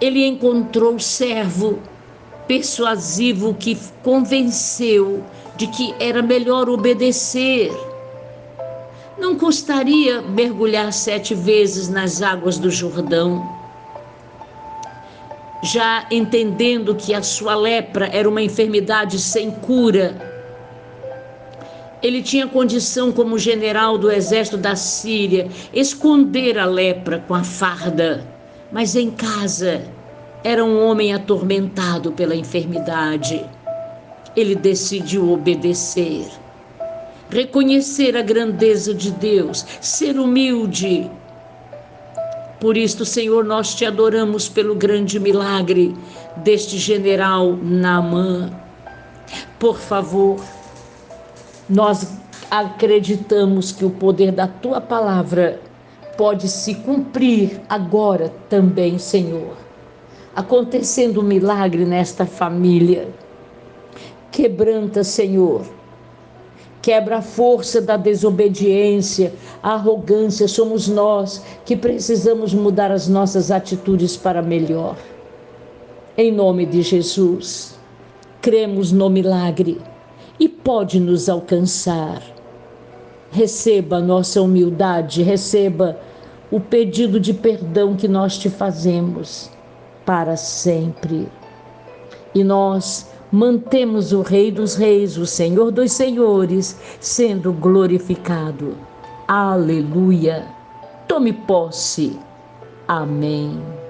[0.01, 1.79] ele encontrou servo
[2.47, 5.23] persuasivo que convenceu
[5.55, 7.71] de que era melhor obedecer.
[9.17, 13.47] Não custaria mergulhar sete vezes nas águas do Jordão,
[15.63, 20.31] já entendendo que a sua lepra era uma enfermidade sem cura
[22.01, 28.27] ele tinha condição, como general do exército da Síria, esconder a lepra com a farda,
[28.71, 29.83] mas em casa
[30.43, 33.45] era um homem atormentado pela enfermidade.
[34.35, 36.25] Ele decidiu obedecer,
[37.29, 41.09] reconhecer a grandeza de Deus, ser humilde.
[42.59, 45.95] Por isto, Senhor, nós te adoramos pelo grande milagre
[46.37, 48.51] deste general Naamã.
[49.59, 50.43] Por favor,
[51.69, 52.07] nós
[52.49, 55.59] acreditamos que o poder da tua palavra
[56.17, 59.55] pode se cumprir agora também, Senhor.
[60.35, 63.09] Acontecendo um milagre nesta família.
[64.31, 65.65] Quebranta, Senhor.
[66.81, 70.47] Quebra a força da desobediência, a arrogância.
[70.47, 74.97] Somos nós que precisamos mudar as nossas atitudes para melhor.
[76.17, 77.77] Em nome de Jesus,
[78.41, 79.79] cremos no milagre
[80.39, 82.30] e pode nos alcançar.
[83.31, 85.97] Receba a nossa humildade, receba
[86.51, 89.49] o pedido de perdão que nós te fazemos
[90.05, 91.29] para sempre.
[92.35, 98.75] E nós mantemos o Rei dos Reis, o Senhor dos Senhores, sendo glorificado.
[99.27, 100.45] Aleluia.
[101.07, 102.19] Tome posse.
[102.87, 103.80] Amém.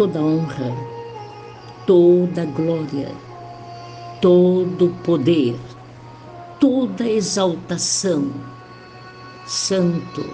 [0.00, 0.74] Toda honra,
[1.86, 3.12] toda glória,
[4.22, 5.60] todo poder,
[6.58, 8.32] toda exaltação.
[9.46, 10.24] Santo,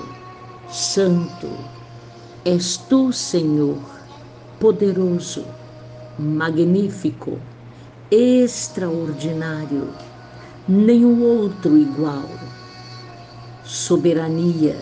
[0.71, 1.49] Santo,
[2.45, 3.83] és tu, Senhor,
[4.61, 5.45] poderoso,
[6.17, 7.37] magnífico,
[8.09, 9.89] extraordinário,
[10.69, 12.29] nenhum outro igual.
[13.65, 14.77] Soberania,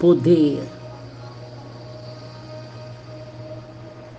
[0.00, 0.77] poder.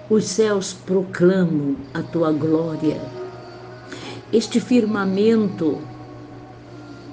[0.10, 3.00] Os céus proclamam a tua glória.
[4.34, 5.78] Este firmamento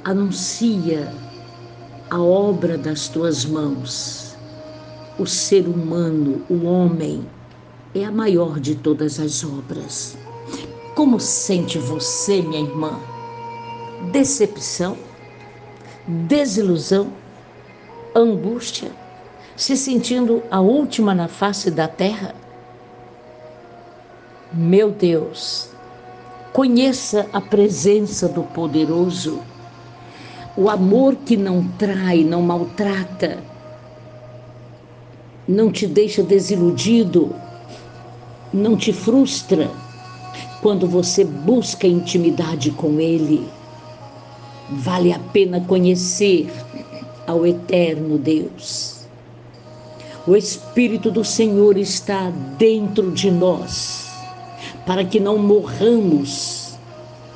[0.03, 1.13] anuncia
[2.09, 4.35] a obra das tuas mãos.
[5.19, 7.29] O ser humano, o homem,
[7.95, 10.17] é a maior de todas as obras.
[10.95, 12.99] Como sente você, minha irmã?
[14.11, 14.97] Decepção?
[16.09, 17.13] Desilusão?
[18.15, 18.91] Angústia?
[19.55, 22.46] Se sentindo a última na face da terra?
[24.53, 25.71] Meu Deus,
[26.53, 29.43] conheça a presença do poderoso
[30.57, 33.39] o amor que não trai, não maltrata,
[35.47, 37.35] não te deixa desiludido,
[38.53, 39.71] não te frustra
[40.63, 43.47] quando você busca intimidade com Ele.
[44.71, 46.51] Vale a pena conhecer
[47.27, 49.07] ao eterno Deus.
[50.27, 54.06] O Espírito do Senhor está dentro de nós,
[54.87, 56.79] para que não morramos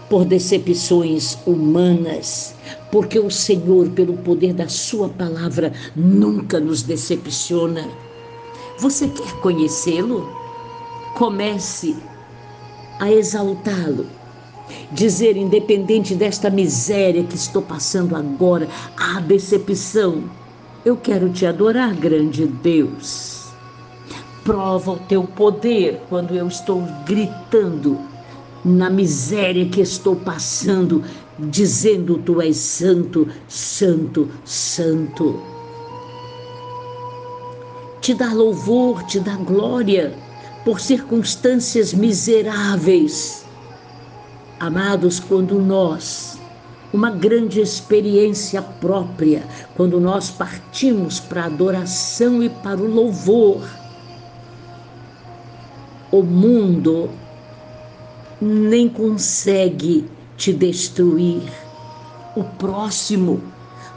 [0.08, 2.54] por decepções humanas,
[2.90, 7.88] porque o Senhor, pelo poder da Sua palavra, nunca nos decepciona.
[8.78, 10.28] Você quer conhecê-lo?
[11.16, 11.96] Comece
[12.98, 14.06] a exaltá-lo.
[14.92, 20.24] Dizer, independente desta miséria que estou passando agora, a decepção,
[20.84, 23.29] eu quero te adorar, grande Deus.
[24.44, 27.98] Prova o teu poder quando eu estou gritando
[28.64, 31.04] na miséria que estou passando,
[31.38, 35.40] dizendo: Tu és santo, santo, santo.
[38.00, 40.14] Te dá louvor, te dá glória
[40.64, 43.44] por circunstâncias miseráveis.
[44.58, 46.38] Amados, quando nós,
[46.92, 49.42] uma grande experiência própria,
[49.76, 53.62] quando nós partimos para a adoração e para o louvor,
[56.12, 57.08] o mundo
[58.40, 61.42] nem consegue te destruir.
[62.34, 63.40] O próximo,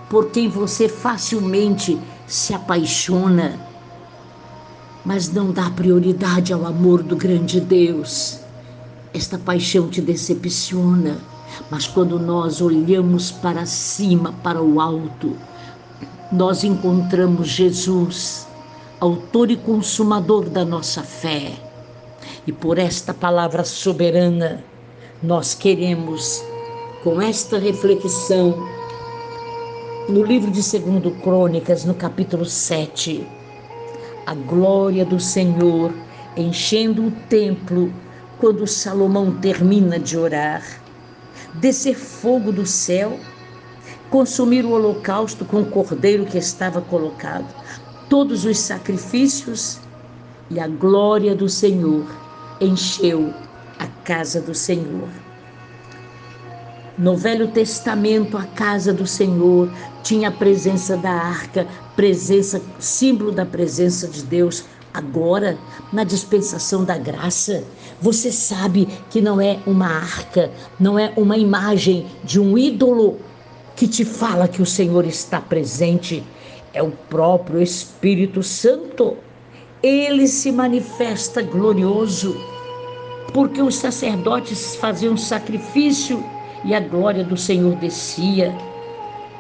[0.10, 3.60] por quem você facilmente se apaixona,
[5.06, 8.40] mas não dá prioridade ao amor do grande Deus.
[9.14, 11.18] Esta paixão te decepciona,
[11.70, 15.36] mas quando nós olhamos para cima, para o alto,
[16.32, 18.48] nós encontramos Jesus,
[19.00, 21.73] autor e consumador da nossa fé.
[22.46, 24.62] E por esta palavra soberana,
[25.22, 26.44] nós queremos,
[27.02, 28.68] com esta reflexão,
[30.10, 33.26] no livro de 2 Crônicas, no capítulo 7,
[34.26, 35.94] a glória do Senhor
[36.36, 37.94] enchendo o templo
[38.40, 40.64] quando Salomão termina de orar,
[41.54, 43.18] descer fogo do céu,
[44.10, 47.48] consumir o holocausto com o cordeiro que estava colocado,
[48.10, 49.80] todos os sacrifícios
[50.50, 52.23] e a glória do Senhor
[52.60, 53.34] encheu
[53.80, 55.10] a casa do Senhor.
[56.98, 59.72] No Velho Testamento, a casa do Senhor
[60.04, 64.64] tinha a presença da arca, presença, símbolo da presença de Deus.
[64.94, 65.58] Agora,
[65.92, 67.64] na dispensação da graça,
[68.00, 73.18] você sabe que não é uma arca, não é uma imagem de um ídolo
[73.76, 76.24] que te fala que o Senhor está presente,
[76.76, 79.18] é o próprio Espírito Santo.
[79.84, 82.34] Ele se manifesta glorioso
[83.34, 86.24] porque os sacerdotes faziam sacrifício
[86.64, 88.56] e a glória do Senhor descia.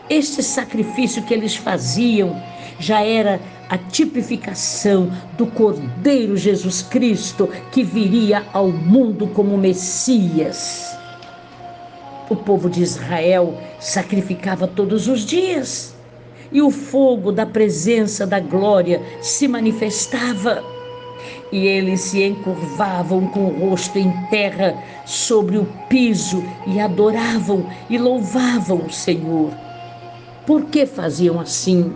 [0.10, 2.44] Este sacrifício que eles faziam
[2.78, 3.40] já era
[3.70, 10.94] a tipificação do Cordeiro Jesus Cristo que viria ao mundo como Messias.
[12.30, 15.93] O povo de Israel sacrificava todos os dias
[16.54, 20.64] e o fogo da presença da glória se manifestava
[21.52, 24.76] e eles se encurvavam com o rosto em terra
[25.06, 29.52] sobre o piso e adoravam e louvavam o Senhor.
[30.48, 31.94] Por que faziam assim?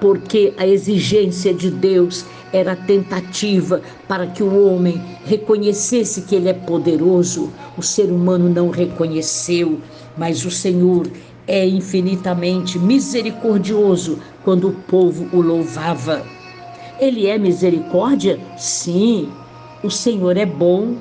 [0.00, 6.54] Porque a exigência de Deus era tentativa para que o homem reconhecesse que ele é
[6.54, 7.52] poderoso.
[7.76, 9.80] O ser humano não reconheceu,
[10.16, 11.10] mas o Senhor
[11.48, 16.24] é infinitamente misericordioso quando o povo o louvava.
[17.00, 18.38] Ele é misericórdia?
[18.58, 19.32] Sim,
[19.82, 20.96] o Senhor é bom,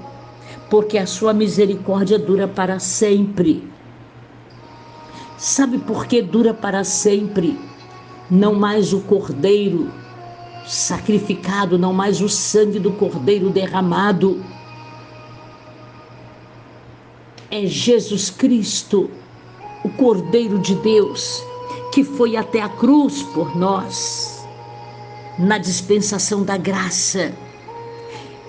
[0.70, 3.68] porque a sua misericórdia dura para sempre.
[5.38, 7.60] Sabe por que dura para sempre?
[8.32, 9.92] Não mais o cordeiro
[10.66, 14.44] sacrificado, não mais o sangue do cordeiro derramado.
[17.52, 19.10] É Jesus Cristo,
[19.88, 21.42] o Cordeiro de Deus,
[21.94, 24.46] que foi até a cruz por nós,
[25.40, 27.34] na dispensação da graça.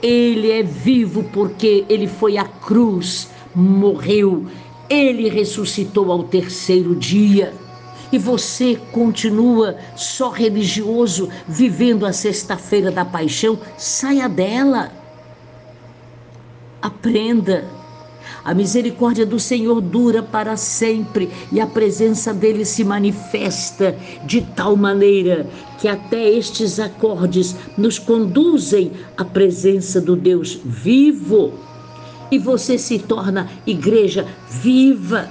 [0.03, 4.47] Ele é vivo porque ele foi à cruz, morreu,
[4.91, 7.55] ele ressuscitou ao terceiro dia
[8.11, 14.91] e você continua só religioso, vivendo a sexta-feira da paixão, saia dela.
[16.83, 17.78] Aprenda.
[18.45, 24.77] A misericórdia do Senhor dura para sempre e a presença dele se manifesta de tal
[24.77, 25.47] maneira
[25.81, 31.53] que até estes acordes nos conduzem à presença do Deus vivo.
[32.31, 35.29] E você se torna igreja viva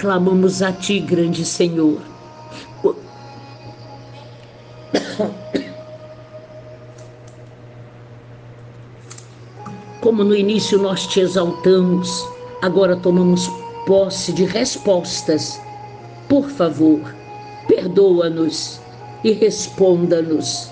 [0.00, 2.00] clamamos a Ti, grande Senhor.
[10.00, 12.26] Como no início nós te exaltamos,
[12.62, 13.50] agora tomamos
[13.86, 15.60] posse de respostas.
[16.26, 17.14] Por favor,
[17.68, 18.80] perdoa-nos
[19.22, 20.70] e responda-nos.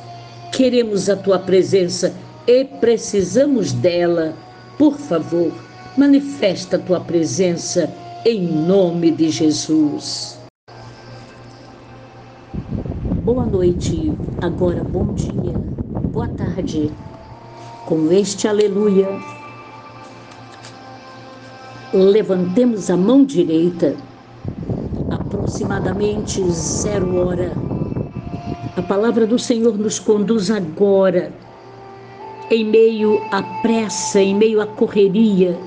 [0.50, 2.14] Queremos a tua presença
[2.46, 4.34] e precisamos dela.
[4.78, 5.52] Por favor,
[5.98, 7.92] manifesta a tua presença
[8.24, 10.38] em nome de Jesus.
[13.22, 14.10] Boa noite,
[14.40, 15.60] agora bom dia,
[16.14, 16.90] boa tarde.
[17.88, 19.08] Com este aleluia,
[21.90, 23.96] levantemos a mão direita,
[25.10, 27.50] aproximadamente zero hora.
[28.76, 31.32] A palavra do Senhor nos conduz agora,
[32.50, 35.58] em meio à pressa, em meio à correria,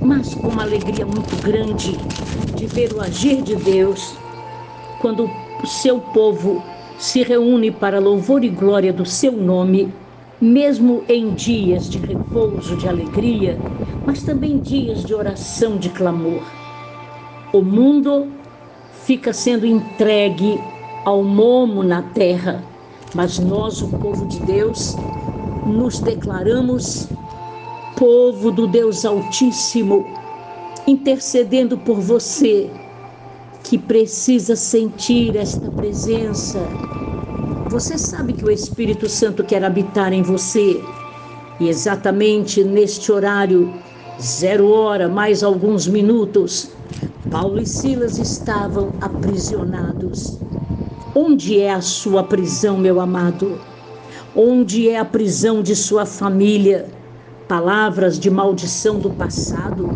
[0.00, 1.98] mas com uma alegria muito grande
[2.54, 4.14] de ver o agir de Deus
[5.00, 5.28] quando
[5.60, 6.62] o seu povo
[7.00, 9.92] se reúne para louvor e glória do seu nome,
[10.40, 13.60] mesmo em dias de repouso, de alegria,
[14.06, 16.42] mas também dias de oração, de clamor.
[17.52, 18.32] O mundo
[19.04, 20.58] fica sendo entregue
[21.04, 22.64] ao momo na terra,
[23.14, 24.96] mas nós, o povo de Deus,
[25.66, 27.08] nos declaramos
[27.96, 30.06] povo do Deus Altíssimo,
[30.86, 32.70] intercedendo por você
[33.62, 36.66] que precisa sentir esta presença.
[37.70, 40.82] Você sabe que o Espírito Santo quer habitar em você.
[41.58, 43.72] E exatamente neste horário,
[44.20, 46.70] zero hora, mais alguns minutos,
[47.30, 50.38] Paulo e Silas estavam aprisionados.
[51.14, 53.60] Onde é a sua prisão, meu amado?
[54.34, 56.88] Onde é a prisão de sua família?
[57.50, 59.92] palavras de maldição do passado,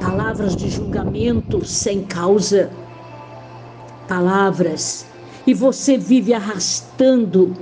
[0.00, 2.70] palavras de julgamento sem causa,
[4.06, 5.04] palavras,
[5.46, 7.54] e você vive arrastando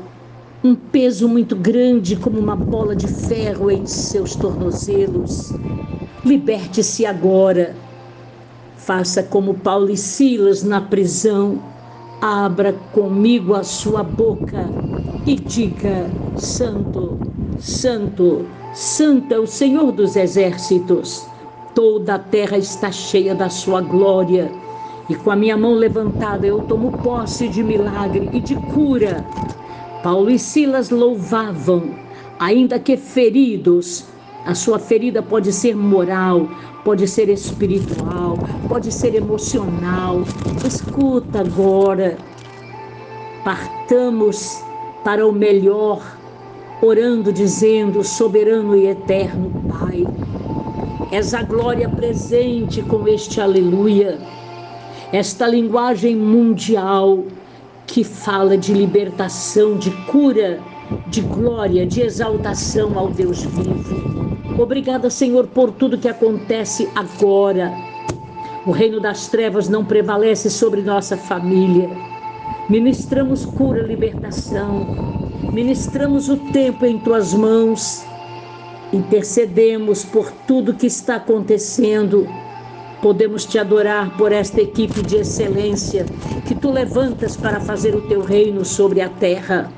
[0.63, 5.53] um peso muito grande como uma bola de ferro em seus tornozelos.
[6.25, 7.77] Liberte-se agora.
[8.79, 11.63] Faça como Paulo e Silas na prisão.
[12.21, 14.73] Abra comigo a sua boca
[15.27, 17.19] e diga: Santo,
[17.59, 21.27] Santo, Santo é o Senhor dos exércitos.
[21.75, 24.51] Toda a terra está cheia da sua glória.
[25.09, 29.25] E com a minha mão levantada eu tomo posse de milagre e de cura.
[30.03, 31.95] Paulo e Silas louvavam,
[32.39, 34.07] ainda que feridos.
[34.47, 36.49] A sua ferida pode ser moral,
[36.85, 40.23] pode ser espiritual, pode ser emocional.
[40.65, 42.19] Escuta agora.
[43.43, 44.63] Partamos
[45.03, 46.03] para o melhor
[46.83, 50.05] orando, dizendo: Soberano e eterno Pai,
[51.11, 54.19] és a glória presente com este aleluia,
[55.13, 57.25] esta linguagem mundial
[57.87, 60.61] que fala de libertação, de cura,
[61.09, 64.37] de glória, de exaltação ao Deus vivo.
[64.59, 67.73] Obrigada, Senhor, por tudo que acontece agora.
[68.67, 71.91] O reino das trevas não prevalece sobre nossa família.
[72.69, 75.15] Ministramos cura, libertação,
[75.55, 78.05] Ministramos o tempo em tuas mãos,
[78.93, 82.27] intercedemos por tudo que está acontecendo.
[83.05, 86.07] Podemos te adorar por esta equipe de excelência
[86.49, 89.71] que tu levantas para fazer o teu reino sobre a terra.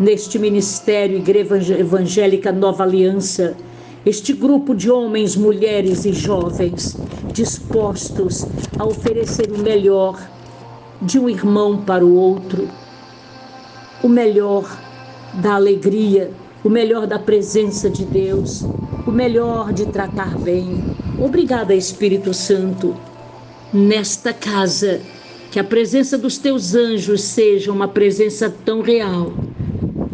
[0.00, 3.56] Neste ministério Igreja Evangélica Nova Aliança,
[4.04, 6.98] este grupo de homens, mulheres e jovens
[7.32, 10.20] dispostos a oferecer o melhor
[11.00, 12.68] de um irmão para o outro,
[14.02, 14.76] o melhor
[15.34, 16.32] da alegria,
[16.66, 18.66] o melhor da presença de Deus,
[19.06, 20.82] o melhor de tratar bem.
[21.16, 22.96] Obrigada, Espírito Santo.
[23.72, 25.00] Nesta casa,
[25.48, 29.32] Que a presença dos teus anjos seja uma presença tão real.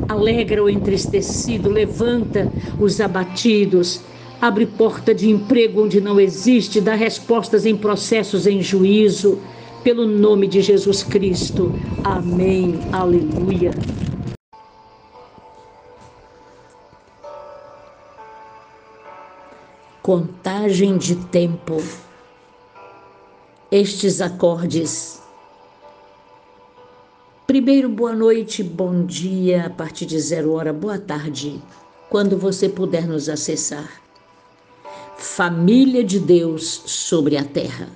[0.06, 4.02] Alegra o entristecido, levanta os abatidos,
[4.38, 9.40] abre porta de emprego onde não existe, dá respostas em processos em juízo.
[9.82, 11.72] Pelo nome de Jesus Cristo.
[12.04, 12.78] Amém.
[12.92, 13.72] Aleluia.
[20.02, 21.80] Contagem de tempo.
[23.70, 25.22] Estes acordes
[27.46, 31.62] Primeiro, boa noite, bom dia, a partir de zero hora, boa tarde,
[32.08, 34.00] quando você puder nos acessar.
[35.18, 37.88] Família de Deus sobre a terra.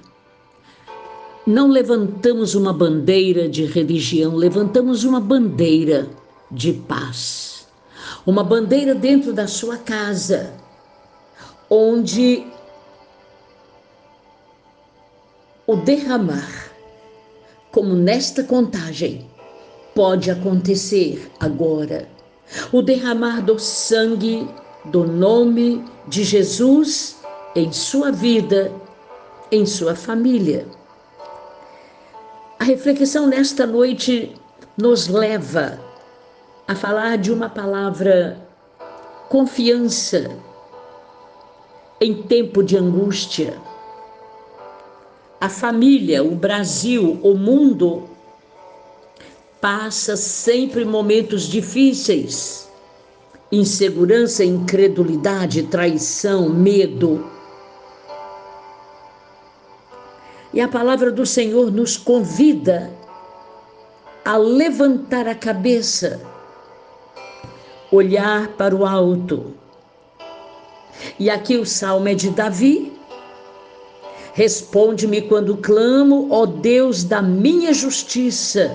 [1.46, 6.08] Não levantamos uma bandeira de religião, levantamos uma bandeira
[6.50, 7.66] de paz.
[8.26, 10.52] Uma bandeira dentro da sua casa,
[11.70, 12.47] onde
[15.66, 16.70] o derramar,
[17.72, 19.28] como nesta contagem,
[19.94, 22.09] pode acontecer agora.
[22.72, 24.48] O derramar do sangue
[24.84, 27.16] do nome de Jesus
[27.56, 28.70] em sua vida,
[29.51, 30.66] em sua família.
[32.60, 34.34] A reflexão nesta noite
[34.76, 35.80] nos leva
[36.68, 38.38] a falar de uma palavra
[39.28, 40.30] confiança
[42.01, 43.59] em tempo de angústia.
[45.40, 48.05] A família, o Brasil, o mundo
[49.60, 52.70] passa sempre momentos difíceis.
[53.51, 57.24] Insegurança, incredulidade, traição, medo.
[60.52, 62.90] E a palavra do Senhor nos convida
[64.24, 66.20] a levantar a cabeça,
[67.93, 69.55] olhar para o alto.
[71.18, 72.93] E aqui o salmo é de Davi.
[74.35, 78.70] Responde-me quando clamo, ó Deus da minha justiça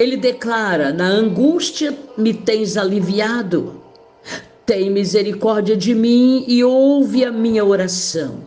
[0.00, 3.82] ele declara: Na angústia me tens aliviado.
[4.64, 8.38] Tem misericórdia de mim e ouve a minha oração.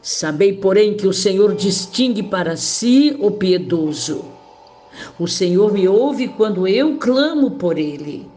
[0.00, 4.24] Sabei, porém, que o Senhor distingue para si o piedoso.
[5.18, 8.28] O Senhor me ouve quando eu clamo por ele.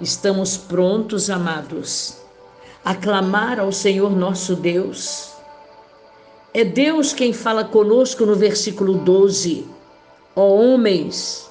[0.00, 2.16] Estamos prontos, amados,
[2.84, 5.30] a clamar ao Senhor nosso Deus.
[6.52, 9.64] É Deus quem fala conosco no versículo 12.
[10.34, 11.48] Ó homens,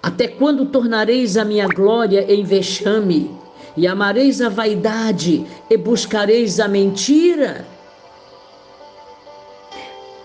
[0.00, 3.36] até quando tornareis a minha glória em vexame,
[3.76, 7.66] e amareis a vaidade, e buscareis a mentira?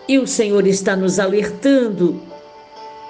[0.08, 2.22] E o Senhor está nos alertando.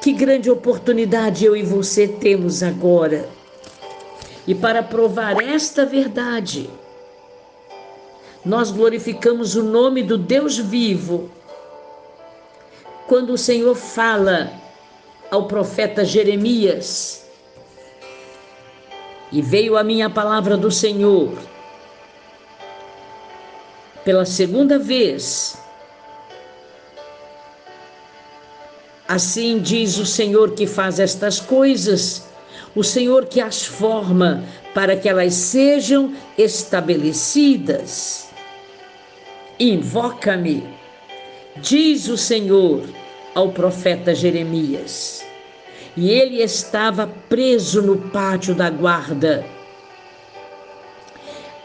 [0.02, 3.41] Que grande oportunidade eu e você temos agora.
[4.52, 6.70] E para provar esta verdade,
[8.44, 11.32] nós glorificamos o nome do Deus vivo.
[13.08, 14.52] Quando o Senhor fala
[15.30, 17.26] ao profeta Jeremias.
[19.32, 21.32] E veio a minha palavra do Senhor
[24.04, 25.56] pela segunda vez.
[29.08, 32.31] Assim diz o Senhor que faz estas coisas,
[32.76, 34.44] o Senhor que as forma
[34.74, 38.30] para que elas sejam estabelecidas.
[39.60, 40.64] Invoca-me,
[41.58, 42.84] diz o Senhor
[43.36, 45.26] ao profeta Jeremias.
[45.96, 49.46] E ele estava preso no pátio da guarda.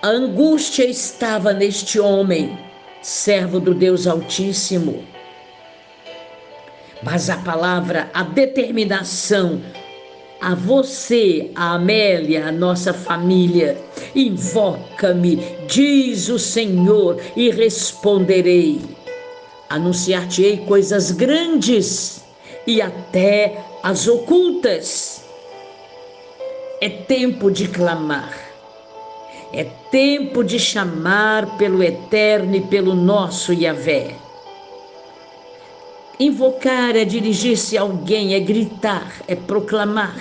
[0.02, 2.58] A angústia estava neste homem,
[3.02, 5.04] servo do Deus Altíssimo.
[7.02, 9.62] Mas a palavra, a determinação,
[10.40, 13.76] a você, a Amélia, a nossa família,
[14.14, 15.36] invoca-me,
[15.66, 18.80] diz o Senhor, e responderei
[19.68, 22.24] anunciar-te-ei coisas grandes
[22.66, 25.24] e até as ocultas.
[26.80, 28.36] É tempo de clamar,
[29.52, 34.25] é tempo de chamar pelo eterno e pelo nosso Yahvé.
[36.18, 40.16] Invocar é dirigir-se a alguém, é gritar, é proclamar.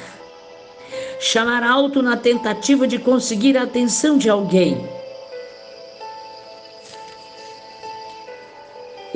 [1.20, 4.86] Chamar alto na tentativa de conseguir a atenção de alguém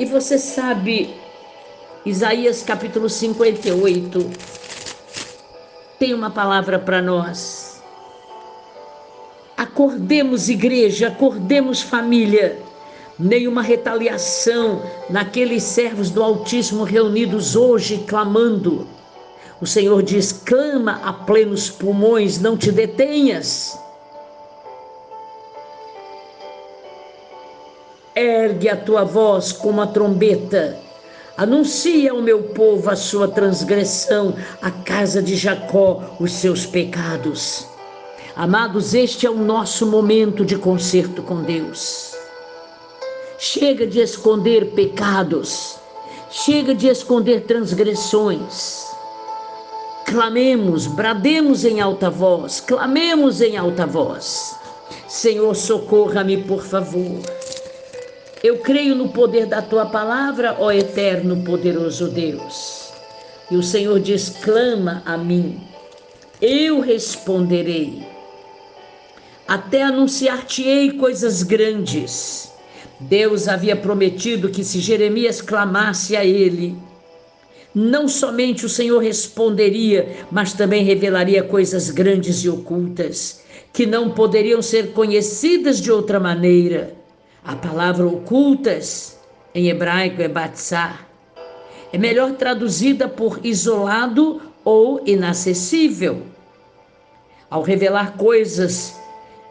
[0.00, 1.14] E você sabe,
[2.06, 4.30] Isaías capítulo 58
[5.98, 7.82] tem uma palavra para nós.
[9.54, 12.58] Acordemos, igreja, acordemos, família.
[13.20, 18.86] Nenhuma retaliação naqueles servos do Altíssimo reunidos hoje clamando.
[19.60, 23.78] O Senhor diz: clama a plenos pulmões, não te detenhas.
[28.20, 30.78] ergue a tua voz como a trombeta.
[31.36, 37.66] Anuncia ao meu povo a sua transgressão, a casa de Jacó os seus pecados.
[38.36, 42.09] Amados, este é o nosso momento de conserto com Deus.
[43.42, 45.76] Chega de esconder pecados,
[46.30, 48.86] chega de esconder transgressões.
[50.04, 54.54] Clamemos, brademos em alta voz, clamemos em alta voz.
[55.08, 57.18] Senhor, socorra-me, por favor.
[58.44, 62.92] Eu creio no poder da tua palavra, ó eterno, poderoso Deus.
[63.50, 65.66] E o Senhor diz: clama a mim,
[66.42, 68.06] eu responderei.
[69.48, 72.49] Até anunciar-te-ei coisas grandes.
[73.00, 76.76] Deus havia prometido que se Jeremias clamasse a ele,
[77.74, 84.60] não somente o Senhor responderia, mas também revelaria coisas grandes e ocultas, que não poderiam
[84.60, 86.94] ser conhecidas de outra maneira.
[87.42, 89.18] A palavra ocultas,
[89.54, 91.08] em hebraico, é batzar.
[91.92, 96.22] É melhor traduzida por isolado ou inacessível.
[97.48, 98.99] Ao revelar coisas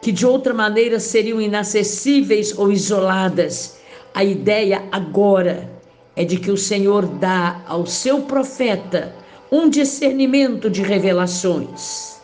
[0.00, 3.78] que de outra maneira seriam inacessíveis ou isoladas,
[4.14, 5.70] a ideia agora
[6.16, 9.14] é de que o Senhor dá ao seu profeta
[9.50, 12.20] um discernimento de revelações.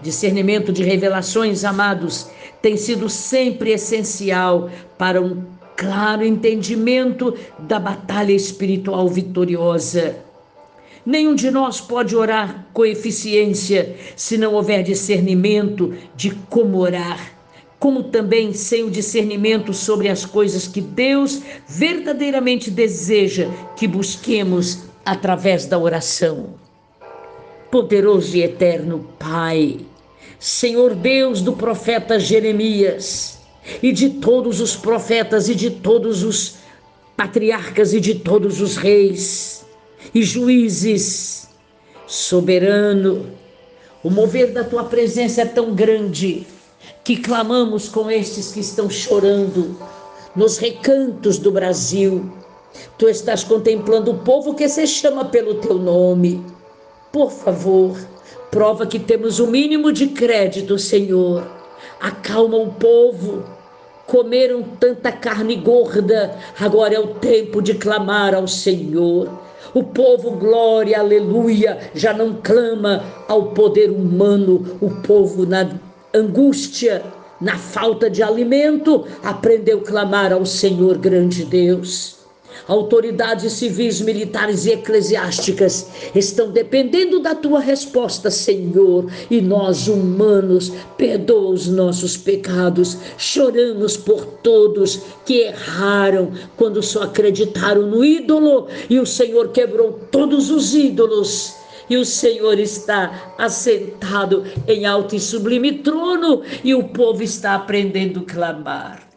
[0.00, 2.28] Discernimento de revelações, amados,
[2.60, 5.44] tem sido sempre essencial para um
[5.76, 10.16] claro entendimento da batalha espiritual vitoriosa.
[11.06, 17.34] Nenhum de nós pode orar com eficiência se não houver discernimento de como orar,
[17.78, 25.66] como também sem o discernimento sobre as coisas que Deus verdadeiramente deseja que busquemos através
[25.66, 26.54] da oração.
[27.70, 29.80] Poderoso e eterno Pai,
[30.38, 33.40] Senhor Deus do profeta Jeremias
[33.82, 36.56] e de todos os profetas e de todos os
[37.14, 39.53] patriarcas e de todos os reis
[40.14, 41.48] e juízes,
[42.06, 43.26] soberano,
[44.02, 46.46] o mover da tua presença é tão grande
[47.02, 49.76] que clamamos com estes que estão chorando
[50.36, 52.30] nos recantos do Brasil.
[52.98, 56.44] Tu estás contemplando o povo que se chama pelo teu nome.
[57.12, 57.96] Por favor,
[58.54, 61.44] Prova que temos o mínimo de crédito, Senhor.
[62.00, 63.42] Acalma o povo.
[64.06, 69.28] Comeram tanta carne gorda, agora é o tempo de clamar ao Senhor.
[69.72, 74.78] O povo, glória, aleluia, já não clama ao poder humano.
[74.80, 75.70] O povo, na
[76.12, 77.02] angústia,
[77.40, 82.23] na falta de alimento, aprendeu a clamar ao Senhor, grande Deus
[82.66, 89.10] autoridades civis, militares e eclesiásticas estão dependendo da tua resposta, Senhor.
[89.30, 92.98] E nós, humanos, perdoa os nossos pecados.
[93.18, 100.50] Choramos por todos que erraram quando só acreditaram no ídolo e o Senhor quebrou todos
[100.50, 101.54] os ídolos
[101.88, 108.20] e o Senhor está assentado em alto e sublime trono, e o povo está aprendendo
[108.20, 109.08] a clamar.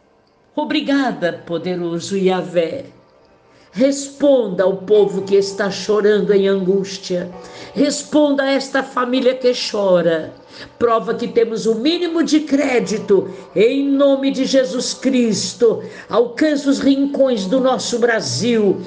[0.54, 2.97] Obrigada, poderoso Yahvé.
[3.78, 7.30] Responda ao povo que está chorando em angústia.
[7.74, 10.32] Responda a esta família que chora.
[10.80, 15.80] Prova que temos o mínimo de crédito em nome de Jesus Cristo.
[16.08, 18.82] Alcance os rincões do nosso Brasil.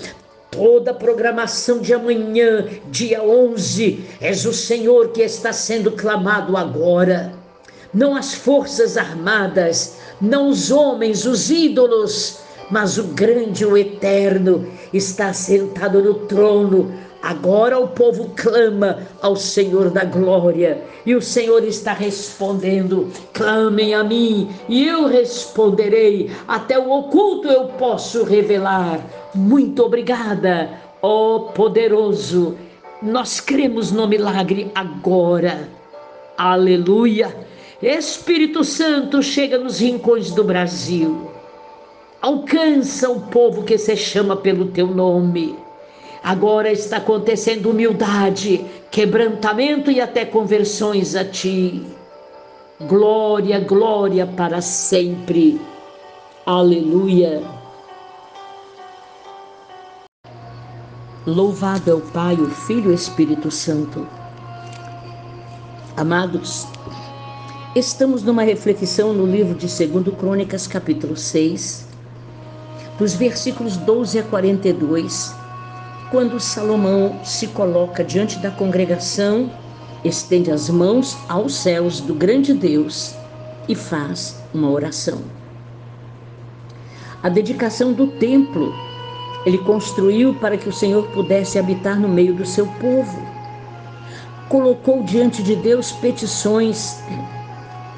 [0.50, 7.32] Toda a programação de amanhã, dia 11, és o Senhor que está sendo clamado agora.
[7.94, 12.41] Não as forças armadas, não os homens, os ídolos,
[12.72, 16.92] mas o grande, o eterno, está sentado no trono.
[17.22, 24.04] Agora o povo clama ao Senhor da glória e o Senhor está respondendo: clamem a
[24.04, 26.32] mim e eu responderei.
[26.48, 29.00] Até o oculto eu posso revelar.
[29.36, 30.72] Muito obrigada,
[31.02, 32.58] ó poderoso.
[33.04, 35.70] Nós cremos no milagre agora.
[36.38, 37.36] Aleluia.
[37.82, 41.31] Espírito Santo chega nos rincões do Brasil
[42.22, 45.58] Alcança o povo que se chama pelo teu nome.
[46.24, 51.84] Agora está acontecendo humildade, quebrantamento e até conversões a ti.
[52.82, 55.60] Glória, glória para sempre.
[56.46, 57.42] Aleluia.
[61.26, 64.08] Louvado é o Pai, o Filho e o Espírito Santo.
[65.98, 66.68] Amados,
[67.76, 71.91] estamos numa reflexão no livro de 2 Crônicas, capítulo 6,
[73.02, 75.36] dos versículos 12 a 42,
[76.12, 79.50] quando Salomão se coloca diante da congregação,
[80.06, 83.16] estende as mãos aos céus do grande Deus
[83.68, 85.20] e faz uma oração.
[87.24, 88.72] a dedicação do templo.
[89.48, 93.20] Ele construiu para que o Senhor pudesse habitar no meio do seu povo.
[94.48, 97.00] Colocou diante de Deus petições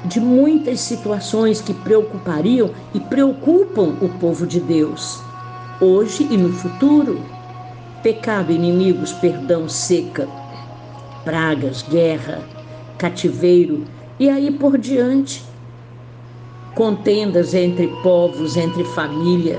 [0.04, 5.20] de muitas situações que preocupariam e preocupam o povo de Deus,
[5.80, 7.20] hoje e no futuro.
[8.02, 10.28] Pecado, inimigos, perdão, seca,
[11.24, 12.42] pragas, guerra,
[12.98, 13.84] cativeiro
[14.20, 15.42] e aí por diante.
[16.74, 19.58] Contendas entre povos, entre família.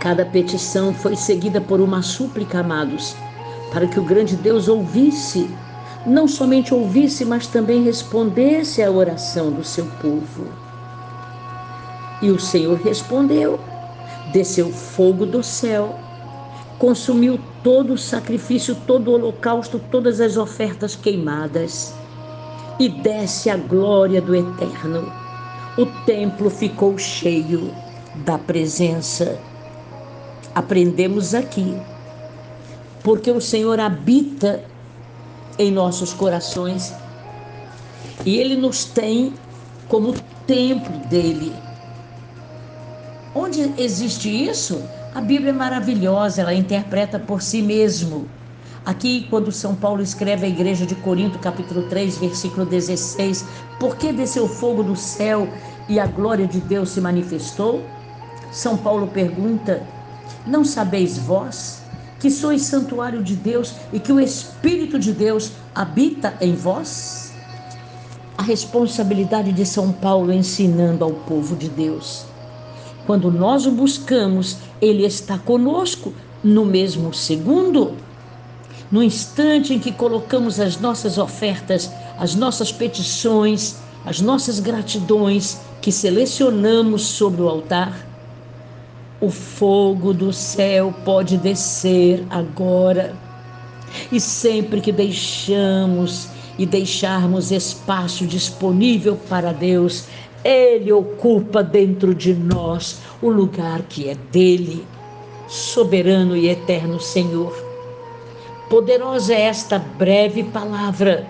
[0.00, 3.14] Cada petição foi seguida por uma súplica, amados,
[3.72, 5.48] para que o grande Deus ouvisse
[6.08, 10.46] não somente ouvisse, mas também respondesse à oração do seu povo.
[12.22, 13.60] E o Senhor respondeu:
[14.32, 15.94] desceu fogo do céu,
[16.78, 21.94] consumiu todo o sacrifício, todo o holocausto, todas as ofertas queimadas,
[22.78, 25.12] e desce a glória do Eterno.
[25.76, 27.72] O templo ficou cheio
[28.24, 29.38] da presença.
[30.54, 31.76] Aprendemos aqui,
[33.04, 34.64] porque o Senhor habita
[35.58, 36.94] em nossos corações
[38.24, 39.34] e Ele nos tem
[39.88, 40.14] como
[40.46, 41.52] templo dele.
[43.34, 44.82] Onde existe isso?
[45.14, 48.28] A Bíblia é maravilhosa, ela interpreta por si mesmo.
[48.84, 53.44] Aqui, quando São Paulo escreve à igreja de Corinto, capítulo 3, versículo 16,
[53.78, 55.48] por que desceu fogo do céu
[55.88, 57.84] e a glória de Deus se manifestou?
[58.50, 59.82] São Paulo pergunta:
[60.46, 61.77] Não sabeis vós
[62.18, 67.32] que sois santuário de Deus e que o Espírito de Deus habita em vós?
[68.36, 72.24] A responsabilidade de São Paulo ensinando ao povo de Deus.
[73.06, 76.12] Quando nós o buscamos, ele está conosco
[76.42, 77.94] no mesmo segundo.
[78.90, 85.92] No instante em que colocamos as nossas ofertas, as nossas petições, as nossas gratidões que
[85.92, 88.07] selecionamos sobre o altar,
[89.20, 93.14] o fogo do céu pode descer agora.
[94.12, 96.28] E sempre que deixamos
[96.58, 100.04] e deixarmos espaço disponível para Deus,
[100.44, 104.86] Ele ocupa dentro de nós o lugar que é dele,
[105.48, 107.52] soberano e eterno Senhor.
[108.68, 111.26] Poderosa é esta breve palavra,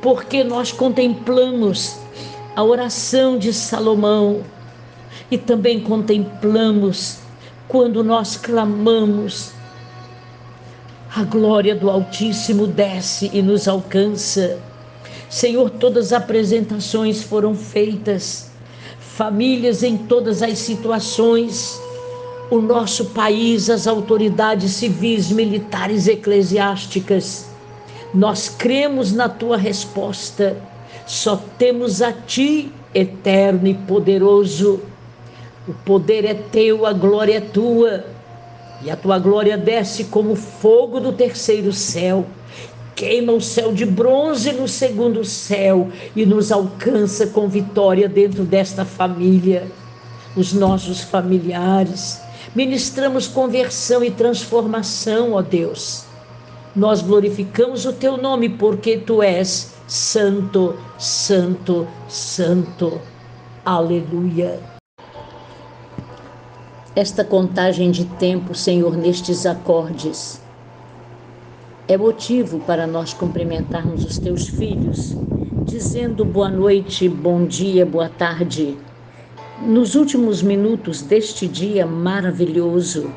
[0.00, 1.96] porque nós contemplamos
[2.54, 4.42] a oração de Salomão
[5.32, 7.16] e também contemplamos
[7.66, 9.52] quando nós clamamos.
[11.16, 14.58] A glória do Altíssimo desce e nos alcança.
[15.30, 18.50] Senhor, todas as apresentações foram feitas,
[19.00, 21.80] famílias em todas as situações,
[22.50, 27.46] o nosso país, as autoridades civis, militares, eclesiásticas.
[28.12, 30.58] Nós cremos na tua resposta,
[31.06, 34.91] só temos a ti, eterno e poderoso
[35.66, 38.04] o poder é teu, a glória é tua.
[38.82, 42.26] E a tua glória desce como fogo do terceiro céu,
[42.96, 48.84] queima o céu de bronze no segundo céu e nos alcança com vitória dentro desta
[48.84, 49.70] família,
[50.36, 52.20] os nossos familiares.
[52.56, 56.04] Ministramos conversão e transformação, ó Deus.
[56.74, 63.00] Nós glorificamos o teu nome porque tu és santo, santo, santo.
[63.64, 64.71] Aleluia
[66.94, 70.42] esta contagem de tempo, Senhor, nestes acordes.
[71.88, 75.16] É motivo para nós cumprimentarmos os teus filhos,
[75.64, 78.76] dizendo boa noite, bom dia, boa tarde.
[79.62, 83.10] Nos últimos minutos deste dia maravilhoso,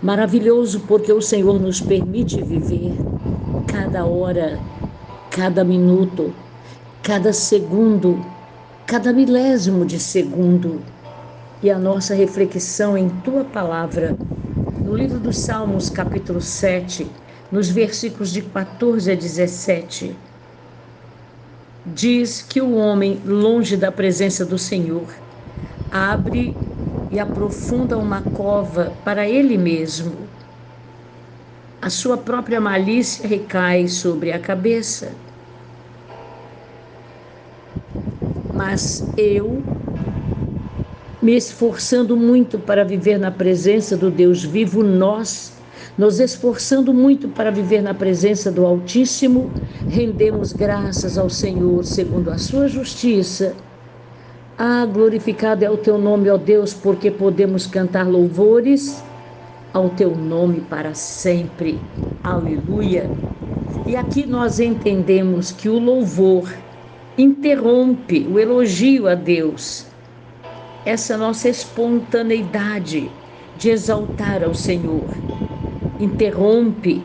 [0.00, 2.94] maravilhoso porque o Senhor nos permite viver
[3.66, 4.58] cada hora,
[5.30, 6.32] cada minuto,
[7.02, 8.24] cada segundo,
[8.86, 10.80] cada milésimo de segundo
[11.62, 14.16] e a nossa reflexão em tua palavra,
[14.84, 17.06] no livro dos Salmos, capítulo 7,
[17.52, 20.16] nos versículos de 14 a 17.
[21.86, 25.06] Diz que o homem, longe da presença do Senhor,
[25.90, 26.56] abre
[27.10, 30.28] e aprofunda uma cova para ele mesmo.
[31.80, 35.12] A sua própria malícia recai sobre a cabeça.
[38.52, 39.62] Mas eu
[41.22, 45.52] me esforçando muito para viver na presença do Deus vivo, nós,
[45.96, 49.48] nos esforçando muito para viver na presença do Altíssimo,
[49.88, 53.54] rendemos graças ao Senhor segundo a sua justiça.
[54.58, 59.02] Ah, glorificado é o teu nome, ó Deus, porque podemos cantar louvores
[59.72, 61.78] ao teu nome para sempre.
[62.24, 63.08] Aleluia.
[63.86, 66.52] E aqui nós entendemos que o louvor
[67.16, 69.91] interrompe o elogio a Deus
[70.84, 73.10] essa nossa espontaneidade
[73.56, 75.08] de exaltar ao Senhor.
[76.00, 77.04] Interrompe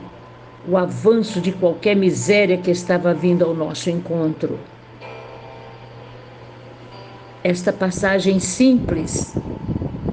[0.68, 4.60] o avanço de qualquer miséria que estava vindo ao nosso encontro.
[7.44, 9.36] Esta passagem simples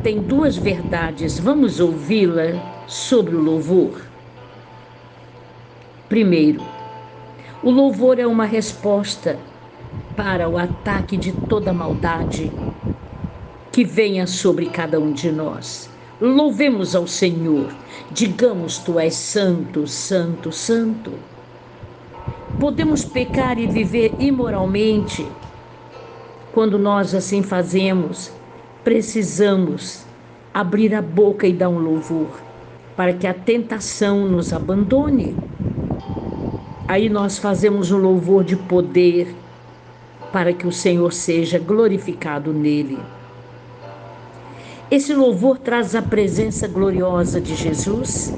[0.03, 1.39] tem duas verdades.
[1.39, 4.03] Vamos ouvi-la sobre o louvor.
[6.09, 6.63] Primeiro,
[7.63, 9.39] o louvor é uma resposta
[10.15, 12.53] para o ataque de toda maldade
[13.75, 15.91] que venha sobre cada um de nós.
[16.21, 17.75] Louvemos ao Senhor,
[18.13, 21.11] digamos: Tu és santo, santo, santo.
[22.61, 25.27] Podemos pecar e viver imoralmente.
[26.53, 28.31] Quando nós assim fazemos,
[28.85, 30.05] precisamos
[30.55, 32.29] abrir a boca e dar um louvor,
[32.97, 35.37] para que a tentação nos abandone.
[36.87, 39.35] Aí nós fazemos um louvor de poder,
[40.33, 43.01] para que o Senhor seja glorificado nele.
[44.95, 48.33] Esse louvor traz a presença gloriosa de Jesus,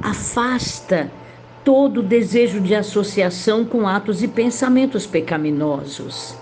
[0.00, 1.12] afasta
[1.62, 6.34] todo o desejo de associação com atos e pensamentos pecaminosos.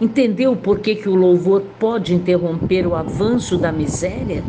[0.00, 4.42] Entendeu por que, que o louvor pode interromper o avanço da miséria?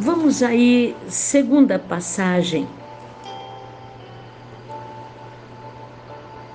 [0.00, 2.66] Vamos aí, segunda passagem.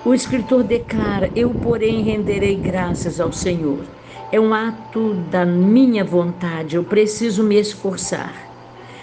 [0.04, 3.97] O escritor declara: Eu, porém, renderei graças ao Senhor
[4.32, 8.34] é um ato da minha vontade, eu preciso me esforçar.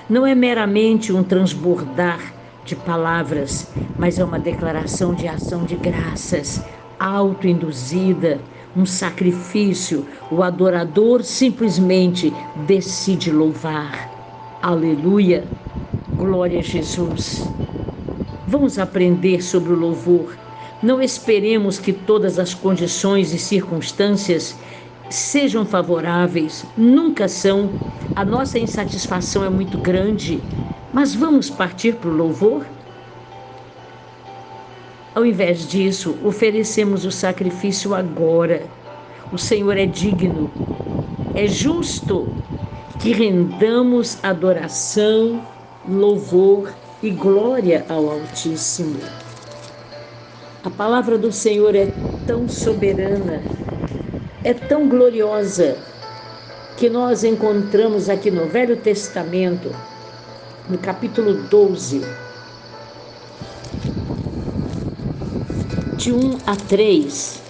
[0.09, 2.21] Não é meramente um transbordar
[2.65, 6.63] de palavras, mas é uma declaração de ação de graças,
[7.01, 8.39] autoinduzida,
[8.77, 10.07] um sacrifício.
[10.31, 12.31] O adorador simplesmente
[12.67, 14.11] decide louvar.
[14.61, 15.45] Aleluia!
[16.19, 17.49] Glória a Jesus.
[18.47, 20.37] Vamos aprender sobre o louvor.
[20.83, 24.55] Não esperemos que todas as condições e circunstâncias
[25.11, 27.71] sejam favoráveis, nunca são.
[28.15, 30.41] A nossa insatisfação é muito grande,
[30.93, 32.65] mas vamos partir para o louvor?
[35.15, 38.63] Ao invés disso, oferecemos o sacrifício agora.
[39.33, 40.51] O Senhor é digno,
[41.35, 42.29] é justo
[43.01, 45.41] que rendamos adoração,
[45.89, 46.73] louvor
[47.03, 48.99] e glória ao Altíssimo.
[50.65, 51.93] A palavra do Senhor é
[52.27, 53.43] tão soberana
[54.45, 55.79] é tão gloriosa
[56.77, 59.75] que nós encontramos aqui no Velho Testamento,
[60.69, 62.05] no capítulo 12,
[65.97, 67.43] de 1 a 3.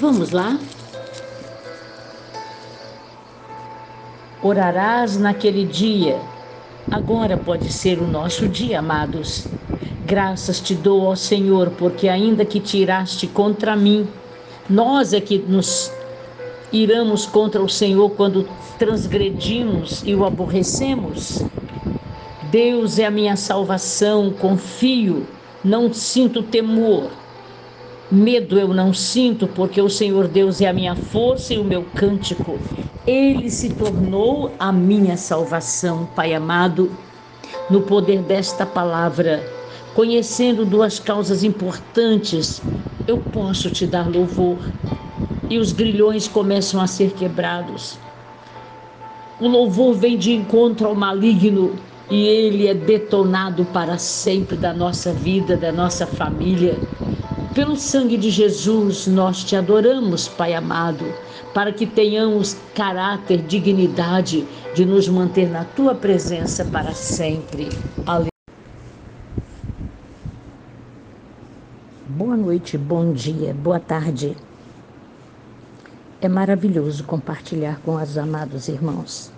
[0.00, 0.58] Vamos lá?
[4.42, 6.18] Orarás naquele dia.
[6.90, 9.46] Agora pode ser o nosso dia, amados.
[10.04, 14.08] Graças te dou, ó Senhor, porque ainda que tiraste contra mim,
[14.68, 15.92] nós é que nos
[16.72, 18.48] iramos contra o Senhor quando
[18.78, 21.44] transgredimos e o aborrecemos.
[22.50, 25.26] Deus é a minha salvação, confio,
[25.64, 27.10] não sinto temor.
[28.10, 31.84] Medo eu não sinto, porque o Senhor Deus é a minha força e o meu
[31.94, 32.58] cântico.
[33.06, 36.90] Ele se tornou a minha salvação, Pai amado.
[37.70, 39.42] No poder desta palavra,
[39.94, 42.62] conhecendo duas causas importantes
[43.06, 44.58] eu posso te dar louvor.
[45.50, 47.98] E os grilhões começam a ser quebrados.
[49.40, 51.74] O louvor vem de encontro ao maligno
[52.10, 56.78] e ele é detonado para sempre da nossa vida, da nossa família.
[57.54, 61.04] Pelo sangue de Jesus, nós te adoramos, Pai amado,
[61.52, 67.68] para que tenhamos caráter, dignidade de nos manter na tua presença para sempre.
[68.06, 68.31] Aleluia.
[72.14, 74.36] Boa noite, bom dia, boa tarde.
[76.20, 79.32] É maravilhoso compartilhar com os amados irmãos.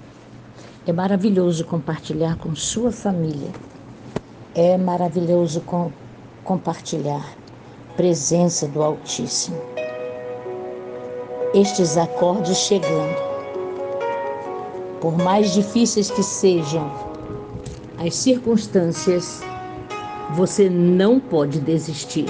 [0.84, 3.50] É maravilhoso compartilhar com sua família.
[4.56, 5.92] É maravilhoso com,
[6.42, 7.24] compartilhar
[7.94, 9.56] presença do Altíssimo.
[11.54, 13.14] Estes acordes chegando,
[15.00, 16.90] por mais difíceis que sejam
[18.04, 19.40] as circunstâncias,
[20.34, 22.26] você não pode desistir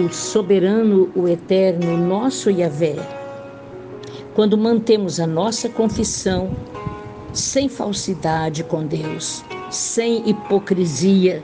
[0.00, 2.96] o soberano, o eterno, nosso Yahvé,
[4.34, 6.56] quando mantemos a nossa confissão
[7.32, 11.42] sem falsidade com Deus, sem hipocrisia.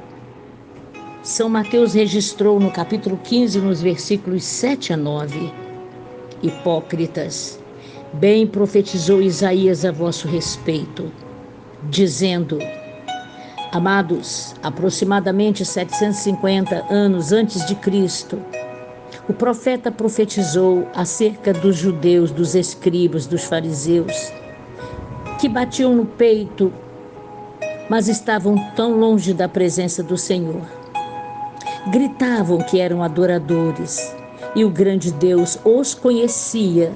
[1.23, 5.53] São Mateus registrou no capítulo 15, nos versículos 7 a 9:
[6.43, 7.61] Hipócritas,
[8.13, 11.11] bem profetizou Isaías a vosso respeito,
[11.91, 12.59] dizendo:
[13.75, 18.41] Amados, aproximadamente 750 anos antes de Cristo,
[19.29, 24.33] O profeta profetizou acerca dos judeus, dos escribas, dos fariseus,
[25.41, 26.73] que batiam no peito,
[27.91, 30.63] mas estavam tão longe da presença do Senhor.
[31.91, 34.15] Gritavam que eram adoradores
[34.55, 36.93] e o grande Deus os conhecia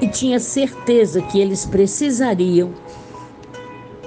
[0.00, 2.70] e tinha certeza que eles precisariam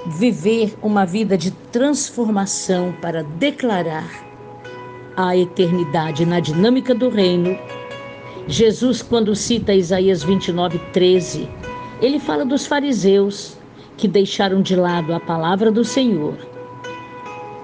[0.07, 4.09] viver uma vida de transformação para declarar
[5.15, 7.57] a eternidade na dinâmica do reino.
[8.47, 11.49] Jesus, quando cita Isaías 29, 13,
[12.01, 13.57] ele fala dos fariseus
[13.97, 16.37] que deixaram de lado a palavra do Senhor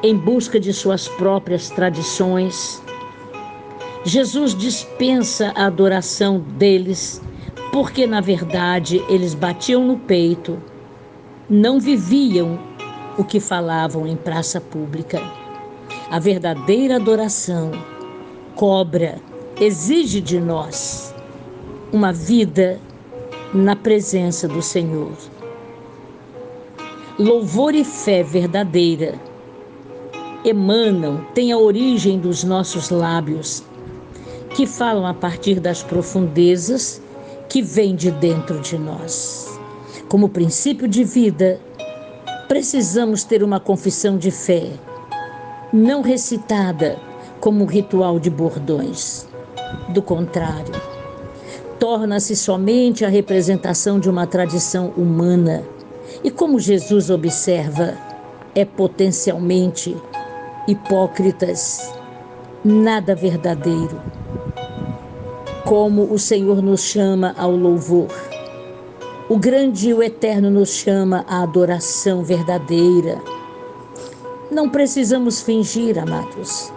[0.04, 2.84] em busca de suas próprias tradições.
[4.04, 7.22] Jesus dispensa a adoração deles
[7.72, 10.62] porque, na verdade, eles batiam no peito
[11.50, 12.60] não viviam
[13.18, 15.22] o que falavam em praça pública.
[16.10, 17.72] A verdadeira adoração
[18.56, 19.20] cobra,
[19.60, 21.14] exige de nós
[21.92, 22.80] uma vida
[23.54, 25.12] na presença do Senhor.
[27.20, 29.14] Louvor e fé verdadeira
[30.44, 33.64] emanam, têm a origem dos nossos lábios,
[34.56, 37.02] que falam a partir das profundezas
[37.48, 39.53] que vêm de dentro de nós.
[40.14, 41.60] Como princípio de vida,
[42.48, 44.70] precisamos ter uma confissão de fé,
[45.74, 47.00] não recitada
[47.40, 49.28] como ritual de bordões.
[49.90, 50.76] Do contrário,
[51.80, 55.64] torna-se somente a representação de uma tradição humana
[56.24, 57.98] e, como Jesus observa,
[58.54, 59.98] é potencialmente
[60.68, 61.92] hipócritas,
[62.64, 64.00] nada verdadeiro.
[65.66, 68.10] Como o Senhor nos chama ao louvor
[69.34, 73.20] o grande e o eterno nos chama à adoração verdadeira.
[74.52, 76.72] Não precisamos fingir, amados.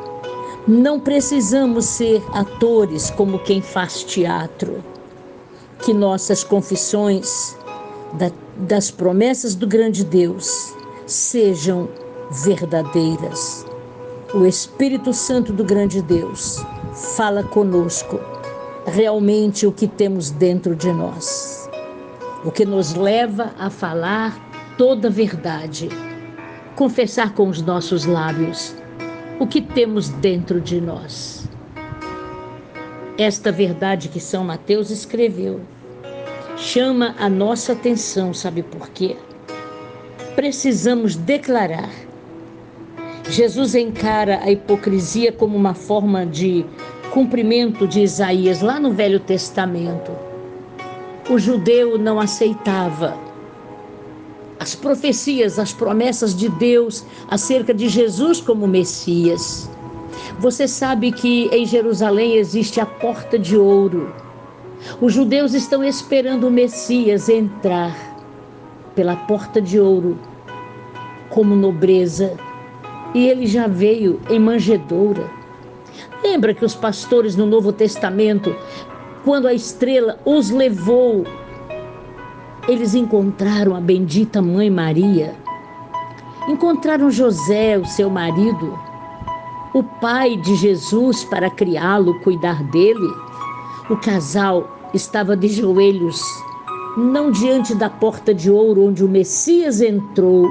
[0.66, 4.82] Não precisamos ser atores como quem faz teatro.
[5.80, 7.54] Que nossas confissões
[8.14, 10.74] da, das promessas do grande Deus
[11.04, 11.90] sejam
[12.30, 13.66] verdadeiras.
[14.32, 16.64] O Espírito Santo do grande Deus
[17.18, 18.18] fala conosco
[18.86, 21.65] realmente o que temos dentro de nós
[22.46, 24.38] o que nos leva a falar
[24.78, 25.88] toda a verdade,
[26.76, 28.72] confessar com os nossos lábios
[29.40, 31.48] o que temos dentro de nós.
[33.18, 35.60] Esta verdade que São Mateus escreveu
[36.56, 39.16] chama a nossa atenção, sabe por quê?
[40.36, 41.90] Precisamos declarar.
[43.28, 46.64] Jesus encara a hipocrisia como uma forma de
[47.10, 50.25] cumprimento de Isaías lá no Velho Testamento
[51.28, 53.18] o judeu não aceitava
[54.58, 59.68] as profecias, as promessas de Deus acerca de Jesus como Messias.
[60.38, 64.14] Você sabe que em Jerusalém existe a porta de ouro.
[65.00, 67.94] Os judeus estão esperando o Messias entrar
[68.94, 70.18] pela porta de ouro
[71.28, 72.34] como nobreza,
[73.14, 75.28] e ele já veio em manjedoura.
[76.22, 78.56] Lembra que os pastores no Novo Testamento
[79.26, 81.24] quando a estrela os levou,
[82.68, 85.34] eles encontraram a bendita Mãe Maria,
[86.48, 88.78] encontraram José, o seu marido,
[89.74, 93.12] o pai de Jesus para criá-lo, cuidar dele.
[93.90, 96.22] O casal estava de joelhos,
[96.96, 100.48] não diante da porta de ouro onde o Messias entrou,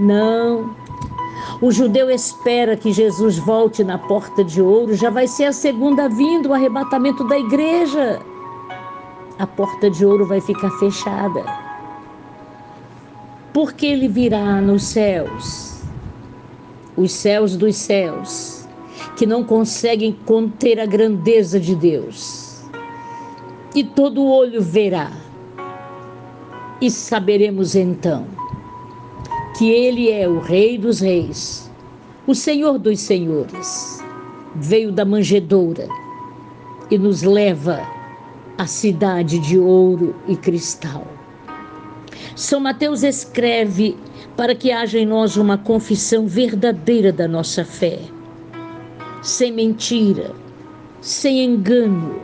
[0.00, 0.74] não,
[1.60, 6.08] o judeu espera que Jesus volte na porta de ouro, já vai ser a segunda
[6.08, 8.20] vinda, o arrebatamento da igreja.
[9.38, 11.44] A porta de ouro vai ficar fechada.
[13.52, 15.82] Porque ele virá nos céus,
[16.96, 18.66] os céus dos céus,
[19.16, 22.64] que não conseguem conter a grandeza de Deus.
[23.74, 25.10] E todo olho verá.
[26.80, 28.39] E saberemos então
[29.56, 31.70] que Ele é o Rei dos Reis,
[32.26, 34.02] o Senhor dos Senhores.
[34.56, 35.86] Veio da manjedoura
[36.90, 37.80] e nos leva
[38.58, 41.06] à cidade de ouro e cristal.
[42.34, 43.96] São Mateus escreve
[44.36, 47.98] para que haja em nós uma confissão verdadeira da nossa fé,
[49.22, 50.32] sem mentira,
[51.00, 52.20] sem engano,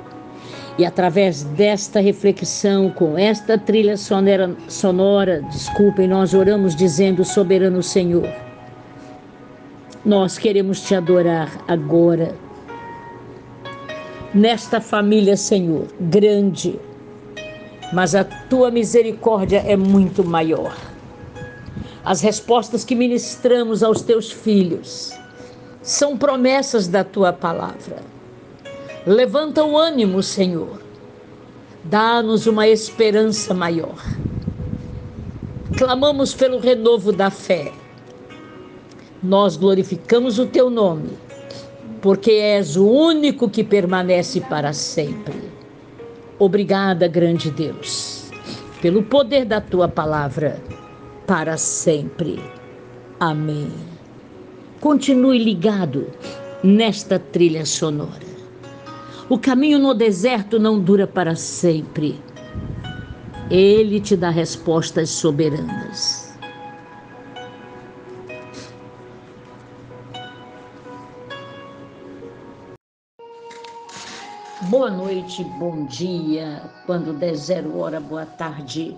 [0.78, 8.28] e através desta reflexão, com esta trilha sonora, sonora, desculpem, nós oramos dizendo: Soberano Senhor,
[10.05, 12.35] nós queremos te adorar agora.
[14.35, 16.78] Nesta família, Senhor, grande,
[17.93, 20.77] mas a tua misericórdia é muito maior.
[22.05, 25.19] As respostas que ministramos aos teus filhos
[25.81, 28.15] são promessas da tua palavra.
[29.07, 30.81] Levanta o ânimo, Senhor.
[31.85, 33.95] Dá-nos uma esperança maior.
[35.78, 37.73] Clamamos pelo renovo da fé.
[39.23, 41.11] Nós glorificamos o teu nome,
[42.03, 45.41] porque és o único que permanece para sempre.
[46.37, 48.28] Obrigada, grande Deus,
[48.83, 50.61] pelo poder da tua palavra
[51.28, 52.43] para sempre.
[53.20, 53.70] Amém.
[54.81, 56.09] Continue ligado
[56.65, 58.36] nesta trilha sonora.
[59.28, 62.20] O caminho no deserto não dura para sempre.
[63.51, 66.39] Ele te dá respostas soberanas.
[74.70, 78.97] Boa noite, bom dia, quando der zero hora, boa tarde.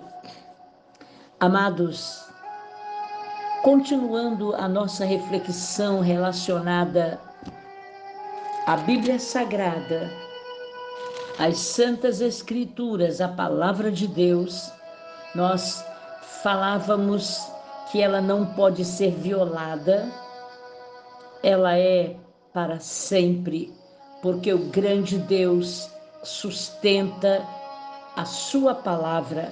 [1.39, 2.29] Amados,
[3.61, 7.19] Continuando a nossa reflexão relacionada
[8.69, 10.11] à Bíblia Sagrada,
[11.39, 14.71] às Santas Escrituras, a Palavra de Deus,
[15.33, 15.83] nós
[16.43, 17.51] falávamos
[17.91, 20.07] que ela não pode ser violada,
[21.41, 22.15] ela é
[22.53, 23.73] para sempre,
[24.21, 25.89] porque o grande Deus
[26.23, 27.43] sustenta
[28.15, 29.51] a Sua palavra,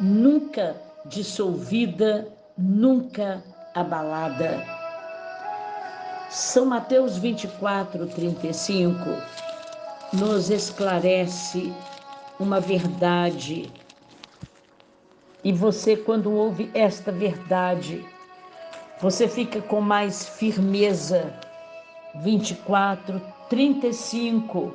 [0.00, 0.74] nunca
[1.04, 2.26] dissolvida
[2.58, 3.44] nunca
[3.76, 4.75] abalada.
[6.36, 8.98] São Mateus 24, 35
[10.12, 11.72] nos esclarece
[12.38, 13.72] uma verdade.
[15.42, 18.06] E você, quando ouve esta verdade,
[19.00, 21.32] você fica com mais firmeza.
[22.16, 23.18] 24,
[23.48, 24.74] 35.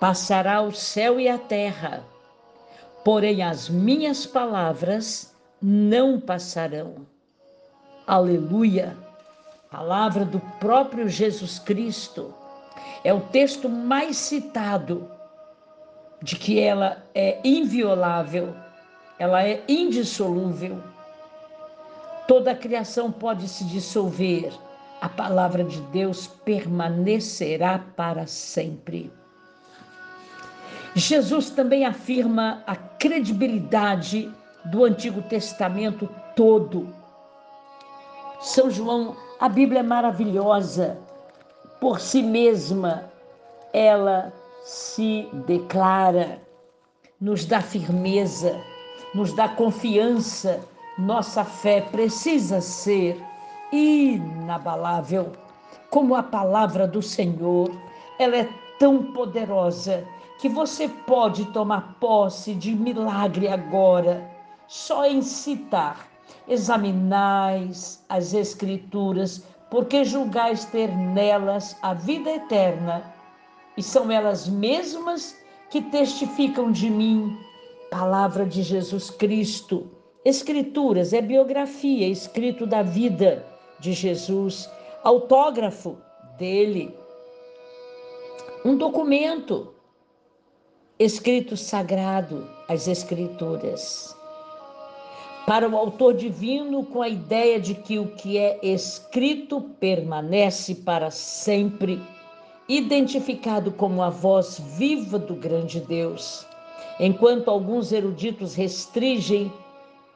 [0.00, 2.02] Passará o céu e a terra,
[3.04, 7.06] porém as minhas palavras não passarão.
[8.06, 9.09] Aleluia!
[9.70, 12.34] Palavra do próprio Jesus Cristo.
[13.04, 15.08] É o texto mais citado
[16.20, 18.52] de que ela é inviolável,
[19.16, 20.82] ela é indissolúvel.
[22.26, 24.52] Toda a criação pode se dissolver,
[25.00, 29.12] a palavra de Deus permanecerá para sempre.
[30.96, 34.28] Jesus também afirma a credibilidade
[34.64, 36.92] do Antigo Testamento todo.
[38.40, 40.98] São João, a Bíblia é maravilhosa
[41.80, 43.10] por si mesma,
[43.72, 44.30] ela
[44.62, 46.38] se declara,
[47.18, 48.60] nos dá firmeza,
[49.14, 50.60] nos dá confiança.
[50.98, 53.18] Nossa fé precisa ser
[53.72, 55.32] inabalável,
[55.88, 57.70] como a palavra do Senhor.
[58.18, 58.48] Ela é
[58.78, 60.04] tão poderosa
[60.38, 64.30] que você pode tomar posse de milagre agora
[64.68, 66.09] só em citar.
[66.50, 73.04] Examinais as Escrituras, porque julgais ter nelas a vida eterna,
[73.76, 75.36] e são elas mesmas
[75.70, 77.38] que testificam de mim.
[77.88, 79.88] Palavra de Jesus Cristo.
[80.24, 83.46] Escrituras é biografia, escrito da vida
[83.78, 84.68] de Jesus,
[85.04, 85.96] autógrafo
[86.36, 86.92] dele.
[88.64, 89.72] Um documento
[90.98, 94.18] escrito sagrado, as Escrituras
[95.46, 101.10] para o autor divino com a ideia de que o que é escrito permanece para
[101.10, 102.00] sempre,
[102.68, 106.46] identificado como a voz viva do grande Deus.
[107.00, 109.52] Enquanto alguns eruditos restringem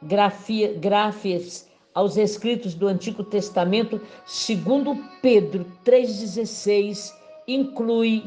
[0.03, 7.13] grafia, gráfias aos escritos do Antigo Testamento, segundo Pedro 3,16,
[7.49, 8.25] inclui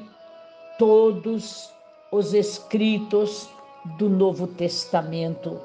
[0.79, 1.71] todos
[2.11, 3.49] os escritos
[3.97, 5.59] do Novo Testamento.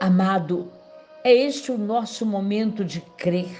[0.00, 0.70] Amado,
[1.24, 3.50] é este o nosso momento de crer.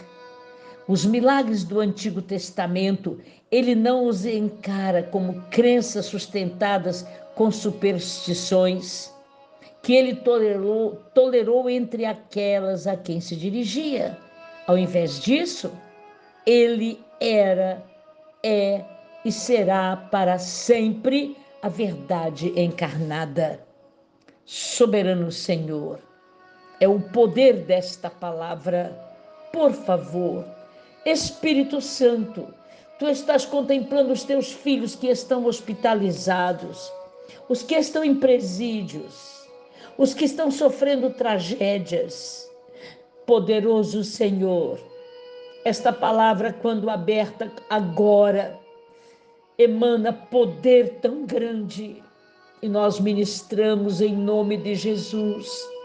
[0.86, 3.20] Os milagres do Antigo Testamento,
[3.50, 7.04] ele não os encara como crenças sustentadas
[7.34, 9.12] com superstições,
[9.82, 14.16] que ele tolerou, tolerou entre aquelas a quem se dirigia.
[14.68, 15.72] Ao invés disso,
[16.46, 17.84] ele era,
[18.44, 18.84] é
[19.24, 23.60] e será para sempre a verdade encarnada.
[24.46, 26.07] Soberano Senhor,
[26.80, 28.96] é o poder desta palavra.
[29.52, 30.44] Por favor,
[31.04, 32.54] Espírito Santo,
[32.98, 36.92] tu estás contemplando os teus filhos que estão hospitalizados,
[37.48, 39.48] os que estão em presídios,
[39.96, 42.48] os que estão sofrendo tragédias.
[43.26, 44.78] Poderoso Senhor,
[45.64, 48.58] esta palavra, quando aberta agora,
[49.58, 52.02] emana poder tão grande
[52.62, 55.77] e nós ministramos em nome de Jesus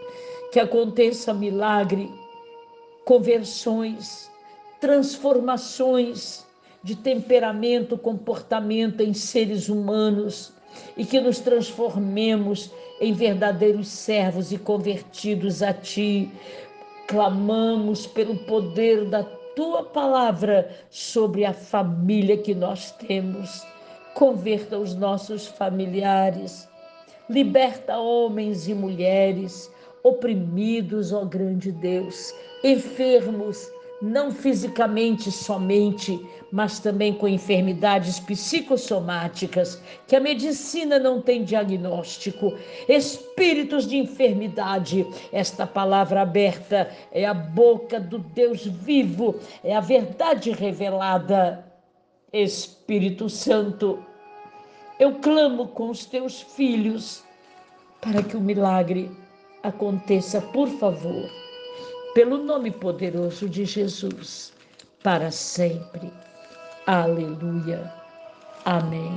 [0.54, 2.12] que aconteça milagre,
[3.06, 4.30] conversões,
[4.80, 6.46] transformações
[6.84, 10.54] de temperamento, comportamento em seres humanos
[10.96, 12.70] e que nos transformemos
[13.02, 16.32] em verdadeiros servos e convertidos a Ti.
[17.08, 19.24] Clamamos pelo poder da
[19.56, 23.66] Tua palavra sobre a família que nós temos.
[24.14, 26.70] Converta os nossos familiares,
[27.28, 29.73] liberta homens e mulheres
[30.04, 33.72] oprimidos, ó grande Deus, enfermos
[34.04, 36.20] não fisicamente somente,
[36.52, 42.54] mas também com enfermidades psicossomáticas, que a medicina não tem diagnóstico,
[42.90, 45.08] espíritos de enfermidade.
[45.32, 51.66] Esta palavra aberta é a boca do Deus vivo, é a verdade revelada.
[52.34, 54.04] Espírito Santo,
[55.00, 57.24] eu clamo com os teus filhos
[58.02, 59.10] para que o milagre
[59.64, 61.30] aconteça, por favor
[62.14, 64.53] pelo nome poderoso de Jesus,
[65.02, 66.14] para sempre.
[66.85, 67.91] Aleluia.
[68.64, 69.11] Amém.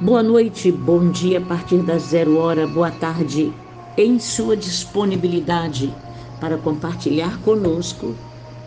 [0.00, 3.52] Boa noite, bom dia a partir das zero hora, boa tarde,
[3.98, 5.94] em sua disponibilidade
[6.40, 8.14] para compartilhar conosco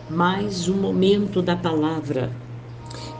[0.08, 2.30] mais um momento da palavra.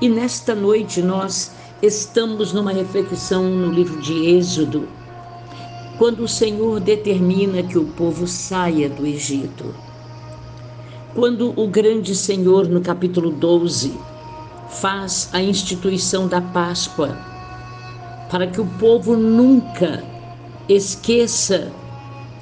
[0.00, 4.88] E nesta noite nós estamos numa reflexão no livro de Êxodo,
[5.98, 9.74] quando o Senhor determina que o povo saia do Egito.
[11.12, 13.98] Quando o grande Senhor, no capítulo 12,
[14.70, 17.18] faz a instituição da Páscoa,
[18.30, 20.04] para que o povo nunca
[20.68, 21.72] esqueça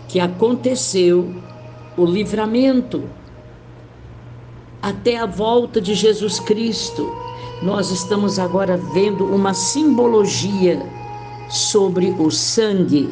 [0.06, 1.34] que aconteceu
[1.96, 3.04] o livramento
[4.82, 7.10] até a volta de Jesus Cristo.
[7.62, 10.84] Nós estamos agora vendo uma simbologia
[11.48, 13.08] sobre o sangue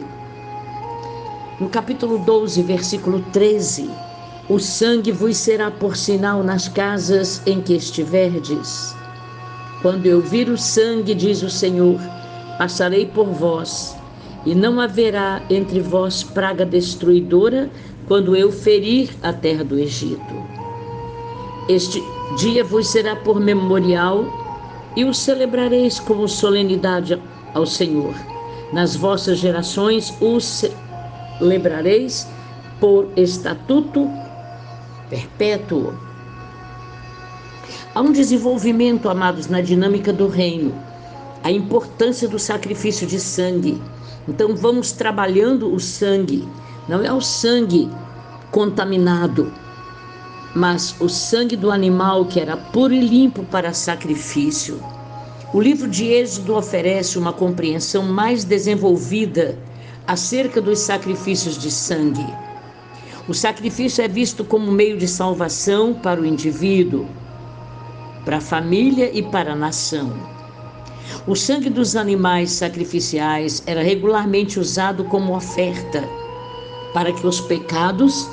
[1.61, 3.89] no capítulo 12, versículo 13:
[4.49, 8.95] O sangue vos será por sinal nas casas em que estiverdes.
[9.81, 12.01] Quando eu vir o sangue, diz o Senhor,
[12.59, 13.95] passarei por vós,
[14.45, 17.71] e não haverá entre vós praga destruidora
[18.09, 20.35] quando eu ferir a terra do Egito.
[21.69, 22.03] Este
[22.37, 24.25] dia vos será por memorial
[24.97, 27.21] e o celebrareis como solenidade
[27.55, 28.15] ao Senhor.
[28.73, 30.41] Nas vossas gerações o
[31.41, 32.27] lembrareis
[32.81, 34.11] por estatuto
[35.09, 35.95] perpétuo.
[37.95, 40.75] Há um desenvolvimento, amados, na dinâmica do reino,
[41.43, 43.81] a importância do sacrifício de sangue.
[44.27, 46.49] Então vamos trabalhando o sangue,
[46.89, 47.91] não é o sangue
[48.51, 49.53] contaminado,
[50.55, 54.81] mas o sangue do animal que era puro e limpo para sacrifício.
[55.53, 59.57] O livro de Êxodo oferece uma compreensão mais desenvolvida
[60.07, 62.27] acerca dos sacrifícios de sangue.
[63.27, 67.07] O sacrifício é visto como meio de salvação para o indivíduo,
[68.25, 70.13] para a família e para a nação.
[71.27, 76.05] O sangue dos animais sacrificiais era regularmente usado como oferta
[76.93, 78.29] para que os pecados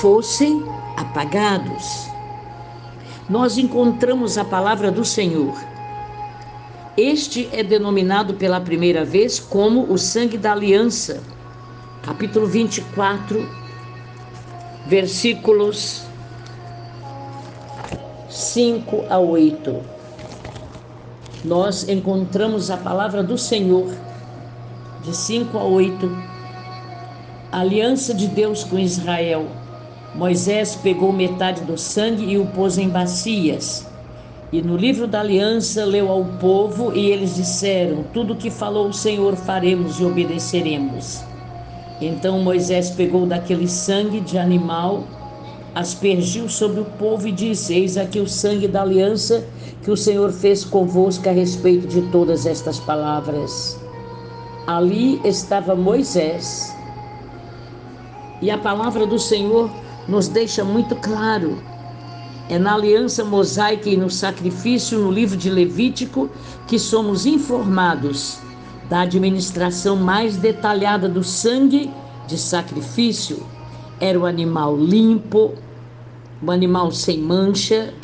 [0.00, 0.64] fossem
[0.96, 2.08] apagados.
[3.28, 5.54] Nós encontramos a palavra do Senhor
[6.96, 11.20] este é denominado pela primeira vez como o sangue da aliança.
[12.02, 13.48] Capítulo 24,
[14.86, 16.02] versículos
[18.30, 19.80] 5 a 8.
[21.44, 23.92] Nós encontramos a palavra do Senhor,
[25.02, 26.16] de 5 a 8,
[27.50, 29.48] a aliança de Deus com Israel.
[30.14, 33.92] Moisés pegou metade do sangue e o pôs em bacias
[34.52, 38.92] e no livro da aliança leu ao povo e eles disseram: Tudo que falou o
[38.92, 41.22] Senhor faremos e obedeceremos.
[42.00, 45.04] Então Moisés pegou daquele sangue de animal,
[45.74, 49.44] aspergiu sobre o povo e disse: Eis aqui o sangue da aliança
[49.82, 53.78] que o Senhor fez convosco a respeito de todas estas palavras.
[54.66, 56.74] Ali estava Moisés.
[58.40, 59.70] E a palavra do Senhor
[60.08, 61.73] nos deixa muito claro
[62.48, 66.28] é na aliança mosaica e no sacrifício no livro de Levítico
[66.66, 68.38] que somos informados
[68.88, 71.90] da administração mais detalhada do sangue
[72.26, 73.42] de sacrifício.
[73.98, 75.54] Era o animal limpo,
[76.42, 77.94] o animal sem mancha.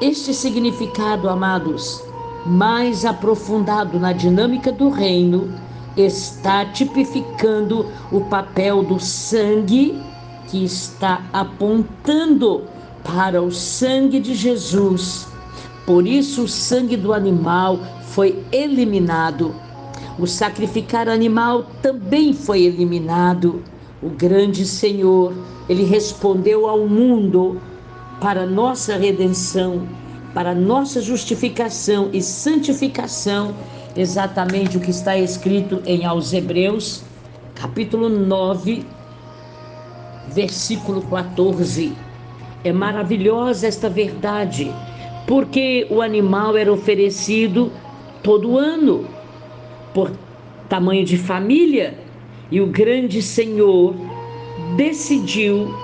[0.00, 2.02] Este significado, amados,
[2.44, 5.52] mais aprofundado na dinâmica do reino,
[5.96, 10.00] está tipificando o papel do sangue
[10.48, 12.64] que está apontando
[13.04, 15.26] para o sangue de Jesus.
[15.86, 17.80] Por isso, o sangue do animal
[18.10, 19.54] foi eliminado.
[20.18, 23.62] O sacrificar animal também foi eliminado.
[24.02, 25.32] O grande Senhor,
[25.68, 27.60] ele respondeu ao mundo
[28.20, 29.88] para nossa redenção,
[30.34, 33.54] para nossa justificação e santificação,
[33.96, 37.02] exatamente o que está escrito em aos Hebreus,
[37.54, 38.84] capítulo 9,
[40.28, 42.09] versículo 14.
[42.62, 44.70] É maravilhosa esta verdade,
[45.26, 47.72] porque o animal era oferecido
[48.22, 49.06] todo ano
[49.94, 50.12] por
[50.68, 51.94] tamanho de família
[52.50, 53.94] e o grande Senhor
[54.76, 55.74] decidiu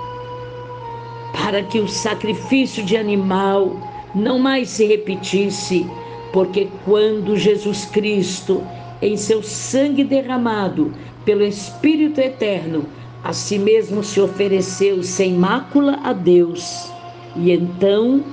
[1.33, 3.75] para que o sacrifício de animal
[4.13, 5.85] não mais se repetisse,
[6.31, 8.63] porque quando Jesus Cristo,
[9.01, 12.85] em seu sangue derramado pelo Espírito Eterno,
[13.27, 16.89] a si mesmo se ofereceu sem mácula a Deus,
[17.35, 18.23] e então,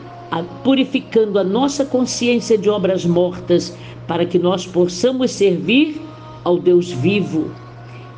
[0.63, 6.01] purificando a nossa consciência de obras mortas, para que nós possamos servir
[6.45, 7.51] ao Deus vivo.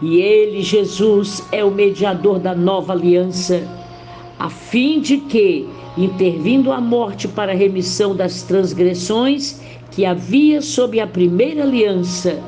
[0.03, 3.67] E Ele, Jesus, é o mediador da nova aliança,
[4.39, 11.01] a fim de que, intervindo a morte para a remissão das transgressões que havia sob
[11.01, 12.39] a primeira aliança,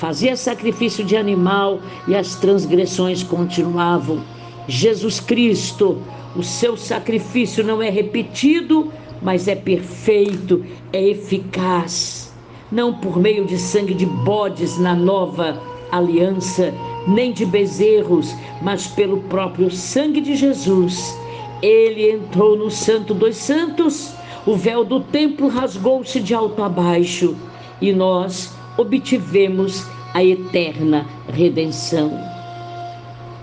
[0.00, 4.24] fazia sacrifício de animal e as transgressões continuavam.
[4.66, 5.98] Jesus Cristo,
[6.34, 12.32] o seu sacrifício não é repetido, mas é perfeito, é eficaz.
[12.72, 15.60] Não por meio de sangue de bodes na nova
[15.92, 16.72] aliança,
[17.06, 21.14] nem de bezerros, mas pelo próprio sangue de Jesus.
[21.60, 24.14] Ele entrou no Santo dos Santos,
[24.46, 27.36] o véu do templo rasgou-se de alto a baixo
[27.82, 32.18] e nós obtivemos a eterna redenção.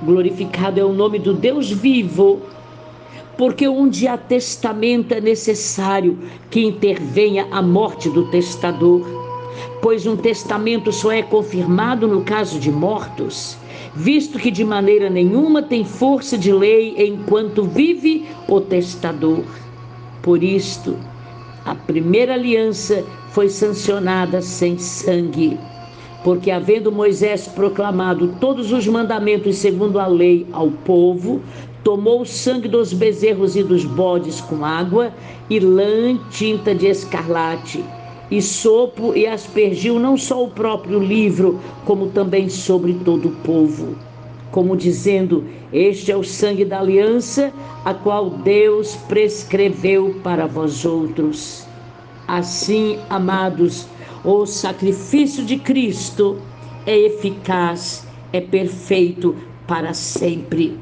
[0.04, 2.42] Glorificado é o nome do Deus vivo,
[3.38, 6.18] porque onde há testamento é necessário
[6.50, 9.28] que intervenha a morte do testador
[9.82, 13.58] pois um testamento só é confirmado no caso de mortos,
[13.96, 19.44] visto que de maneira nenhuma tem força de lei enquanto vive o testador.
[20.22, 20.98] Por isto,
[21.66, 23.06] a primeira aliança
[23.38, 25.60] foi sancionada sem sangue,
[26.24, 31.40] porque havendo Moisés proclamado todos os mandamentos segundo a lei ao povo,
[31.84, 35.14] tomou o sangue dos bezerros e dos bodes com água
[35.52, 37.86] e lã tinta de escarlate
[38.32, 43.96] e sopro e aspergiu não só o próprio livro, como também sobre todo o povo.
[44.52, 47.54] Como dizendo: Este é o sangue da aliança,
[47.86, 51.67] a qual Deus prescreveu para vós outros.
[52.28, 53.88] Assim, amados,
[54.24, 56.40] o sacrifício de Cristo
[56.86, 60.78] é eficaz, é perfeito para sempre.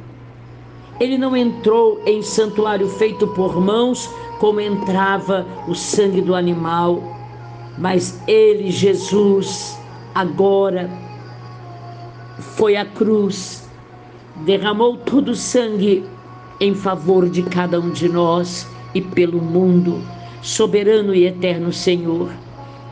[1.00, 4.10] Ele não entrou em santuário feito por mãos,
[4.40, 7.16] como entrava o sangue do animal
[7.78, 9.78] mas ele, Jesus,
[10.14, 10.90] agora
[12.40, 13.70] foi à cruz,
[14.46, 16.06] derramou todo o sangue
[16.60, 20.02] em favor de cada um de nós e pelo mundo.
[20.46, 22.32] Soberano e eterno Senhor,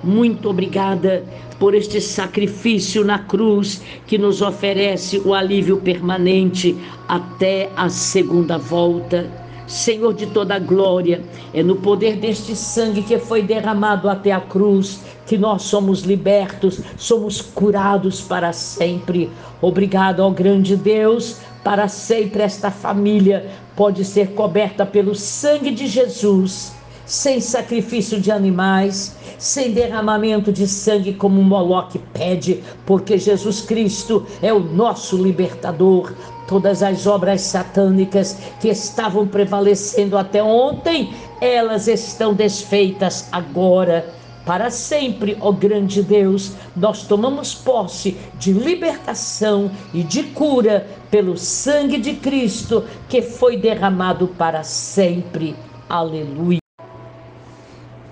[0.04, 1.24] muito obrigada
[1.60, 6.76] por este sacrifício na cruz que nos oferece o alívio permanente
[7.08, 9.30] até a segunda volta.
[9.68, 11.22] Senhor de toda glória,
[11.54, 16.82] é no poder deste sangue que foi derramado até a cruz que nós somos libertos,
[16.98, 19.30] somos curados para sempre.
[19.62, 26.74] Obrigado ao grande Deus, para sempre esta família pode ser coberta pelo sangue de Jesus,
[27.06, 34.54] sem sacrifício de animais, sem derramamento de sangue como Moloque pede, porque Jesus Cristo é
[34.54, 36.14] o nosso libertador.
[36.48, 44.14] Todas as obras satânicas que estavam prevalecendo até ontem, elas estão desfeitas agora.
[44.46, 51.98] Para sempre, ó grande Deus, nós tomamos posse de libertação e de cura pelo sangue
[51.98, 55.56] de Cristo que foi derramado para sempre.
[55.88, 56.63] Aleluia.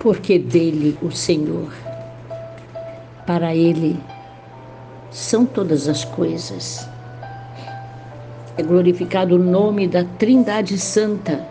[0.02, 1.72] Porque dele, o Senhor,
[3.26, 3.98] para ele
[5.12, 6.90] são todas as coisas
[8.58, 11.48] é glorificado o nome da Trindade Santa.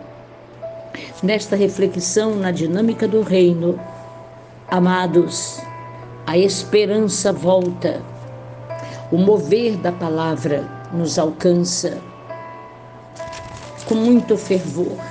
[1.21, 3.79] Nesta reflexão na dinâmica do reino,
[4.69, 5.59] amados,
[6.25, 8.01] a esperança volta,
[9.11, 10.63] o mover da palavra
[10.93, 11.97] nos alcança
[13.85, 15.10] com muito fervor.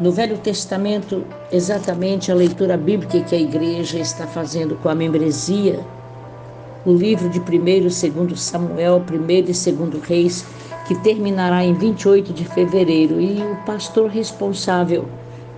[0.00, 5.78] No Velho Testamento, exatamente a leitura bíblica que a igreja está fazendo com a membresia,
[6.86, 9.66] o livro de 1 e 2 Samuel, 1 e 2
[10.08, 10.46] Reis,
[10.88, 13.20] que terminará em 28 de fevereiro.
[13.20, 15.04] E o pastor responsável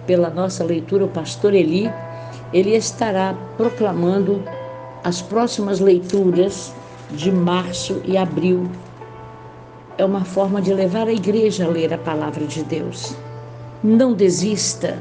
[0.08, 1.88] pela nossa leitura, o pastor Eli,
[2.52, 4.42] ele estará proclamando
[5.04, 6.74] as próximas leituras
[7.12, 8.68] de março e abril.
[9.96, 13.14] É uma forma de levar a igreja a ler a palavra de Deus.
[13.82, 14.96] Não desista.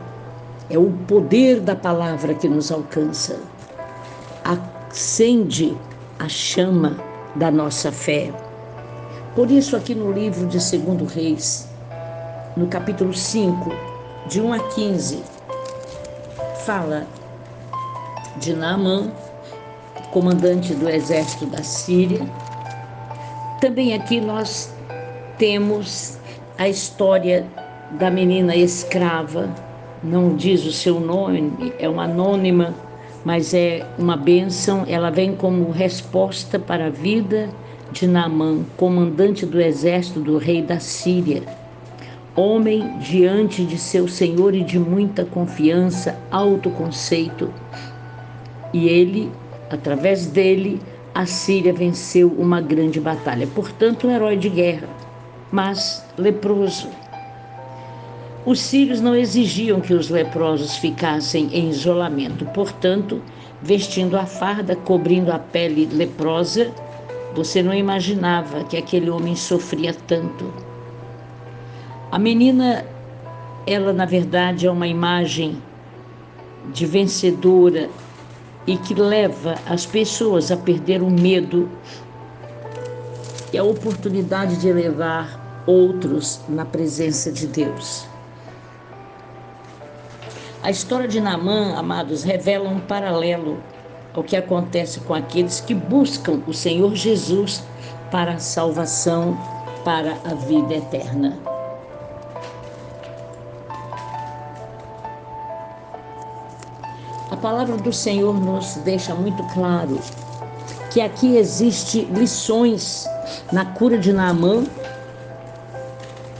[0.67, 3.39] É o poder da palavra que nos alcança.
[4.43, 5.77] Acende
[6.17, 6.97] a chama
[7.35, 8.33] da nossa fé.
[9.35, 11.67] Por isso, aqui no livro de Segundo Reis,
[12.57, 13.71] no capítulo 5,
[14.27, 15.23] de 1 a 15,
[16.65, 17.05] fala
[18.37, 19.11] de Naamã,
[20.11, 22.21] comandante do exército da Síria.
[23.59, 24.73] Também aqui nós
[25.37, 26.17] temos
[26.57, 27.45] a história
[27.97, 29.49] da menina escrava,
[30.03, 32.73] não diz o seu nome, é uma anônima,
[33.23, 34.83] mas é uma bênção.
[34.87, 37.49] Ela vem como resposta para a vida
[37.91, 41.43] de Naamã, comandante do exército do rei da Síria.
[42.35, 47.53] Homem diante de seu senhor e de muita confiança, autoconceito.
[48.73, 49.29] E ele,
[49.69, 50.81] através dele,
[51.13, 53.45] a Síria venceu uma grande batalha.
[53.47, 54.87] Portanto, um herói de guerra,
[55.51, 56.87] mas leproso.
[58.43, 63.21] Os sírios não exigiam que os leprosos ficassem em isolamento, portanto,
[63.61, 66.71] vestindo a farda, cobrindo a pele leprosa,
[67.35, 70.51] você não imaginava que aquele homem sofria tanto.
[72.11, 72.83] A menina,
[73.67, 75.61] ela na verdade é uma imagem
[76.73, 77.91] de vencedora
[78.65, 81.69] e que leva as pessoas a perder o medo
[83.53, 88.10] e a oportunidade de levar outros na presença de Deus.
[90.63, 93.57] A história de Naamã, amados, revela um paralelo
[94.13, 97.63] ao que acontece com aqueles que buscam o Senhor Jesus
[98.11, 99.35] para a salvação,
[99.83, 101.39] para a vida eterna.
[107.31, 109.97] A palavra do Senhor nos deixa muito claro
[110.91, 113.07] que aqui existe lições
[113.51, 114.63] na cura de Naamã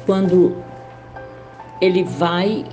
[0.06, 0.62] quando
[1.82, 2.66] ele vai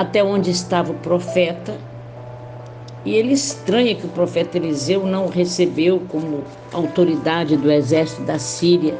[0.00, 1.76] até onde estava o profeta.
[3.04, 8.96] E ele estranha que o profeta Eliseu não recebeu como autoridade do exército da Síria.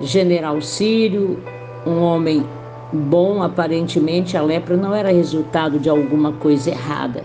[0.00, 1.42] General sírio,
[1.84, 2.46] um homem
[2.92, 7.24] bom, aparentemente a lepra não era resultado de alguma coisa errada,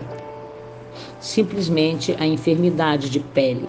[1.20, 3.68] simplesmente a enfermidade de pele.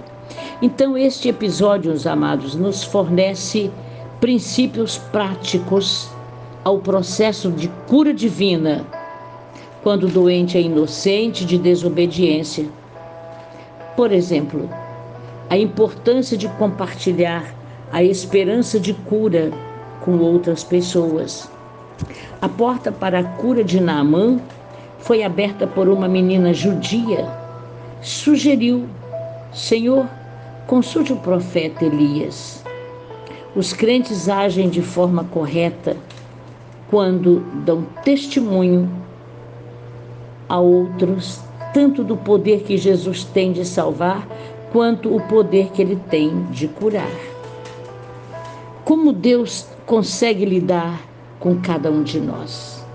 [0.60, 3.70] Então, este episódio, os amados, nos fornece
[4.20, 6.10] princípios práticos
[6.68, 8.86] ao processo de cura divina
[9.82, 12.66] quando o doente é inocente de desobediência.
[13.96, 14.70] Por exemplo,
[15.50, 17.56] a importância de compartilhar
[17.90, 19.50] a esperança de cura
[20.02, 21.50] com outras pessoas.
[22.42, 24.38] A porta para a cura de Naamã
[25.00, 27.26] foi aberta por uma menina judia.
[28.02, 28.90] Sugeriu:
[29.54, 30.06] Senhor,
[30.68, 32.62] consulte o profeta Elias.
[33.56, 35.96] Os crentes agem de forma correta
[36.90, 38.90] quando dão testemunho
[40.48, 41.42] a outros,
[41.74, 44.28] tanto do poder que Jesus tem de salvar,
[44.72, 47.12] quanto o poder que ele tem de curar.
[48.86, 51.02] Como Deus consegue lidar
[51.40, 52.86] com cada um de nós?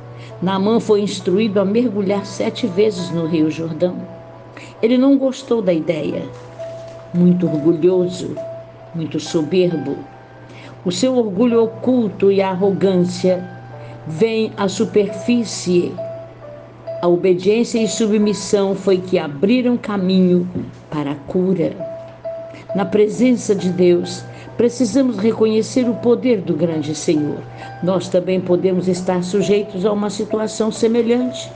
[0.40, 3.96] Naamã foi instruído a mergulhar sete vezes no Rio Jordão.
[4.82, 6.24] Ele não gostou da ideia,
[7.14, 8.34] muito orgulhoso,
[8.94, 9.96] muito soberbo.
[10.84, 13.61] O seu orgulho oculto e a arrogância
[14.06, 15.92] vem à superfície.
[17.00, 20.48] A obediência e submissão foi que abriram caminho
[20.90, 21.74] para a cura.
[22.74, 24.24] Na presença de Deus,
[24.56, 27.38] precisamos reconhecer o poder do grande Senhor.
[27.82, 31.50] Nós também podemos estar sujeitos a uma situação semelhante.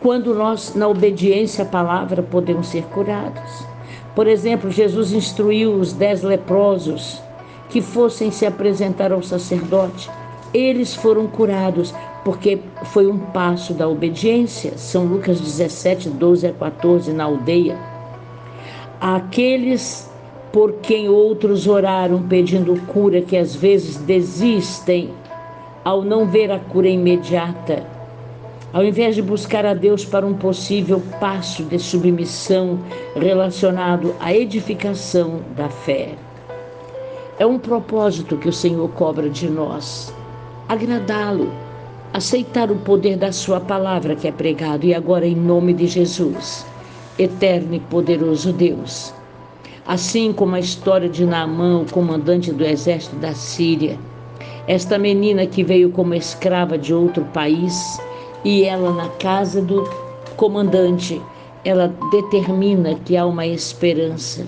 [0.00, 3.66] Quando nós, na obediência à palavra, podemos ser curados.
[4.14, 7.20] Por exemplo, Jesus instruiu os dez leprosos
[7.68, 10.08] que fossem se apresentar ao sacerdote
[10.56, 11.94] eles foram curados,
[12.24, 14.78] porque foi um passo da obediência.
[14.78, 17.78] São Lucas 17, 12 a 14, na aldeia.
[19.00, 20.10] Aqueles
[20.50, 25.10] por quem outros oraram pedindo cura, que às vezes desistem
[25.84, 27.84] ao não ver a cura imediata,
[28.72, 32.78] ao invés de buscar a Deus para um possível passo de submissão
[33.14, 36.14] relacionado à edificação da fé.
[37.38, 40.12] É um propósito que o Senhor cobra de nós
[40.68, 41.52] agradá-lo,
[42.12, 44.86] aceitar o poder da Sua palavra que é pregado.
[44.86, 46.66] E agora, em nome de Jesus,
[47.18, 49.12] eterno e poderoso Deus.
[49.86, 53.98] Assim como a história de Naamã, o comandante do exército da Síria,
[54.66, 58.00] esta menina que veio como escrava de outro país
[58.44, 59.88] e ela na casa do
[60.36, 61.22] comandante,
[61.64, 64.44] ela determina que há uma esperança.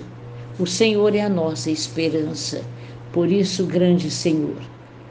[0.59, 2.61] O Senhor é a nossa esperança.
[3.13, 4.57] Por isso, grande Senhor,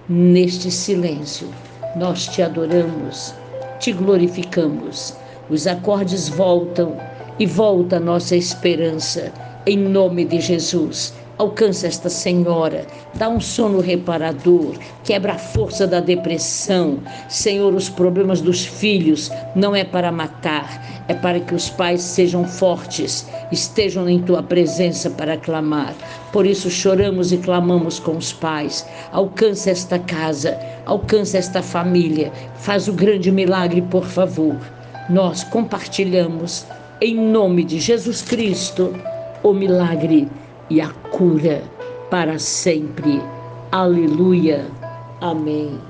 [0.08, 1.48] neste silêncio.
[1.96, 3.34] Nós te adoramos,
[3.78, 5.14] te glorificamos.
[5.50, 6.96] Os acordes voltam
[7.38, 9.32] e volta a nossa esperança.
[9.66, 12.84] Em nome de Jesus, Alcança esta senhora,
[13.14, 16.98] dá um sono reparador, quebra a força da depressão.
[17.28, 22.44] Senhor, os problemas dos filhos não é para matar, é para que os pais sejam
[22.44, 25.94] fortes, estejam em tua presença para clamar.
[26.32, 28.84] Por isso choramos e clamamos com os pais.
[29.12, 34.56] Alcança esta casa, alcança esta família, faz o grande milagre, por favor.
[35.08, 36.66] Nós compartilhamos,
[37.00, 38.92] em nome de Jesus Cristo,
[39.44, 40.26] o milagre
[40.70, 41.62] e a cura
[42.10, 43.22] para sempre.
[43.70, 44.70] Aleluia.
[45.20, 45.80] Amém.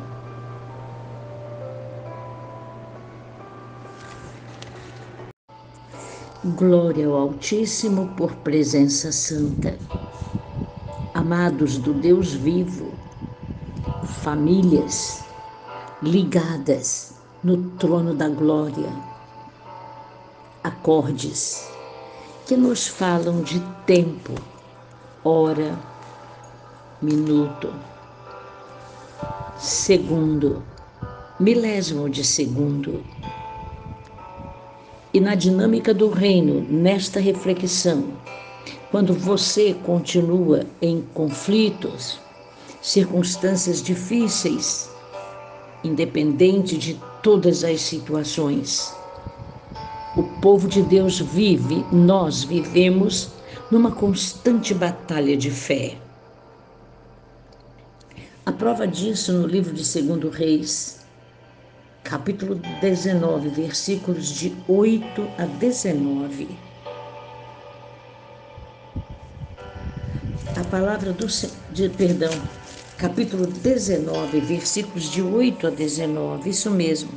[6.56, 9.76] Glória ao Altíssimo por presença santa.
[11.14, 12.92] Amados do Deus vivo,
[14.22, 15.24] famílias
[16.00, 18.88] ligadas no trono da glória,
[20.62, 21.68] acordes
[22.46, 24.32] que nos falam de tempo
[25.24, 25.78] hora,
[27.02, 27.72] minuto,
[29.58, 30.62] segundo,
[31.40, 33.02] milésimo de segundo.
[35.12, 38.04] E na dinâmica do reino, nesta reflexão,
[38.90, 42.18] quando você continua em conflitos,
[42.80, 44.88] circunstâncias difíceis,
[45.82, 48.94] independente de todas as situações,
[50.16, 53.37] o povo de Deus vive, nós vivemos
[53.70, 55.96] numa constante batalha de fé.
[58.46, 61.00] A prova disso no livro de 2 Reis,
[62.02, 66.48] capítulo 19, versículos de 8 a 19.
[70.56, 71.26] A palavra do
[71.70, 72.32] de perdão,
[72.96, 77.12] capítulo 19, versículos de 8 a 19, isso mesmo.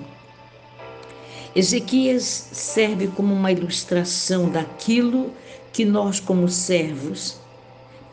[1.56, 5.34] Ezequias serve como uma ilustração daquilo
[5.74, 7.38] que nós, como servos,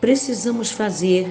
[0.00, 1.28] precisamos fazer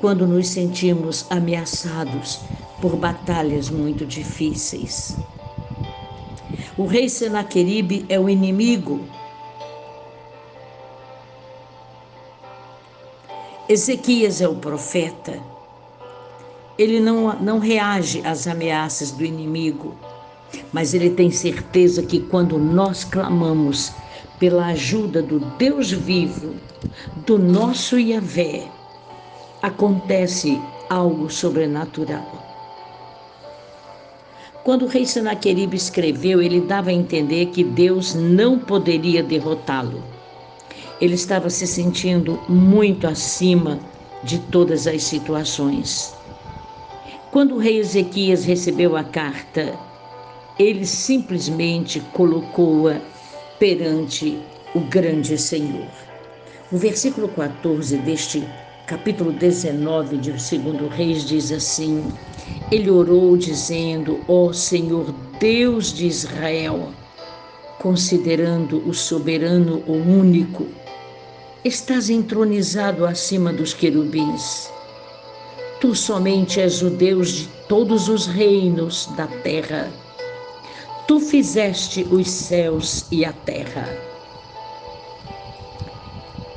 [0.00, 2.40] quando nos sentimos ameaçados
[2.80, 5.16] por batalhas muito difíceis.
[6.76, 9.04] O rei Senaqueribe é o inimigo.
[13.68, 15.38] Ezequias é o profeta.
[16.78, 19.94] Ele não, não reage às ameaças do inimigo,
[20.72, 23.92] mas ele tem certeza que quando nós clamamos,
[24.40, 26.54] pela ajuda do Deus vivo,
[27.26, 28.66] do nosso Yahvé,
[29.62, 32.26] acontece algo sobrenatural.
[34.64, 40.02] Quando o rei Senaqueribe escreveu, ele dava a entender que Deus não poderia derrotá-lo.
[41.00, 43.78] Ele estava se sentindo muito acima
[44.22, 46.14] de todas as situações.
[47.30, 49.78] Quando o rei Ezequias recebeu a carta,
[50.58, 53.09] ele simplesmente colocou-a
[53.60, 54.38] perante
[54.74, 55.86] o grande Senhor.
[56.72, 58.42] O versículo 14 deste
[58.86, 62.10] capítulo 19 de 2 Reis diz assim:
[62.72, 66.88] Ele orou dizendo: Ó oh Senhor Deus de Israel,
[67.78, 70.66] considerando o soberano, o único,
[71.62, 74.70] estás entronizado acima dos querubins.
[75.82, 79.90] Tu somente és o Deus de todos os reinos da terra
[81.10, 83.84] Tu fizeste os céus e a terra.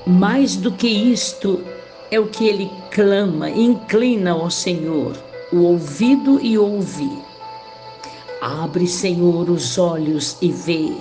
[0.05, 1.63] Mais do que isto
[2.11, 5.17] é o que ele clama, inclina ao Senhor
[5.51, 7.09] o ouvido e ouve.
[8.39, 10.93] Abre, Senhor, os olhos e vê.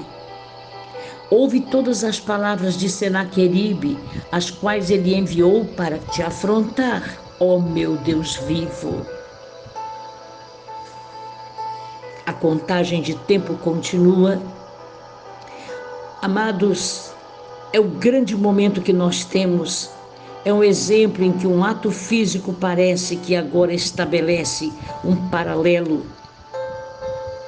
[1.28, 3.98] Ouve todas as palavras de Senaqueribe,
[4.32, 9.21] as quais ele enviou para te afrontar, ó meu Deus vivo.
[12.42, 14.42] Contagem de tempo continua.
[16.20, 17.12] Amados,
[17.72, 19.88] é o grande momento que nós temos.
[20.44, 24.72] É um exemplo em que um ato físico parece que agora estabelece
[25.04, 26.04] um paralelo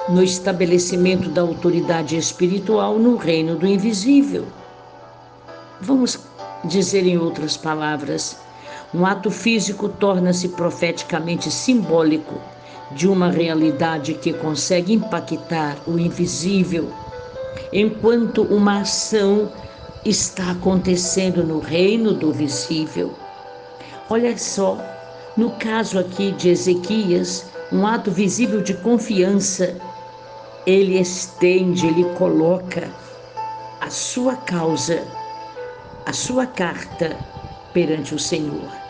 [0.08, 4.46] no estabelecimento da autoridade espiritual no reino do invisível.
[5.80, 6.20] Vamos
[6.64, 8.36] dizer em outras palavras,
[8.94, 12.53] um ato físico torna-se profeticamente simbólico
[12.94, 16.92] de uma realidade que consegue impactar o invisível,
[17.72, 19.50] enquanto uma ação
[20.04, 23.14] está acontecendo no reino do visível.
[24.08, 24.78] Olha só,
[25.36, 29.76] no caso aqui de Ezequias, um ato visível de confiança,
[30.66, 32.88] ele estende, ele coloca
[33.80, 35.02] a sua causa,
[36.06, 37.16] a sua carta
[37.72, 38.83] perante o Senhor.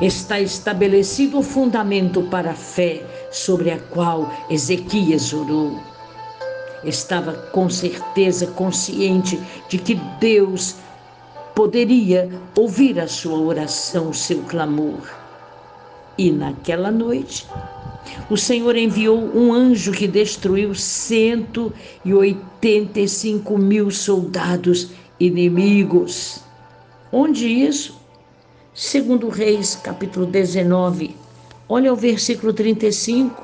[0.00, 5.78] Está estabelecido o fundamento para a fé sobre a qual Ezequias orou.
[6.84, 10.76] Estava com certeza consciente de que Deus
[11.54, 15.00] poderia ouvir a sua oração, o seu clamor.
[16.18, 17.46] E naquela noite,
[18.28, 26.42] o Senhor enviou um anjo que destruiu 185 mil soldados inimigos.
[27.10, 28.03] Onde isso?
[28.76, 31.14] Segundo Reis, capítulo 19.
[31.68, 33.40] Olha o versículo 35.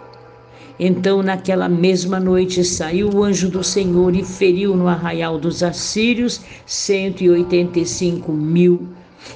[0.76, 6.40] Então, naquela mesma noite, saiu o anjo do Senhor e feriu no arraial dos assírios
[6.66, 8.88] 185 mil.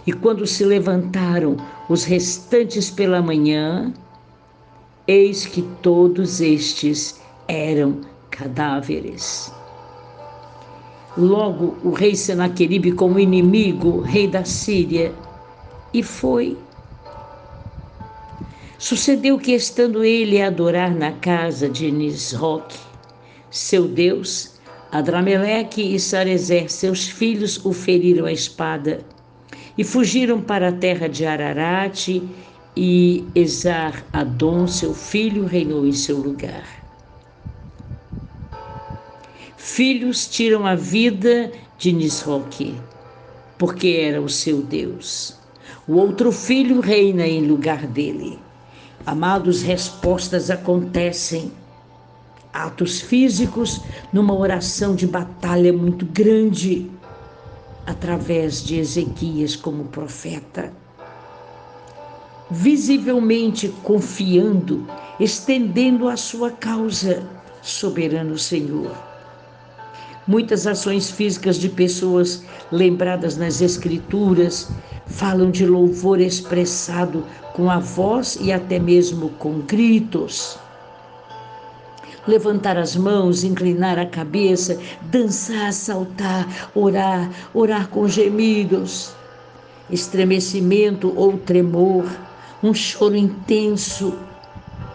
[0.04, 1.56] E quando se levantaram
[1.88, 3.94] os restantes pela manhã,
[5.06, 8.00] eis que todos estes eram
[8.30, 9.52] cadáveres.
[11.16, 15.14] Logo o rei Senaqueribe como inimigo, rei da Síria,
[15.94, 16.58] e foi.
[18.78, 22.78] Sucedeu que, estando ele a adorar na casa de Nisroque,
[23.50, 24.56] seu Deus,
[24.92, 29.00] Adrameleque e Sarezer, seus filhos, o feriram a espada
[29.78, 32.22] e fugiram para a terra de Ararate,
[32.76, 36.66] e Esar Adon, seu filho, reinou em seu lugar.
[39.56, 42.74] Filhos tiram a vida de Nisroque,
[43.58, 45.33] porque era o seu Deus.
[45.86, 48.38] O outro filho reina em lugar dele.
[49.04, 51.52] Amados, respostas acontecem.
[52.50, 56.90] Atos físicos numa oração de batalha muito grande,
[57.84, 60.72] através de Ezequias como profeta.
[62.50, 64.86] Visivelmente confiando,
[65.20, 67.28] estendendo a sua causa,
[67.60, 69.13] soberano Senhor
[70.26, 74.70] Muitas ações físicas de pessoas lembradas nas Escrituras
[75.06, 80.58] falam de louvor expressado com a voz e até mesmo com gritos.
[82.26, 89.12] Levantar as mãos, inclinar a cabeça, dançar, saltar, orar, orar com gemidos,
[89.90, 92.06] estremecimento ou tremor,
[92.62, 94.14] um choro intenso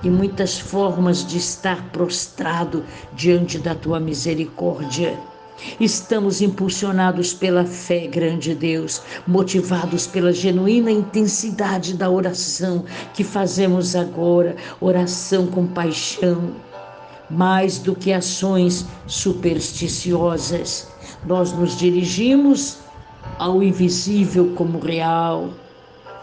[0.03, 5.17] e muitas formas de estar prostrado diante da tua misericórdia.
[5.79, 14.55] Estamos impulsionados pela fé, grande Deus, motivados pela genuína intensidade da oração que fazemos agora,
[14.79, 16.55] oração com paixão,
[17.29, 20.87] mais do que ações supersticiosas.
[21.25, 22.77] Nós nos dirigimos
[23.37, 25.49] ao invisível como real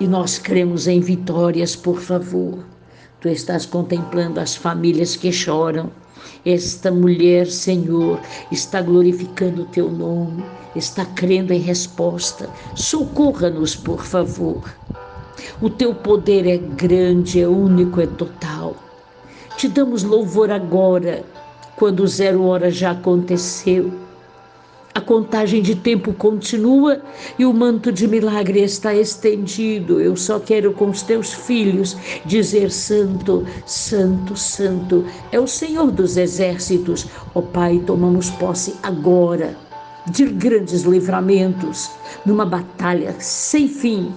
[0.00, 2.75] e nós cremos em vitórias, por favor.
[3.26, 5.90] Tu estás contemplando as famílias que choram.
[6.44, 8.20] Esta mulher, Senhor,
[8.52, 10.44] está glorificando o teu nome,
[10.76, 12.48] está crendo em resposta.
[12.76, 14.62] Socorra-nos, por favor.
[15.60, 18.76] O teu poder é grande, é único, é total.
[19.56, 21.24] Te damos louvor agora,
[21.76, 24.05] quando zero hora já aconteceu
[24.96, 27.02] a contagem de tempo continua
[27.38, 30.00] e o manto de milagre está estendido.
[30.00, 31.94] Eu só quero com os teus filhos
[32.24, 37.06] dizer: Santo, Santo, Santo é o Senhor dos exércitos.
[37.34, 39.54] Ó oh, Pai, tomamos posse agora
[40.06, 41.90] de grandes livramentos,
[42.24, 44.14] numa batalha sem fim,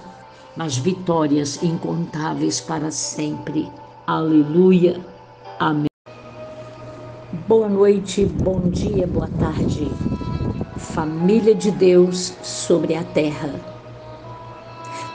[0.55, 3.69] mas vitórias incontáveis para sempre.
[4.07, 5.01] Aleluia.
[5.59, 5.89] Amém.
[7.49, 9.91] Boa noite, bom dia, boa tarde
[10.79, 13.53] família de Deus sobre a terra.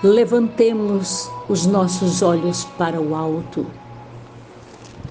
[0.02, 3.66] Levantemos os nossos olhos para o alto,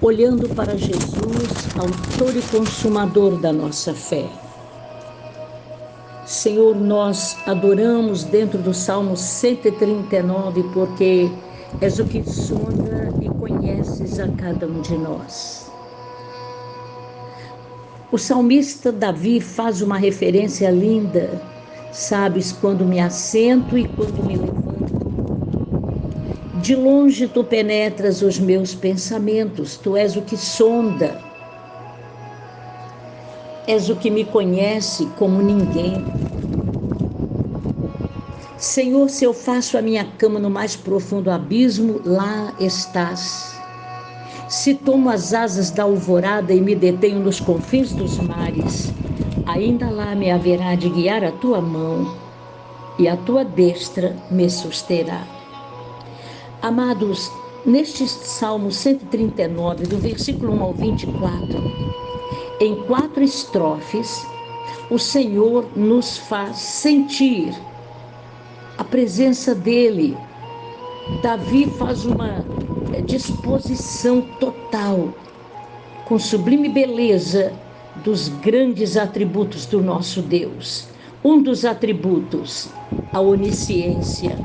[0.00, 4.26] olhando para Jesus, autor e consumador da nossa fé.
[6.24, 11.30] Senhor, nós adoramos dentro do Salmo 139 porque
[11.80, 15.63] és o que sonda e conheces a cada um de nós.
[18.14, 21.42] O salmista Davi faz uma referência linda.
[21.90, 25.08] Sabes quando me assento e quando me levanto.
[26.62, 31.20] De longe tu penetras os meus pensamentos, tu és o que sonda.
[33.66, 36.06] És o que me conhece como ninguém.
[38.56, 43.63] Senhor, se eu faço a minha cama no mais profundo abismo, lá estás.
[44.54, 48.94] Se tomo as asas da alvorada e me detenho nos confins dos mares,
[49.44, 52.16] ainda lá me haverá de guiar a tua mão
[52.96, 55.26] e a tua destra me susterá.
[56.62, 57.28] Amados,
[57.66, 61.60] neste Salmo 139, do versículo 1 ao 24,
[62.60, 64.24] em quatro estrofes,
[64.88, 67.52] o Senhor nos faz sentir
[68.78, 70.16] a presença dEle
[71.22, 72.44] Davi faz uma
[72.92, 75.10] é, disposição total,
[76.06, 77.52] com sublime beleza,
[78.02, 80.88] dos grandes atributos do nosso Deus.
[81.22, 82.70] Um dos atributos,
[83.12, 84.38] a onisciência.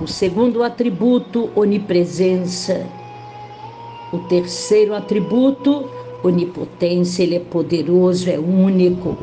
[0.00, 2.84] O segundo atributo, onipresença.
[4.12, 5.88] O terceiro atributo,
[6.24, 9.16] onipotência, ele é poderoso, é único.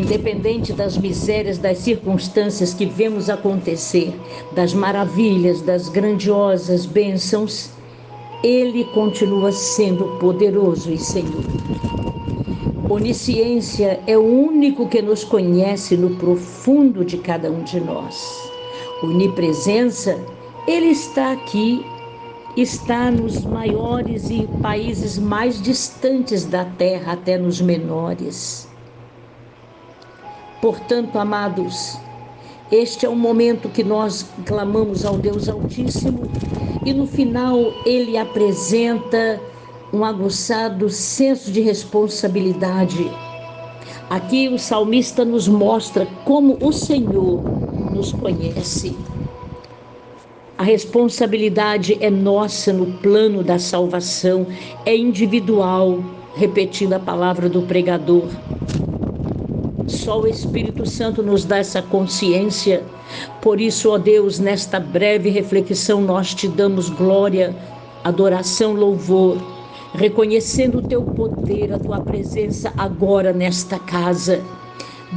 [0.00, 4.18] Independente das misérias, das circunstâncias que vemos acontecer,
[4.52, 7.68] das maravilhas, das grandiosas bênçãos,
[8.42, 11.44] ele continua sendo poderoso e Senhor.
[12.88, 18.50] Onisciência é o único que nos conhece no profundo de cada um de nós.
[19.02, 20.18] Onipresença,
[20.66, 21.84] ele está aqui
[22.56, 28.69] está nos maiores e países mais distantes da terra, até nos menores.
[30.60, 31.98] Portanto, amados,
[32.70, 36.30] este é o momento que nós clamamos ao Deus Altíssimo
[36.84, 39.40] e no final ele apresenta
[39.92, 43.10] um aguçado senso de responsabilidade.
[44.08, 47.42] Aqui o salmista nos mostra como o Senhor
[47.90, 48.96] nos conhece.
[50.58, 54.46] A responsabilidade é nossa no plano da salvação,
[54.84, 58.28] é individual, repetindo a palavra do pregador.
[59.90, 62.84] Só o Espírito Santo nos dá essa consciência.
[63.42, 67.56] Por isso, ó Deus, nesta breve reflexão, nós te damos glória,
[68.04, 69.36] adoração, louvor,
[69.92, 74.40] reconhecendo o teu poder, a tua presença agora nesta casa,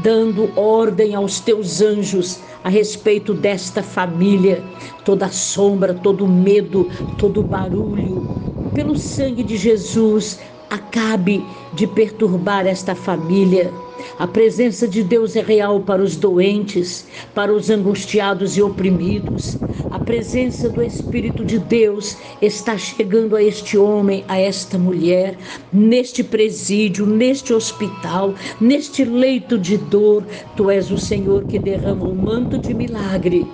[0.01, 4.63] dando ordem aos teus anjos a respeito desta família,
[5.05, 8.27] toda sombra, todo medo, todo barulho,
[8.73, 13.71] pelo sangue de Jesus, acabe de perturbar esta família.
[14.17, 19.57] A presença de Deus é real para os doentes, para os angustiados e oprimidos.
[19.89, 25.37] A presença do Espírito de Deus está chegando a este homem, a esta mulher,
[25.71, 30.23] neste presídio, neste hospital, neste leito de dor.
[30.55, 33.47] Tu és o Senhor que derrama o manto de milagre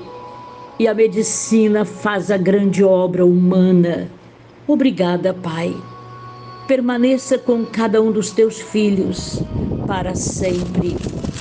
[0.79, 4.09] e a medicina faz a grande obra humana.
[4.65, 5.75] Obrigada, Pai
[6.69, 9.39] permaneça com cada um dos teus filhos
[9.87, 10.95] para sempre.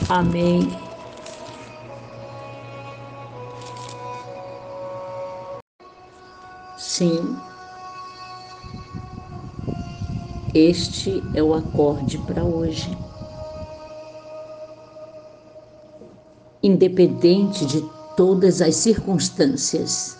[0.09, 0.67] Amém.
[6.79, 7.37] Sim,
[10.55, 12.97] este é o acorde para hoje.
[16.63, 17.85] Independente de
[18.17, 20.18] todas as circunstâncias,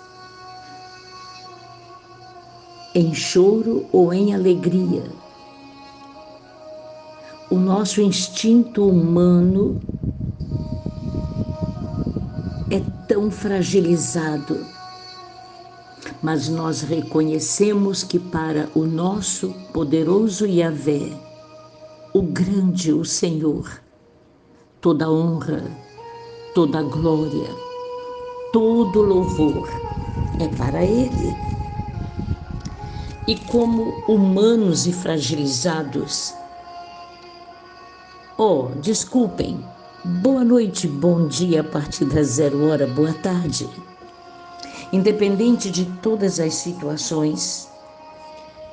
[2.99, 5.05] em choro ou em alegria.
[7.49, 9.79] O nosso instinto humano
[12.69, 14.67] é tão fragilizado,
[16.21, 21.13] mas nós reconhecemos que para o nosso poderoso Yahvé,
[22.13, 23.81] o grande, o Senhor,
[24.81, 25.63] toda honra,
[26.53, 27.49] toda glória,
[28.53, 29.69] todo louvor
[30.41, 31.58] é para Ele
[33.29, 36.33] e como humanos e fragilizados.
[38.39, 39.63] Oh, desculpem.
[40.03, 43.69] Boa noite, bom dia a partir da zero hora, boa tarde.
[44.91, 47.69] Independente de todas as situações,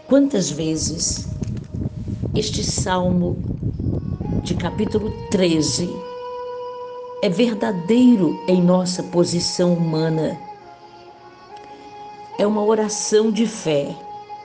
[0.07, 1.27] quantas vezes
[2.33, 3.37] este salmo
[4.41, 5.93] de capítulo 13
[7.21, 10.39] é verdadeiro em nossa posição humana.
[12.39, 13.93] É uma oração de fé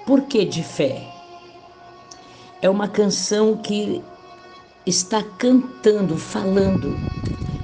[0.07, 1.07] por que de fé?
[2.63, 4.03] É uma canção que
[4.87, 6.97] está cantando, falando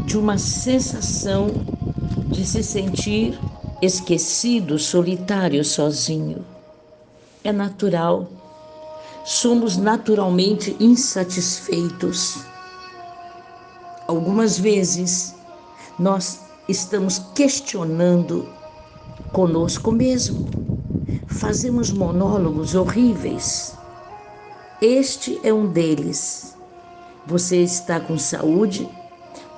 [0.05, 1.51] de uma sensação
[2.29, 3.39] de se sentir
[3.83, 6.45] esquecido, solitário, sozinho.
[7.43, 8.29] É natural.
[9.25, 12.39] Somos naturalmente insatisfeitos.
[14.07, 15.35] Algumas vezes
[15.99, 18.49] nós estamos questionando
[19.33, 20.76] conosco mesmo
[21.27, 23.77] fazemos monólogos horríveis.
[24.81, 26.57] Este é um deles.
[27.27, 28.89] Você está com saúde,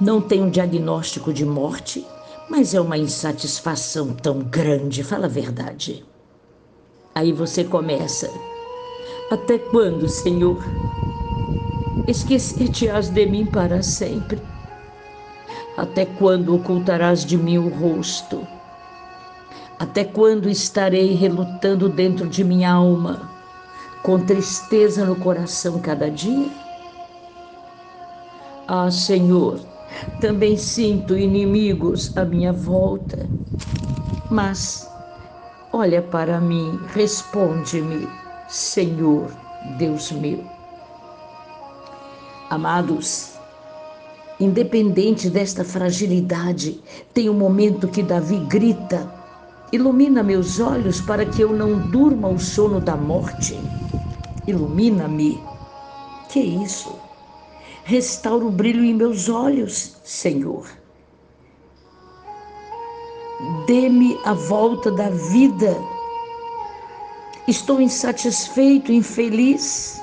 [0.00, 2.06] não tem um diagnóstico de morte,
[2.48, 6.05] mas é uma insatisfação tão grande, fala a verdade.
[7.14, 8.30] Aí você começa:
[9.30, 10.64] Até quando, Senhor?
[12.06, 14.40] Esquecer-te-ás de mim para sempre.
[15.76, 18.47] Até quando ocultarás de mim o rosto?
[19.78, 23.31] Até quando estarei relutando dentro de minha alma,
[24.02, 26.50] com tristeza no coração cada dia?
[28.66, 29.60] Ah, Senhor,
[30.20, 33.31] Também sinto inimigos à minha volta.
[34.31, 34.89] Mas
[35.73, 38.08] olha para mim, responde-me,
[38.48, 39.31] Senhor
[39.78, 40.44] Deus meu.
[42.50, 43.39] Amados,
[44.40, 46.82] independente desta fragilidade,
[47.12, 49.17] tem um momento que Davi grita:
[49.70, 53.60] Ilumina meus olhos para que eu não durma o sono da morte.
[54.47, 55.42] Ilumina-me.
[56.30, 56.98] Que isso?
[57.84, 60.66] Restaura o brilho em meus olhos, Senhor.
[63.66, 65.76] Dê-me a volta da vida.
[67.47, 70.02] Estou insatisfeito, infeliz.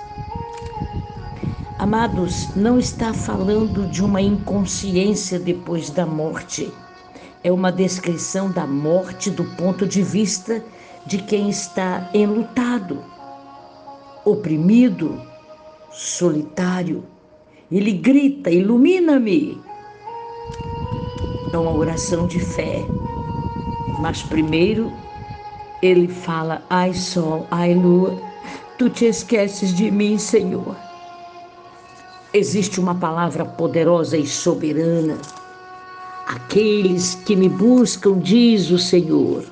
[1.77, 6.71] Amados, não está falando de uma inconsciência depois da morte.
[7.45, 10.65] É uma descrição da morte do ponto de vista
[11.05, 13.03] de quem está enlutado,
[14.25, 15.21] oprimido,
[15.91, 17.03] solitário.
[17.71, 19.61] Ele grita: ilumina-me.
[21.53, 22.83] É uma oração de fé.
[23.99, 24.91] Mas primeiro
[25.83, 28.19] ele fala: Ai, sol, ai, lua,
[28.79, 30.75] tu te esqueces de mim, Senhor.
[32.33, 35.19] Existe uma palavra poderosa e soberana.
[36.27, 39.45] Aqueles que me buscam, diz o Senhor,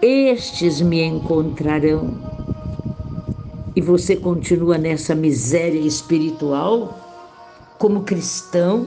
[0.00, 2.22] estes me encontrarão.
[3.74, 6.96] E você continua nessa miséria espiritual,
[7.78, 8.86] como cristão,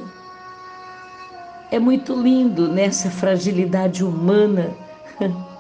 [1.70, 4.74] é muito lindo nessa fragilidade humana.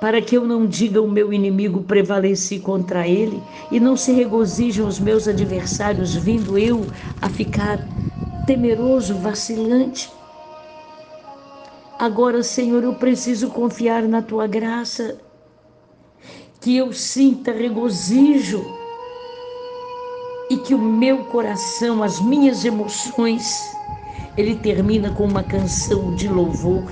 [0.00, 4.88] Para que eu não diga o meu inimigo prevaleci contra ele e não se regozijam
[4.88, 6.88] os meus adversários, vindo eu
[7.22, 7.88] a ficar
[8.46, 10.10] temeroso, vacilante.
[11.98, 15.18] Agora, Senhor, eu preciso confiar na tua graça,
[16.60, 18.64] que eu sinta regozijo
[20.48, 23.76] e que o meu coração, as minhas emoções,
[24.36, 26.84] ele termina com uma canção de louvor,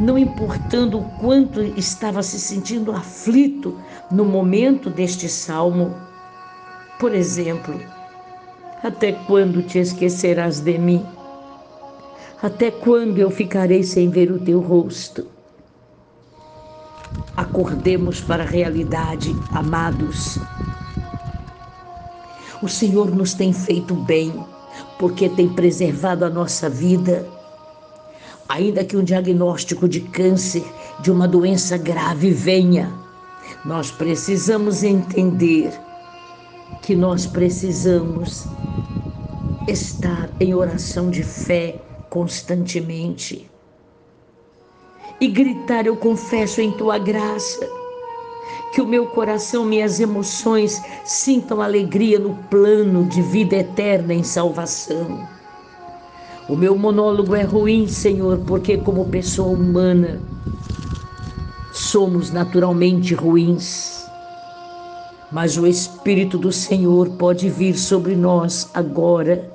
[0.00, 3.78] não importando o quanto estava se sentindo aflito
[4.10, 5.94] no momento deste salmo.
[6.98, 7.78] Por exemplo,
[8.82, 11.04] até quando te esquecerás de mim?
[12.42, 15.26] Até quando eu ficarei sem ver o teu rosto?
[17.36, 20.38] Acordemos para a realidade, amados.
[22.62, 24.32] O Senhor nos tem feito bem
[24.98, 27.26] porque tem preservado a nossa vida.
[28.48, 30.64] Ainda que um diagnóstico de câncer,
[31.00, 32.92] de uma doença grave venha,
[33.64, 35.72] nós precisamos entender
[36.82, 38.46] que nós precisamos
[39.68, 43.50] estar em oração de fé constantemente
[45.20, 47.68] e gritar: Eu confesso em tua graça
[48.72, 55.28] que o meu coração, minhas emoções sintam alegria no plano de vida eterna em salvação.
[56.48, 60.20] O meu monólogo é ruim, Senhor, porque, como pessoa humana,
[61.72, 63.99] somos naturalmente ruins.
[65.30, 69.50] Mas o Espírito do Senhor pode vir sobre nós agora.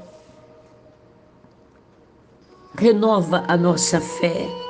[2.78, 4.66] Renova a nossa fé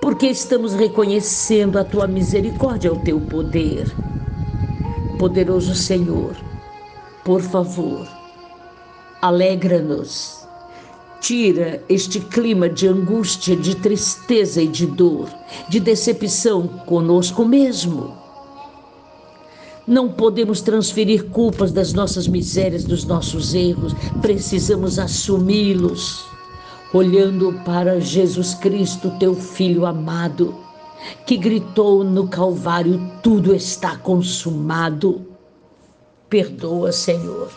[0.00, 3.86] porque estamos reconhecendo a tua misericórdia, o teu poder.
[5.18, 6.36] Poderoso Senhor,
[7.24, 8.06] por favor,
[9.20, 10.46] alegra-nos.
[11.20, 15.28] Tira este clima de angústia, de tristeza e de dor,
[15.68, 18.16] de decepção conosco mesmo.
[19.88, 26.26] Não podemos transferir culpas das nossas misérias, dos nossos erros, precisamos assumi-los
[26.92, 30.54] olhando para Jesus Cristo, teu Filho amado,
[31.24, 35.26] que gritou no Calvário: tudo está consumado.
[36.28, 37.50] Perdoa, Senhor.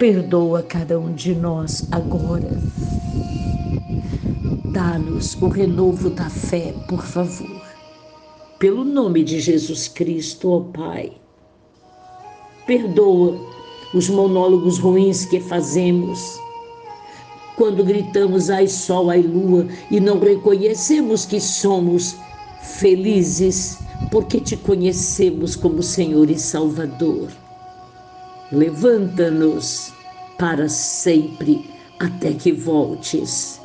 [0.00, 2.60] Perdoa cada um de nós agora.
[4.72, 7.59] Dá-nos o renovo da fé, por favor.
[8.60, 11.12] Pelo nome de Jesus Cristo, ó Pai.
[12.66, 13.40] Perdoa
[13.92, 16.38] os monólogos ruins que fazemos
[17.60, 22.16] quando gritamos ai sol, ai lua e não reconhecemos que somos
[22.62, 23.78] felizes
[24.10, 27.28] porque te conhecemos como Senhor e Salvador.
[28.50, 29.92] Levanta-nos
[30.38, 33.59] para sempre até que voltes.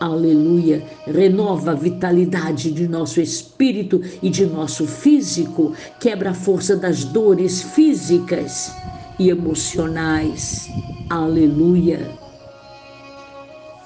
[0.00, 0.82] Aleluia.
[1.06, 7.60] Renova a vitalidade de nosso espírito e de nosso físico, quebra a força das dores
[7.60, 8.72] físicas
[9.18, 10.70] e emocionais.
[11.10, 12.18] Aleluia.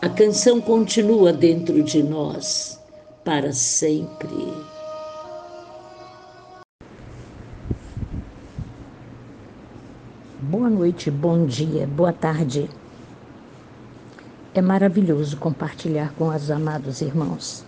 [0.01, 2.79] A canção continua dentro de nós
[3.25, 4.53] para sempre.
[10.39, 12.71] Boa noite, bom dia, boa tarde.
[14.57, 17.65] É maravilhoso compartilhar com os amados irmãos.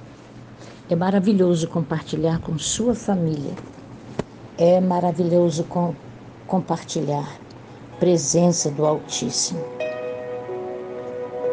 [0.88, 3.54] É maravilhoso compartilhar com sua família.
[4.56, 5.96] É maravilhoso com,
[6.46, 7.28] compartilhar
[7.98, 9.58] presença do Altíssimo.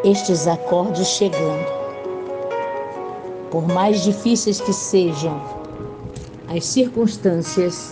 [0.03, 1.65] Estes acordes chegando,
[3.49, 5.41] por mais difíceis que sejam
[6.47, 7.91] as circunstâncias,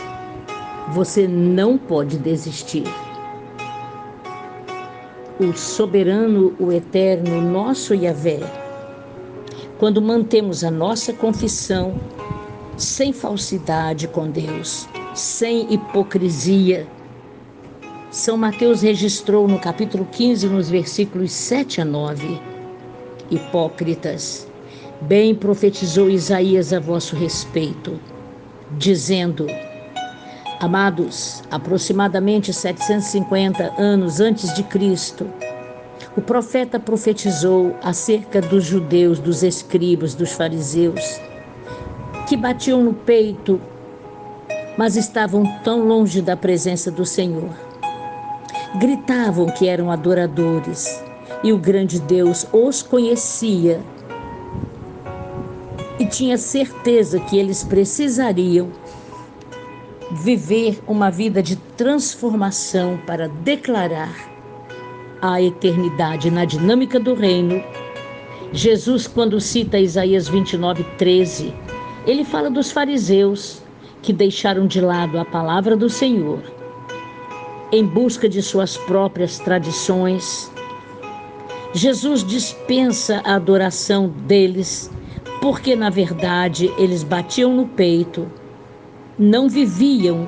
[0.94, 2.84] você não pode desistir
[5.42, 8.40] o soberano, o eterno, nosso Yahvé,
[9.80, 12.00] quando mantemos a nossa confissão
[12.78, 16.88] sem falsidade com Deus, sem hipocrisia.
[18.12, 22.40] São Mateus registrou no capítulo 15, nos versículos 7 a 9:
[23.32, 24.48] Hipócritas,
[25.02, 28.00] bem profetizou Isaías a vosso respeito,
[28.78, 29.48] dizendo:
[30.62, 35.28] Amados, aproximadamente 750 anos antes de Cristo,
[36.16, 41.20] o profeta profetizou acerca dos judeus, dos escribas, dos fariseus,
[42.30, 43.60] que batiam no peito,
[44.78, 47.50] mas estavam tão longe da presença do Senhor.
[48.76, 51.04] Gritavam que eram adoradores
[51.44, 53.82] e o grande Deus os conhecia
[55.98, 58.70] e tinha certeza que eles precisariam
[60.12, 64.14] viver uma vida de transformação para declarar
[65.22, 67.64] a eternidade na dinâmica do reino.
[68.52, 71.54] Jesus, quando cita Isaías 29, 13,
[72.06, 73.62] ele fala dos fariseus
[74.02, 76.42] que deixaram de lado a palavra do Senhor
[77.72, 80.52] em busca de suas próprias tradições.
[81.74, 84.92] Jesus dispensa a adoração deles
[85.40, 88.28] porque, na verdade, eles batiam no peito
[89.22, 90.28] não viviam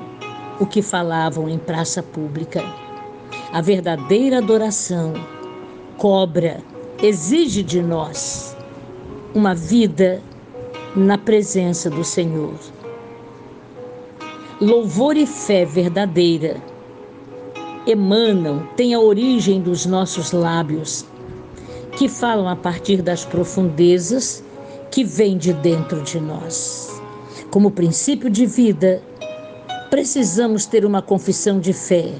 [0.60, 2.62] o que falavam em praça pública.
[3.52, 5.14] A verdadeira adoração
[5.98, 6.62] cobra,
[7.02, 8.56] exige de nós
[9.34, 10.22] uma vida
[10.94, 12.54] na presença do Senhor.
[14.60, 16.62] Louvor e fé verdadeira
[17.88, 21.04] emanam, têm a origem dos nossos lábios,
[21.98, 24.44] que falam a partir das profundezas
[24.92, 26.93] que vêm de dentro de nós.
[27.54, 29.00] Como princípio de vida,
[29.88, 32.12] precisamos ter uma confissão de fé,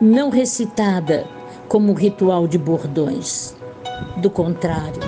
[0.00, 1.26] não recitada
[1.68, 3.54] como um ritual de bordões.
[4.16, 5.02] Do contrário,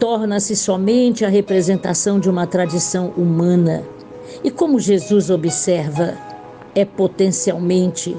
[0.00, 3.84] torna-se somente a representação de uma tradição humana
[4.42, 6.16] e, como Jesus observa,
[6.74, 8.16] é potencialmente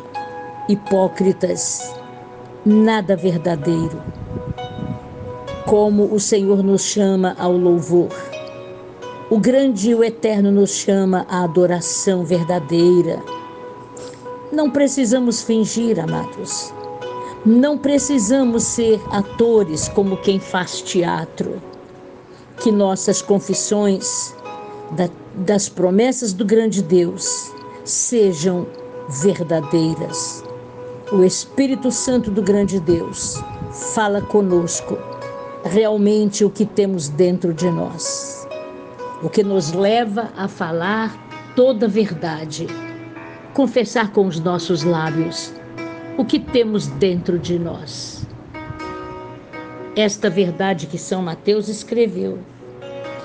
[0.69, 1.91] hipócritas,
[2.63, 3.99] nada verdadeiro.
[5.65, 8.09] Como o Senhor nos chama ao louvor
[9.33, 13.19] o grande e o eterno nos chama à adoração verdadeira.
[14.51, 16.71] Não precisamos fingir, amados.
[17.43, 21.59] Não precisamos ser atores como quem faz teatro.
[22.59, 24.35] Que nossas confissões
[24.91, 27.51] da, das promessas do grande Deus
[27.83, 28.67] sejam
[29.09, 30.43] verdadeiras.
[31.11, 33.41] O Espírito Santo do grande Deus
[33.95, 34.95] fala conosco
[35.63, 38.42] realmente o que temos dentro de nós
[39.23, 41.17] o que nos leva a falar
[41.55, 42.67] toda a verdade,
[43.53, 45.53] confessar com os nossos lábios
[46.17, 48.27] o que temos dentro de nós.
[49.95, 52.39] Esta verdade que São Mateus escreveu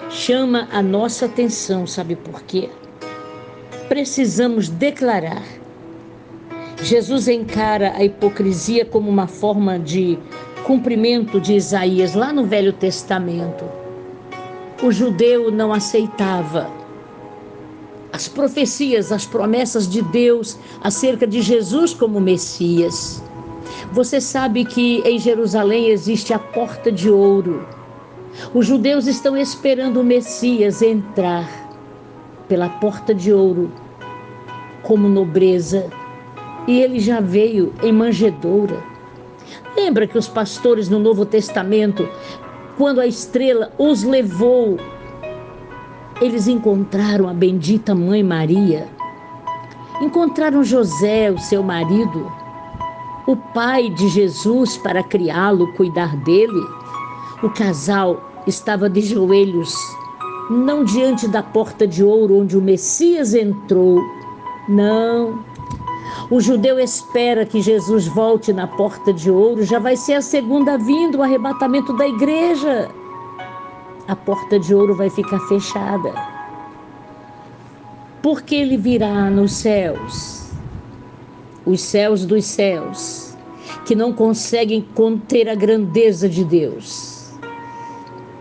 [0.08, 2.70] chama a nossa atenção, sabe por quê?
[3.88, 5.42] Precisamos declarar.
[6.80, 10.16] Jesus encara a hipocrisia como uma forma de
[10.64, 13.77] cumprimento de Isaías lá no Velho Testamento
[14.82, 16.70] o judeu não aceitava
[18.12, 23.23] as profecias, as promessas de Deus acerca de Jesus como Messias.
[23.92, 27.66] Você sabe que em Jerusalém existe a porta de ouro.
[28.55, 31.48] Os judeus estão esperando o Messias entrar
[32.48, 33.70] pela porta de ouro
[34.82, 35.86] como nobreza,
[36.66, 38.82] e ele já veio em manjedoura.
[39.76, 42.08] Lembra que os pastores no Novo Testamento
[42.78, 44.78] quando a estrela os levou,
[46.23, 48.86] eles encontraram a bendita Mãe Maria,
[50.00, 52.32] encontraram José, o seu marido,
[53.26, 56.66] o pai de Jesus para criá-lo, cuidar dele.
[57.42, 59.74] O casal estava de joelhos,
[60.48, 64.00] não diante da porta de ouro onde o Messias entrou,
[64.68, 65.44] não,
[66.30, 70.76] o judeu espera que Jesus volte na porta de ouro, já vai ser a segunda
[70.76, 72.90] vinda, o arrebatamento da igreja.
[74.06, 76.12] A porta de ouro vai ficar fechada.
[78.22, 80.50] Porque ele virá nos céus.
[81.64, 83.36] os céus dos céus,
[83.84, 87.32] que não conseguem conter a grandeza de Deus.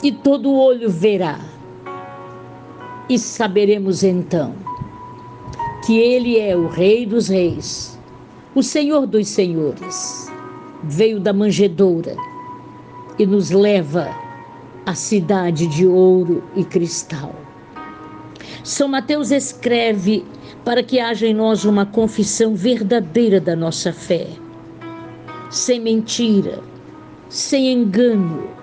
[0.01, 1.39] E todo olho verá,
[3.09, 4.66] e saberemos então
[5.87, 7.97] que Ele é o Rei dos Reis,
[8.53, 10.29] o Senhor dos Senhores.
[10.83, 12.13] Veio da manjedoura
[13.17, 14.09] e nos leva
[14.85, 17.33] à cidade de ouro e cristal.
[18.65, 20.25] São Mateus escreve
[20.65, 24.27] para que haja em nós uma confissão verdadeira da nossa fé,
[25.49, 26.59] sem mentira,
[27.29, 28.56] sem engano.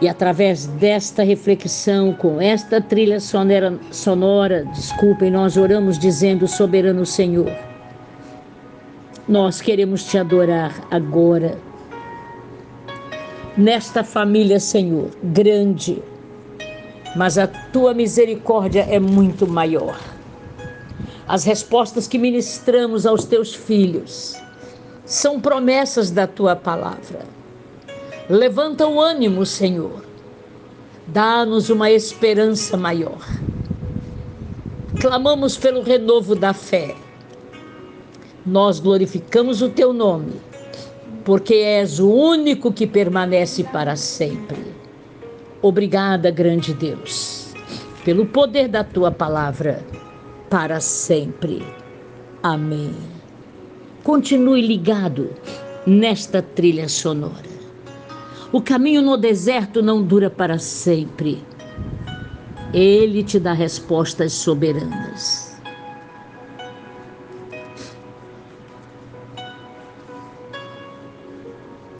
[0.00, 7.50] E através desta reflexão, com esta trilha sonora, sonora, desculpem, nós oramos dizendo: Soberano Senhor,
[9.28, 11.58] nós queremos te adorar agora,
[13.56, 16.00] nesta família, Senhor, grande,
[17.16, 19.98] mas a tua misericórdia é muito maior.
[21.26, 24.40] As respostas que ministramos aos teus filhos
[25.04, 27.37] são promessas da tua palavra.
[28.28, 30.04] Levanta o ânimo, Senhor.
[31.06, 33.26] Dá-nos uma esperança maior.
[35.00, 36.94] Clamamos pelo renovo da fé.
[38.44, 40.34] Nós glorificamos o teu nome,
[41.24, 44.74] porque és o único que permanece para sempre.
[45.62, 47.54] Obrigada, grande Deus,
[48.04, 49.82] pelo poder da tua palavra
[50.50, 51.64] para sempre.
[52.42, 52.94] Amém.
[54.04, 55.30] Continue ligado
[55.86, 57.57] nesta trilha sonora.
[58.50, 61.42] O caminho no deserto não dura para sempre.
[62.72, 65.47] Ele te dá respostas soberanas.